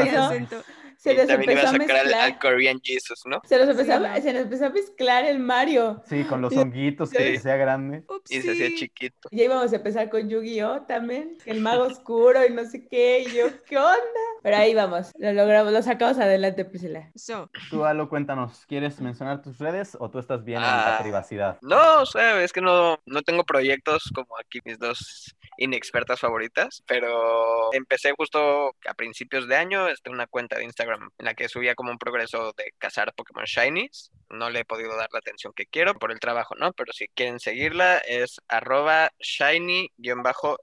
acento. 0.50 0.89
Se 1.02 1.14
y 1.14 1.16
les 1.16 1.28
también 1.28 1.52
iba 1.52 1.62
a 1.62 1.64
empezó 1.64 1.78
a 1.78 1.82
sacar 1.88 1.98
al, 1.98 2.06
mezclar. 2.08 2.26
al 2.34 2.40
Korean 2.40 2.80
Jesus, 2.84 3.22
¿no? 3.26 3.42
Se, 3.48 3.58
los 3.58 3.70
empezó 3.70 3.86
Sí, 3.86 3.92
a- 3.92 4.00
no. 4.00 4.22
se 4.22 4.34
nos 4.34 4.42
empezó 4.44 4.66
a 4.66 4.70
mezclar 4.70 5.24
el 5.26 5.40
Mario. 5.40 6.04
Sí, 6.10 6.26
con 6.26 6.42
los 6.42 6.52
Sí. 6.52 6.60
honguitos 6.60 7.10
que 7.10 7.38
se 7.38 7.40
sea 7.40 7.56
grande. 7.56 8.04
Y 8.30 8.42
se 8.42 8.52
hacía 8.52 8.68
chiquito. 8.76 9.30
Ya 9.32 9.46
íbamos 9.46 9.72
a 9.72 9.78
empezar 9.78 10.10
con 10.10 10.30
Yu-Gi-Oh 10.30 10.82
también, 10.88 11.38
el 11.46 11.62
mago 11.62 11.84
oscuro 11.84 12.46
y 12.46 12.50
no 12.52 12.66
sé 12.66 12.86
qué, 12.88 13.22
y 13.22 13.32
yo, 13.32 13.46
¿qué 13.66 13.78
onda? 13.78 13.98
Pero 14.44 14.58
ahí 14.58 14.74
vamos, 14.74 15.12
lo 15.18 15.32
logramos, 15.32 15.72
lo 15.72 15.82
sacamos 15.82 16.18
adelante, 16.20 16.66
Priscila. 16.66 17.10
So, 17.16 17.50
Tú, 17.70 17.86
Alo, 17.86 18.10
cuéntanos, 18.10 18.66
¿quieres 18.68 19.00
mencionar 19.00 19.42
tus 19.42 19.58
redes 19.58 19.96
o 20.00 20.10
tú 20.10 20.20
estás 20.20 20.44
bien 20.44 20.58
en 20.58 20.64
la 20.64 20.98
Ah. 20.98 21.02
privacidad? 21.02 21.58
No, 21.62 22.02
o 22.02 22.06
sea, 22.06 22.44
es 22.44 22.52
que 22.52 22.60
no, 22.62 23.00
no 23.06 23.22
tengo 23.22 23.44
proyectos 23.46 24.12
como 24.14 24.38
aquí 24.38 24.60
mis 24.66 24.78
dos 24.78 25.34
inexpertas 25.58 26.20
favoritas, 26.20 26.84
pero 26.88 27.74
empecé 27.74 28.14
justo 28.18 28.76
a 28.88 28.94
principios 28.96 29.48
de 29.48 29.56
año, 29.56 29.88
este, 29.88 30.10
una 30.10 30.26
cuenta 30.28 30.58
de 30.58 30.64
Instagram 30.64 30.89
en 30.96 31.26
la 31.26 31.34
que 31.34 31.50
subía 31.50 31.76
como 31.76 31.92
un 31.92 31.98
progreso 31.98 32.54
de 32.54 32.74
cazar 32.78 33.14
Pokémon 33.14 33.46
Shinies. 33.46 34.12
No 34.30 34.50
le 34.50 34.62
he 34.62 34.66
podido 34.66 34.96
dar 34.96 35.10
la 35.12 35.20
atención 35.20 35.54
que 35.54 35.66
quiero 35.66 35.96
por 35.96 36.12
el 36.12 36.20
trabajo, 36.20 36.56
¿no? 36.56 36.74
Pero 36.74 36.94
si 36.94 37.08
quieren 37.08 37.40
seguirla 37.40 37.98
es 38.00 38.40
arroba 38.48 39.12
shiny-demonalo. 39.20 40.58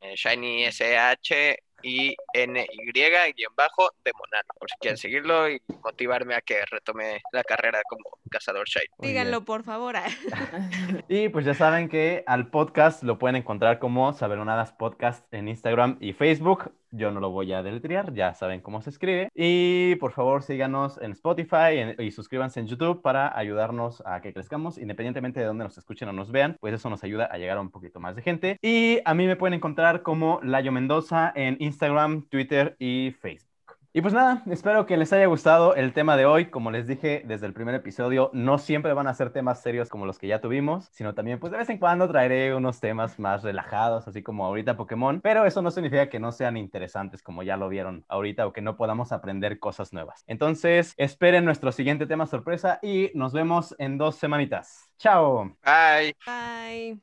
Eh, 0.00 0.14
shiny 0.16 0.64
S-H 0.64 1.58
y 1.82 2.16
N-Y-demonalo, 2.32 4.48
por 4.58 4.70
si 4.70 4.76
quieren 4.80 4.96
seguirlo 4.96 5.48
y 5.48 5.62
motivarme 5.82 6.34
a 6.34 6.40
que 6.40 6.64
retome 6.66 7.20
la 7.32 7.44
carrera 7.44 7.80
como 7.88 8.17
cazador. 8.28 8.66
Muy 8.98 9.08
díganlo 9.08 9.44
por 9.44 9.62
favor. 9.62 9.96
Y 11.08 11.28
pues 11.28 11.44
ya 11.44 11.54
saben 11.54 11.88
que 11.88 12.24
al 12.26 12.48
podcast 12.50 13.02
lo 13.02 13.18
pueden 13.18 13.36
encontrar 13.36 13.78
como 13.78 14.12
Sabelonadas 14.12 14.72
Podcast 14.72 15.24
en 15.32 15.48
Instagram 15.48 15.96
y 16.00 16.12
Facebook. 16.12 16.72
Yo 16.90 17.10
no 17.10 17.20
lo 17.20 17.30
voy 17.30 17.52
a 17.52 17.62
deletrear, 17.62 18.14
ya 18.14 18.32
saben 18.34 18.60
cómo 18.62 18.80
se 18.80 18.88
escribe. 18.90 19.28
Y 19.34 19.96
por 19.96 20.12
favor 20.12 20.42
síganos 20.42 20.98
en 21.02 21.12
Spotify 21.12 21.76
en- 21.76 21.96
y 22.02 22.10
suscríbanse 22.10 22.60
en 22.60 22.66
YouTube 22.66 23.02
para 23.02 23.36
ayudarnos 23.36 24.02
a 24.06 24.20
que 24.22 24.32
crezcamos, 24.32 24.78
independientemente 24.78 25.40
de 25.40 25.46
dónde 25.46 25.64
nos 25.64 25.76
escuchen 25.76 26.08
o 26.08 26.12
nos 26.12 26.32
vean, 26.32 26.56
pues 26.60 26.72
eso 26.74 26.88
nos 26.88 27.04
ayuda 27.04 27.26
a 27.26 27.36
llegar 27.36 27.58
a 27.58 27.60
un 27.60 27.70
poquito 27.70 28.00
más 28.00 28.16
de 28.16 28.22
gente. 28.22 28.58
Y 28.62 29.00
a 29.04 29.12
mí 29.14 29.26
me 29.26 29.36
pueden 29.36 29.54
encontrar 29.54 30.02
como 30.02 30.40
Layo 30.42 30.72
Mendoza 30.72 31.30
en 31.34 31.56
Instagram, 31.60 32.26
Twitter 32.28 32.74
y 32.78 33.14
Facebook. 33.20 33.57
Y 33.94 34.02
pues 34.02 34.12
nada, 34.12 34.42
espero 34.50 34.84
que 34.84 34.98
les 34.98 35.14
haya 35.14 35.24
gustado 35.26 35.74
el 35.74 35.94
tema 35.94 36.18
de 36.18 36.26
hoy. 36.26 36.50
Como 36.50 36.70
les 36.70 36.86
dije 36.86 37.22
desde 37.24 37.46
el 37.46 37.54
primer 37.54 37.74
episodio, 37.74 38.30
no 38.34 38.58
siempre 38.58 38.92
van 38.92 39.06
a 39.06 39.14
ser 39.14 39.30
temas 39.30 39.62
serios 39.62 39.88
como 39.88 40.04
los 40.04 40.18
que 40.18 40.26
ya 40.26 40.42
tuvimos, 40.42 40.88
sino 40.92 41.14
también 41.14 41.40
pues 41.40 41.52
de 41.52 41.58
vez 41.58 41.70
en 41.70 41.78
cuando 41.78 42.06
traeré 42.06 42.54
unos 42.54 42.80
temas 42.80 43.18
más 43.18 43.42
relajados, 43.42 44.06
así 44.06 44.22
como 44.22 44.44
ahorita 44.44 44.76
Pokémon, 44.76 45.22
pero 45.22 45.46
eso 45.46 45.62
no 45.62 45.70
significa 45.70 46.10
que 46.10 46.20
no 46.20 46.32
sean 46.32 46.58
interesantes 46.58 47.22
como 47.22 47.42
ya 47.42 47.56
lo 47.56 47.70
vieron 47.70 48.04
ahorita 48.08 48.46
o 48.46 48.52
que 48.52 48.60
no 48.60 48.76
podamos 48.76 49.10
aprender 49.10 49.58
cosas 49.58 49.94
nuevas. 49.94 50.22
Entonces, 50.26 50.92
esperen 50.98 51.46
nuestro 51.46 51.72
siguiente 51.72 52.06
tema 52.06 52.26
sorpresa 52.26 52.78
y 52.82 53.10
nos 53.14 53.32
vemos 53.32 53.74
en 53.78 53.96
dos 53.96 54.16
semanitas. 54.16 54.90
¡Chao! 54.98 55.56
Bye. 55.64 56.14
Bye. 56.26 57.00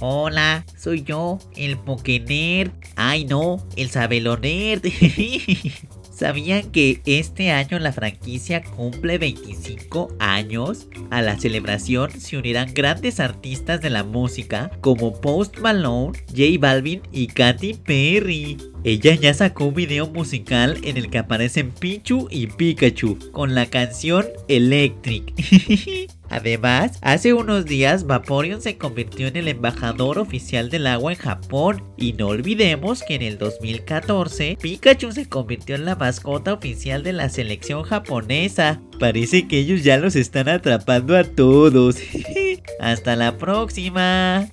Hola, 0.00 0.64
soy 0.76 1.04
yo, 1.04 1.38
el 1.56 1.78
Pokénerd. 1.78 2.72
Ay 2.96 3.24
no, 3.24 3.58
el 3.76 3.88
Sabelonerd. 3.90 4.82
¿Sabían 6.14 6.70
que 6.70 7.02
este 7.06 7.50
año 7.50 7.80
la 7.80 7.92
franquicia 7.92 8.62
cumple 8.62 9.18
25 9.18 10.14
años? 10.20 10.86
A 11.10 11.22
la 11.22 11.36
celebración 11.40 12.12
se 12.12 12.36
unirán 12.36 12.72
grandes 12.72 13.18
artistas 13.18 13.80
de 13.80 13.90
la 13.90 14.04
música 14.04 14.70
como 14.80 15.20
Post 15.20 15.58
Malone, 15.58 16.16
J 16.28 16.42
Balvin 16.60 17.02
y 17.10 17.26
Katy 17.26 17.74
Perry. 17.74 18.56
Ella 18.84 19.16
ya 19.16 19.34
sacó 19.34 19.64
un 19.64 19.74
video 19.74 20.06
musical 20.06 20.78
en 20.84 20.98
el 20.98 21.10
que 21.10 21.18
aparecen 21.18 21.72
Pichu 21.72 22.28
y 22.30 22.46
Pikachu 22.46 23.18
con 23.32 23.56
la 23.56 23.66
canción 23.66 24.24
Electric. 24.46 25.34
Además, 26.34 26.98
hace 27.00 27.32
unos 27.32 27.64
días 27.64 28.08
Vaporeon 28.08 28.60
se 28.60 28.76
convirtió 28.76 29.28
en 29.28 29.36
el 29.36 29.46
embajador 29.46 30.18
oficial 30.18 30.68
del 30.68 30.88
agua 30.88 31.12
en 31.12 31.18
Japón. 31.18 31.84
Y 31.96 32.14
no 32.14 32.26
olvidemos 32.26 33.04
que 33.04 33.14
en 33.14 33.22
el 33.22 33.38
2014 33.38 34.58
Pikachu 34.60 35.12
se 35.12 35.28
convirtió 35.28 35.76
en 35.76 35.84
la 35.84 35.94
mascota 35.94 36.52
oficial 36.52 37.04
de 37.04 37.12
la 37.12 37.28
selección 37.28 37.84
japonesa. 37.84 38.80
Parece 38.98 39.46
que 39.46 39.60
ellos 39.60 39.84
ya 39.84 39.96
los 39.96 40.16
están 40.16 40.48
atrapando 40.48 41.16
a 41.16 41.22
todos. 41.22 41.98
Hasta 42.80 43.14
la 43.14 43.38
próxima. 43.38 44.48